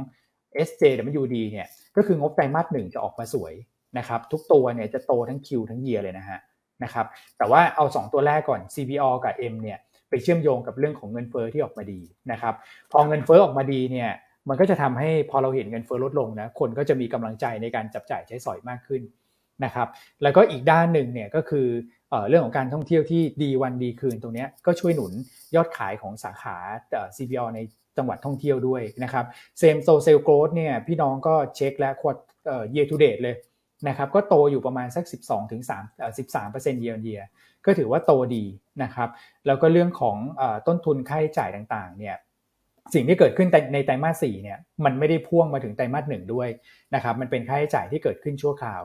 [0.67, 3.53] SJWD เนี่ยก็คืองบไตรมาสหนึ่งจะออกมาสวย
[3.97, 6.39] นะครับทุกตัวเนี่ยจะโตทั้ง Q ทั้ง Year เลยนะฮะ
[6.83, 7.05] นะครับ
[7.37, 9.77] แต่ว่าเอา 2 ตัวแรกก่อน CPO กับ M เนี่ย
[10.09, 11.99] ไปเชื่อมโยงกับเรื่องของเงินเฟอ้อที่ออกมาดี
[12.31, 12.53] นะครับ
[12.91, 14.09] พอเงินเฟอ้อออกมาดีเนี่ย
[14.49, 19.01] มันก็จะทำให้พอเราเห็นเงินเฟอ้อลดลงนะคนก็จะมีกำลังใจในการจับจ่ายใช้สอยมากขึ้น
[19.63, 19.87] นะครับ
[20.23, 21.67] แล้วก็อีกด้านหนึ่งเนี่ยก็คือ
[22.27, 25.13] เรื่องของการท่องเที่ยวที่ดีวันดีคืนตรงนี้ก็ช่วยหนุน
[25.55, 26.55] ยอดขายของสาขา
[27.15, 27.59] CPO ใน
[27.97, 29.25] จังหวัดท่องเที่ยวด้วยนะครับ
[29.57, 33.35] same-store sales growth เนี่ยพี่น้องก็เช็คและ quarter เอ่อ year to date เลย
[33.87, 37.23] นะครับก็โตอยู่ประมาณสัก 12ถึง3 13เปอร์เซ็นต์ year on year
[37.65, 38.45] ก็ถือว่าโตดี
[38.83, 39.09] นะครับ
[39.47, 40.17] แล้วก็เรื่องของ
[40.67, 42.15] ต้นทุนค่าใช้จ่ายต่างๆเนี่ย
[42.93, 46.49] สิ่งที่เกิดขึ้นในไตรมาสสี่เนี่ยมันไม่ได้พ่วงมาถึงไตรมาสหนึ่งด้วย
[46.95, 48.81] นะครับมันเป็นค่าใช้จ่ายที่เกิดขึ้นชั่วคราว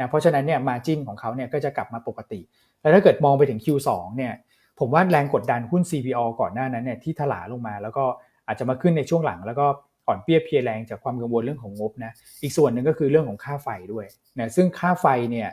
[0.00, 2.40] นะเพราะฉะนั้นเนี่ย margin ของเขาเนี่ยก็จะกลับมาปกติ
[2.80, 4.32] แล้วถ้าเกิดมองไปถึง Q2 เนี่ย
[4.80, 8.04] ผมว่าแรงกดดันหุ้น CPO ก่อนหน้านั้นเนี่ยที่ถลาลงมา แล้วก็
[8.46, 9.66] อาจจะมาขึ้นในช่วงหลัง แล้วก็
[10.06, 14.04] อ่อนเปี้ยเพียแรงจากความกังวลเรื่องของงบนะอีกส่วนหนึ่งก็คือเรื่องของค่าไฟด้วย
[14.38, 15.48] นะซึ่งค่าไฟเนี่ย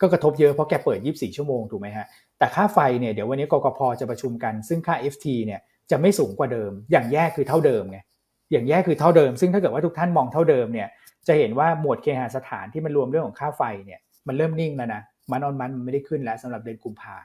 [0.00, 2.06] ก็กระทบเยอะเพราะแกเปิด 24 ชั่วโมงถูกไหมฮะ
[2.38, 7.98] แต่ค่าไฟเนี่ยเดี๋ยววันนี้กกพจะประชุมกัน ซึ่งค่า FT เนี่ยจะไม่สูงกว่าเดิม อย่างแย่คือเท่าเดิมไง
[8.52, 10.88] อย่างแย่คือเท่าเดิม ซึ่งถ้าเกิดว่าทุกท่านมองเท่าเดิมเนี่ย
[11.28, 15.02] จะเห็นว่าหมวดเคหสถานที่มันรวมเรื่องของค่าไฟเนี่ยมันเริ่มนิ่งแล้วนะ
[15.32, 17.16] มันออนมันมันไม่ได้ขึ้นแล้วสำหรับเดือนกุมภา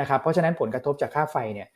[0.00, 1.68] นะครับเพราะฉะนั้นผลกระทบจากค่าไฟเนี่ย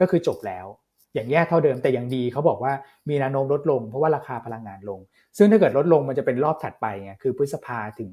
[0.00, 0.66] ก็คือจบแล้ว
[1.14, 2.72] อย่างแย่เท่าเดิมแต่ยังดีเขาบอกว่า
[3.08, 5.00] มีแนวโน้มลดลงเพราะว่าราคาพลังงานลง
[5.38, 8.10] ซึ่งถ้าเกิดลดลงมันจะเป็นรอบถัดไปไงคือพฤษภาถึง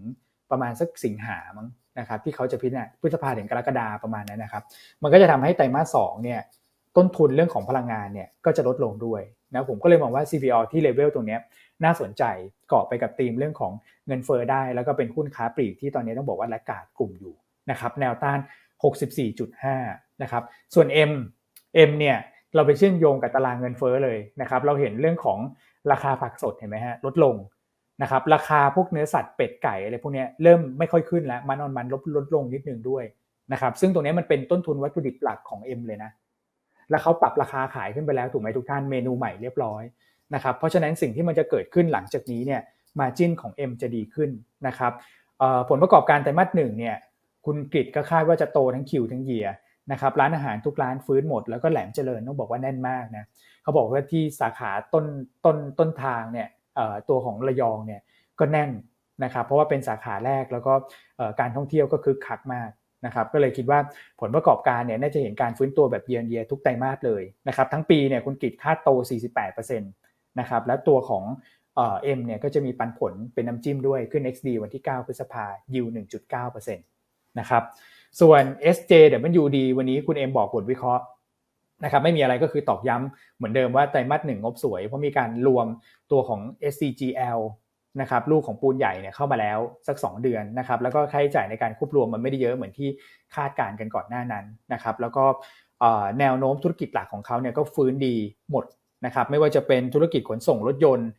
[0.52, 1.68] ประมาณสักสิงหามั้ง
[2.00, 4.64] นะครับที่เขาจะพิจารณาพฤษภาถึงกรกฎาประมาณนั้นนะครับ
[5.04, 6.40] มันก็จะทำให้ไตรมาสสองเนี่ย
[6.98, 9.22] ต้นทุนเรื่องของพลังงานเนี่ยก็จะลดลงด้วย
[9.54, 11.38] นะผมก็เลยมองว่า CPO ที่เลเวลตรงนี้
[11.84, 12.24] น่าสนใจ
[12.70, 13.74] เกาะไปกับธีมเรื่องของ
[14.08, 17.34] เงินเฟอ้อได้ แล้วก็เป็นหุ้นค้าปลีกที่ตอนนี้ต้องบอกว่าและกาดกลุ่มอยู่
[17.72, 18.40] นะครับแนวต้าน
[19.16, 21.12] 64.5 นะครับส่วน M
[21.90, 22.18] M เนี่ย
[22.56, 25.40] เราไปเชื่อมโยงกับตารางเงินเฟอ้อเลยนะครับเราเห็นเรื่องของ
[25.92, 27.36] ราคาผักสดเห็นไหมฮะลดลง
[28.02, 33.04] นะครับราคาพวกเนื้อสัตว์เป็ดไก่อะไรพวกนี้เริ่มไม่ค่อยขึ้นแล้วมันออนมันลดลดลงนิดนึงด้วย
[33.54, 36.12] นะครับซึ่งตรงนี้มันเป็นต้นทุนวัตถุดิบหลักของ M เลยนะ
[36.90, 39.84] แล้วเขาปรับราคาขายขึ้นไปแล้วถูกไหมทุกท่านเมนูใหม่เรียบร้อย
[40.34, 42.62] นะครับเพราะฉะนั้นสิ่งที่มันจะเกิดขึ้นหลังจากนี้เนี่ย
[43.00, 44.30] มาจิ้นของ M จะดีขึ้น
[44.68, 44.94] นะครับ
[45.70, 46.96] ผลประกอบการไตรมาสหนึ่งเนี่ย
[47.46, 49.48] คุณกริดก็คาดว่าจะโตทั้งคิวทั้งเยีย
[49.92, 53.26] นะครับร้านอาหารทุกร้านฟื้นหมด แล้วก็แหลมเจริญต้องบอกว่าแน่นมากนะ
[53.64, 55.06] เขาบอกว่าที่สาขาต้น
[55.46, 56.48] ต้นต้นทางเนี่ย
[57.10, 58.02] ตัวของระยองเนี่ย
[58.40, 58.72] ก็แน่น
[59.24, 60.74] นะครับเพราะว่าเป็นสาขาแรกแล้วก็
[61.40, 62.70] การท่องเที่ยวก็คึกคักมาก
[63.06, 63.80] นะครับก็เลยคิดว่า
[64.22, 68.90] ผลประกอบการเนี่ยน่าจะเห็นการฟื้นตัวแบบเยียร์เยียทุกไตรมาสเลยนะครับทั้งปีเนี่ยคุณกิจคาดโต
[69.40, 69.84] 48%น
[70.40, 71.24] นะครับและตัวของ
[71.78, 75.86] เอ็มเนี่ยก็จะมีปันผลเป็นน้ำจิ้มด้วยขึ้น XD วันที่ 9 พฤษภายิว
[76.32, 77.64] 1.9%นะครับ
[78.22, 78.44] ส่วน
[78.76, 81.04] SJWD วันนี้คุณเอ็มบอกบทวิเคราะห์
[81.84, 85.68] นะครับไม่มีอะไรก็คือตอกย้ำเหมือนเดิมว่าไตรมาสหนึ่งงบสวย เพราะมีการรวม
[86.12, 86.42] ตัวของ
[86.74, 87.40] SCGL
[88.02, 92.90] นะครับลูกของปูนใหญ่เนี่ยเข้ามาแล้วสัก 2 เดือนนะครับแล้วก็ค่าใช้จ่ายในการควบรวมมันไม่ได้เยอะเหมือนที่
[93.36, 95.26] คาดการกันก่อนหน้านั้นนะครับแล้วก็
[96.20, 98.16] แนวโน้มธุรกิจหลักของเขาเนี่ยก็ฟื้นดี
[98.52, 98.66] หมด
[99.06, 101.10] นะครับไม่ว่าจะเป็นธุรกิจขนส่งรถยนต์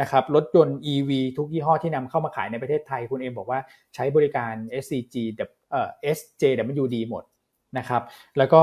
[0.00, 3.60] นะครับรถยนต์ EV ทุกยี่ห้อที่นำเข้ามาขายในประเทศไทย คุณเอ็มบอกว่า
[3.94, 5.14] ใช้บริการ SCG
[5.70, 7.24] เอ่อ SJWD หมด
[7.78, 8.02] นะครับ
[8.38, 8.62] แล้วก็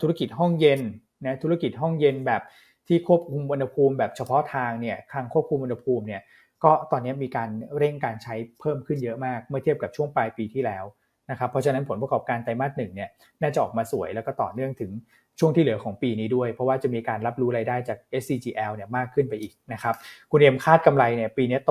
[0.00, 0.80] ธุรกิจห้องเย็น
[1.24, 2.42] นะธุรกิจห้องเย็นแบบ
[2.88, 6.22] ที่ควบคุมอุณหภูมิแบบเฉพาะทางเนี่ยคลังควบคุมอุณหภูมิเนี่ย
[6.64, 10.84] ก็ตอนนี้มีการเร่งการใช้เพิ่มขึ้นเยอะมาก เมื่อเทียบกับช่วงปลายปีที่แล้ว
[11.30, 13.10] นะครับเพราะฉะนั้นผลประกอบการไตรมาสหนึ่งเนี่ย
[13.42, 14.90] น่าจะออกมาสวยแล้วก็ต่อเนื่องถึง
[15.38, 19.94] ช่วงที่เหลือของปีนี้ด้วย เพราะว่าจะมีการรับรู้รายได้จาก SCGL เนี่ยมากขึ้นไปอีกนะครับ
[20.30, 21.70] คุณเอ็มคาดกำไรเนี่ยปีนี้โต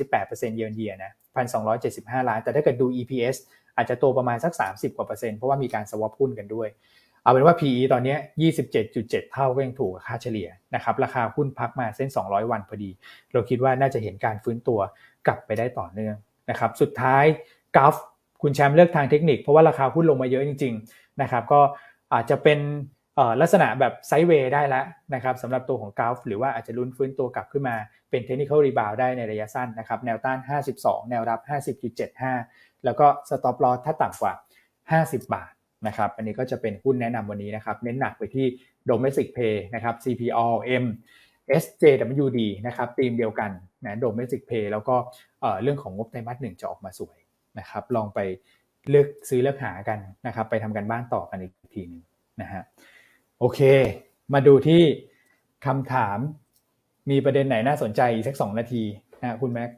[0.00, 1.12] 138%เยือนเยียนะ
[1.70, 3.36] 1,275 ล้าน แต่ถ้าเกิดดู EPS
[3.76, 6.68] อาจจะโตประมาณสัก 30 กว่าเปอร์เซ็นต์เพราะว่ามีการสวอปหุ้นกันด้วย
[7.22, 8.16] เอาเป็นว่า PE ตอนนี้
[8.74, 12.90] 27.7 เท่าก็ยังถูกค่าเฉลี่ยนะครับราคาหุ้นพักมาเส้น 200 วันพอดี
[13.32, 14.80] เราคิดว่าน่าจะเห็นการฟื้นตัว
[15.26, 16.16] กลับไปได้ต่อเนื่อง
[16.50, 17.24] นะครับสุดท้าย
[17.76, 17.94] กราฟ
[18.42, 21.60] คุณแชมป์เลือกทางเทคนิคเพราะว่าราคาหุ้นลงมาเยอะจริง ๆ นะครับ ก็
[22.14, 22.58] อาจจะเป็น
[23.40, 24.84] ลักษณะแบบ sideway ได้แล้ว
[25.14, 27.76] นะครับสำหรับตัวของกราฟหรือว่าอาจจะลุ้นฟื้นตัวกลับขึ้นมา
[28.10, 30.38] เป็น technical rebound ได้ในระยะสั้นนะครับ แนวต้าน
[30.74, 31.40] 52 แนวรับ
[32.12, 34.32] 50.75 แล้วก็ stop loss ถ้าต่ำกว่า
[34.82, 35.52] 50 บาท
[35.86, 38.46] นะครับอันนี้ก็จะเป็นหุ้นแนะนำวันนี้นะครับ เน้นหนักไปที่
[38.90, 40.46] domestic play นะครับ CPO
[40.82, 40.84] M
[41.62, 43.50] SJWD นะครับธีมเดียวกัน
[43.84, 44.96] นะ Domestic Pay แล้วก็
[45.62, 47.18] เรื่องของงบไตรมาสหนึ่งจะออกมาสวย
[47.58, 48.18] นะครับลองไป
[48.90, 52.02] เลือกซื้อเลือกหากันนะครับไปทำกันบ้านต่อกันอีกทีนึง
[52.42, 52.62] นะฮะ
[53.40, 53.60] โอเค
[54.34, 54.82] มาดูที่
[55.66, 56.18] คำถาม
[57.10, 58.82] มีประเด็นไหนน่าสนใจอีกสักสองนาที
[59.20, 59.70] นะคุณแม็ก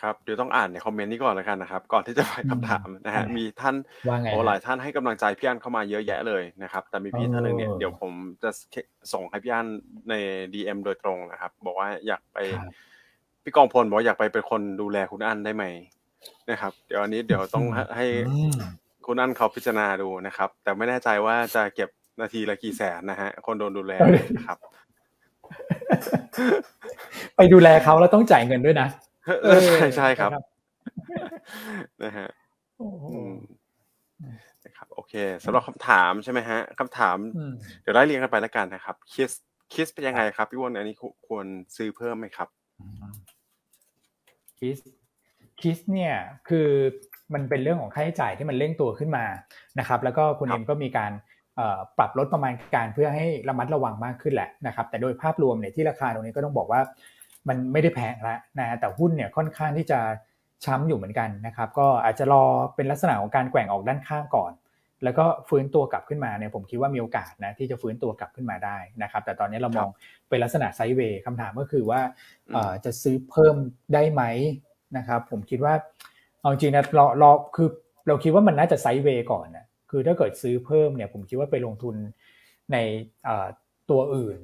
[0.00, 3.74] ครับเดี๋ยวต้องอ่านในคอมเมนต์นี้ก่อนแล้วกันนะครับ ก่อนที่จะไปคำถามนะฮะมีท่าน
[4.24, 8.50] โอ้หลายท่านให้กำลังใจพี่อันเข้ามาเยอะแยะเลยนะครับ แต่มีพี่ท่านหนึ่งเนี่ยเดี๋ยวผมจะ
[9.12, 9.66] ส่งให้พี่อัน
[10.10, 10.14] ใน
[10.52, 12.38] DM โดยตรงนะครับ บอกว่าอยากไป
[13.42, 15.64] พี่กองพลบอกอยากไปเป็นคนดูแลคุณอันได้ไหม
[16.50, 17.64] นะครับ เดี๋ยวอันนี้เดี๋ยวต้อง
[17.96, 18.06] ให้
[19.06, 21.88] คุณอันเขาพิจารณาดูนะครับ แต่ไม่แน่ใจว่าจะเก็บ
[22.22, 23.92] นาทีละกี่แสนนะฮะ คนโดนดูแล
[24.36, 24.58] นะครับ
[27.36, 28.88] ไปดูแลเขาแล้วต้องจ่ายเงินด้วยนะ
[29.68, 30.30] ใช่ใช่ครับ
[32.02, 32.28] นะฮะ
[34.64, 35.14] นะครับโอเค
[35.44, 37.16] สำหรับคำถามใช่ไหมฮะคำถาม
[37.82, 39.32] เดี๋ยวไล่เรียงกันไปแล้วกันนะครับ KISS
[39.72, 40.96] KISS เป็นยังไงครับพี่วอนอันนี้
[41.28, 41.46] ควร
[41.76, 42.48] ซื้อเพิ่มไหมครับ
[44.58, 44.78] KISS
[45.60, 46.14] KISS เนี่ย
[46.48, 46.68] คือ
[47.34, 49.24] มันเป็นเรื่องของค่าใช้จ่ายที่มันเร่งตัวขึ้นมา
[49.78, 51.12] นะครับ แล้วก็คุณเอ็มก็มีการ
[51.98, 56.80] ปรับลดประมาณการเพื่อให้ระมัดระวังมากขึ้นแหละนะครับ แต่โดยภาพรวมเนี่ยที่ราคาตรงนี้ก็ต้องบอกว่า
[57.48, 60.00] มันไม่ได้แพงแล้วนะแต่หุ้นเนี่ยค่อนข้างที่จะ
[60.64, 62.44] ช้ำอยู่เหมือนกันนะครับ ก็อาจจะรอ
[62.74, 64.52] เป็นลักษณะของการแกว่งออกด้านข้างก่อน
[65.04, 69.88] แล้วก็ฟื้นตัวกลับขึ้นมาเนี่ยผมคิดว่ามีโอกาสนะที่จะฟื้นตัวกลับขึ้นมาได้นะครับ แต่ตอนนี้เรามอง
[70.28, 72.00] เป็นลักษณะไซด์เวย์คำถามก็คือว่า
[72.84, 73.56] จะซื้อเพิ่ม
[73.94, 74.22] ได้ไหม
[74.96, 75.74] นะครับ ผมคิดว่า
[76.40, 77.68] เอาจริงนะรอรอคือ
[78.08, 81.94] เราคิดว่ามันน่าจะไซด์เวย์ก่อนนะ คือถ้าเกิดซื้อเพิ่มเนี่ยผมคิดว่าไปลงทุน
[82.72, 82.76] ใน
[83.90, 84.38] ตัวอื่น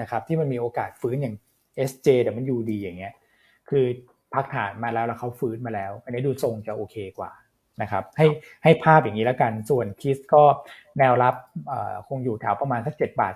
[0.00, 1.36] นะครับที่มันมีโอกาสฟื้นอย่าง
[1.90, 3.14] SJWD อย่างเงี้ย
[3.70, 3.84] คือ
[4.34, 7.32] พักฐานมาแล้วแล้วเขาฟื้นมาแล้ว อันนี้ดูทรงจะโอเคกว่า
[7.82, 8.26] นะครับให้
[8.62, 10.42] ให้ภาพอย่างนี้แล้วกันส่วน KISS ก็
[10.98, 11.34] แนวรับ
[12.08, 13.34] คงอยู่แถวประมาณสัก7บาท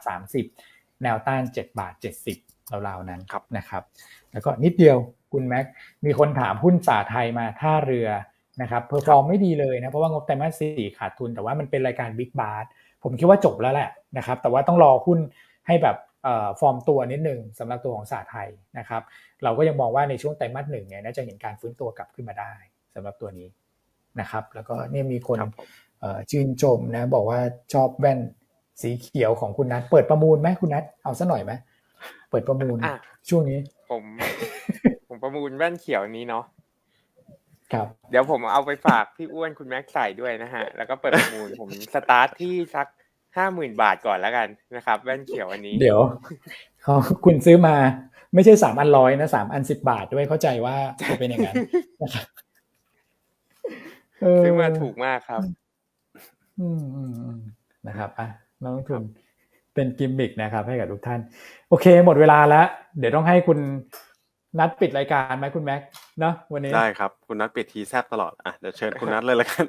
[0.51, 1.95] 30 แนวต้าน 7 บาท
[2.39, 3.21] 70ราวๆนั้น
[3.57, 3.83] นะครับ
[4.33, 4.97] แล้วก็นิดเดียว
[5.33, 5.67] คุณแม็ก
[6.05, 8.09] มีคนถามหุ้นสาไทยมาท่าเรือ
[8.63, 12.69] นะครับ perform ไม่ดีเลยนะเพราะว่างบไตรมาสสี่ขาดทุน แต่ว่ามันเป็นรายการ big bath
[13.03, 15.19] ผมคิดว่าจบแล้วแหละนะครับแต่ว่าต้องรอหุ้น
[15.67, 15.97] ให้แบบ
[16.61, 18.49] ฟอร์มตัวนิดหนึ่งสำหรับตัวของศาสตร์ไทย
[18.79, 19.03] นะครับ
[19.43, 22.53] เราก็ยังมองว่าในช่วงไตรมาสหนึ่งเนี่ยน่าจะเห็นการฟื้นตัวกลับขึ้นมาได้
[22.95, 23.49] สำหรับตัวนี้
[24.21, 25.39] นะครับแล้วก็เนี่ยมีคน
[26.31, 27.41] ชื่นชมนะบอกว่า
[27.73, 28.21] ชอบแว่น
[28.83, 31.53] สีเขียวของคุณนัทเปิดประมูลไหมคุณนัทเอาซะหน่อยไหม
[32.31, 32.79] เปิดประมูล
[33.29, 33.59] ช่วงนี้
[33.91, 34.03] ผม
[35.09, 36.45] ผมประมูลแว่นเขียวนี้เนาะ
[37.73, 42.87] ครับเดี๋ยวผมเอาไปฝากพี่อ้วนคุณแม็กใส่ด้วยนะฮะ แล้วก็เปิดประมูลผมสตาร์ทที่สัก
[43.37, 46.01] ห้าหมื่นบาทก่อนแล้วกันนะครับแว่นเขียวอันนี้ เดี๋ยว
[46.83, 46.95] เขา
[47.25, 47.77] คุณซื้อมา
[48.35, 50.77] ไม่ใช่สามอันร้อยนะสามอันสิบบาทด้วยเข้าใจว่า
[51.09, 51.57] จะเป็นอย่างนั้น
[52.03, 52.27] นะครับ
[54.45, 55.43] ซื้อมาถูกมากครับ
[56.61, 57.39] อืมอืมอืม
[57.89, 58.27] นะครับอะ
[58.63, 59.03] นักลงทุน
[59.75, 61.21] เป็นกิมมิกนะครับ ให้กับทุกท่าน
[61.69, 62.67] โอเค หมดเวลาแล้ว
[62.99, 63.59] เดี๋ยวต้องให้คุณ
[64.59, 69.65] นัดปิดรายการไหมคุณแม็กเนาะวันนี้ได้ครับ คุณนัทปิดทีแซบตลอดอะเดี๋ยวเชิญคุณนัทเลยละกัน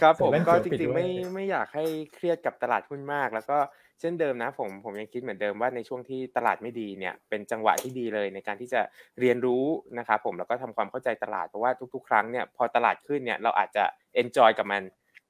[0.00, 3.58] ครับผมใส่แว่นก็เขียวจปิดริงด้วยๆไม่ไม่อยากให้เครียดกับตลาดหุ้นมาก แล้วก็
[4.00, 8.80] เช่นเดิมนะผมผมยังคิดเหมือนเดิมว่าในช่วงที่ตลาดไม่ดีเนี่ยเป็นจังหวะที่ดีเลยในการที่จะ
[9.20, 9.64] เรียนรู้
[9.98, 13.84] นะครับผมแล้วก็ทำความเข้าใจตลาดเพราะว่าทุก ๆ ครั้งเนี่ยพอตลาดขึ้นเนี่ยเราอาจจะ
[14.22, 14.82] enjoy กับมัน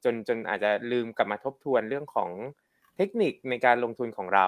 [0.05, 2.31] จนจนอาจจะลืมกลับมาทบทวนเรื่องของ
[2.97, 4.47] เทคนิคในการลงทุนของเรา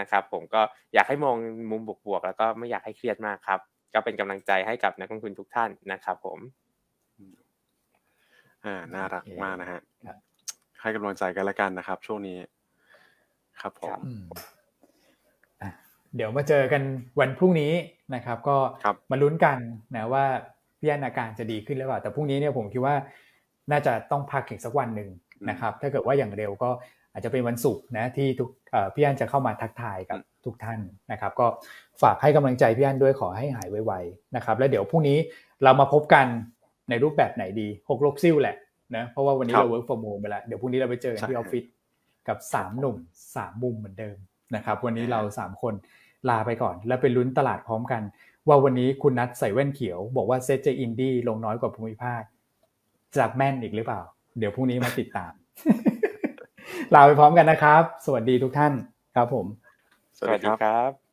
[0.00, 0.60] นะครับผมก็
[0.94, 1.36] อยากให้มอง
[1.70, 3.60] มุมบวกๆแล้วก็ไม่อยากให้เครียดมากครับ
[3.94, 6.38] ก็เป็นกำลังใจให้กับนักลงทุนทุกท่านนะครับผม
[8.64, 10.16] อ่าน่ารักมากนะฮะครับ
[10.80, 12.38] ให้กำลังใจกันละกันนะครับ ช่วงนี้
[13.60, 14.24] ครับผมอืม
[15.62, 15.70] อะ
[16.16, 16.82] เดี๋ยวมาเจอกัน
[17.20, 17.72] วันพรุ่งนี้
[18.14, 19.58] นะครับ ก็ครับมาลุ้นกัน
[19.96, 20.24] นะว่า
[20.78, 22.94] พี่อันอาการจะดีขึ้นหรือเปล่าแต่พรุ่งนี้เนี่ยผมคิดว่า
[23.70, 25.08] น่าจะต้องพักอีกสักวันหนึ่ง
[25.50, 26.70] นะครับ ถ้าเกิดว่าอย่างเร็วก็
[27.12, 28.57] อาจจะเป็นวันศุกร์นะที่ทุกเอ่อ
[28.94, 30.80] พี่อันจะเข้ามาทักทายกับทุกท่าน
[31.12, 31.46] นะครับ ก็
[32.02, 35.18] ฝากให้กำลังใจพี่อันด้วยขอให้หายไวๆนะครับ แล้วเดี๋ยวพรุ่งนี้
[35.64, 36.26] เรามาพบกัน
[36.88, 38.56] ในรูปแบบไหนดีหกลกซิ่วแหละ
[38.96, 41.64] นะเพราะว่าวันนี้ครับเรา work from home ไปแล้วเดี๋ยวพรุ่งนี้เราไปเจอกันที่อใช่อฟฟิศ
[42.28, 42.96] กับสามหนุ่ม
[43.36, 44.16] สามมุมเหมือนเดิม
[44.54, 45.74] นะครับ วันนี้เราสามคน
[46.28, 48.02] ลาไปก่อน แล้วไปลุ้นตลาดพร้อมกัน
[48.48, 52.22] ว่าวันนี้คุณนัทใส่แว่นเขียว บอกว่าเซตเจอินดี้ลงน้อยกว่าภูมิภาค
[53.16, 54.02] จะแม่นอีกหรือเปล่า
[54.38, 55.32] เดี๋ยวพรุ่งนี้มาติดตาม
[56.94, 58.72] ลาไปพร้อมกันนะครับ สวัสดีทุกท่าน
[59.14, 59.46] ครับผม
[60.20, 61.07] สวัสดีครับ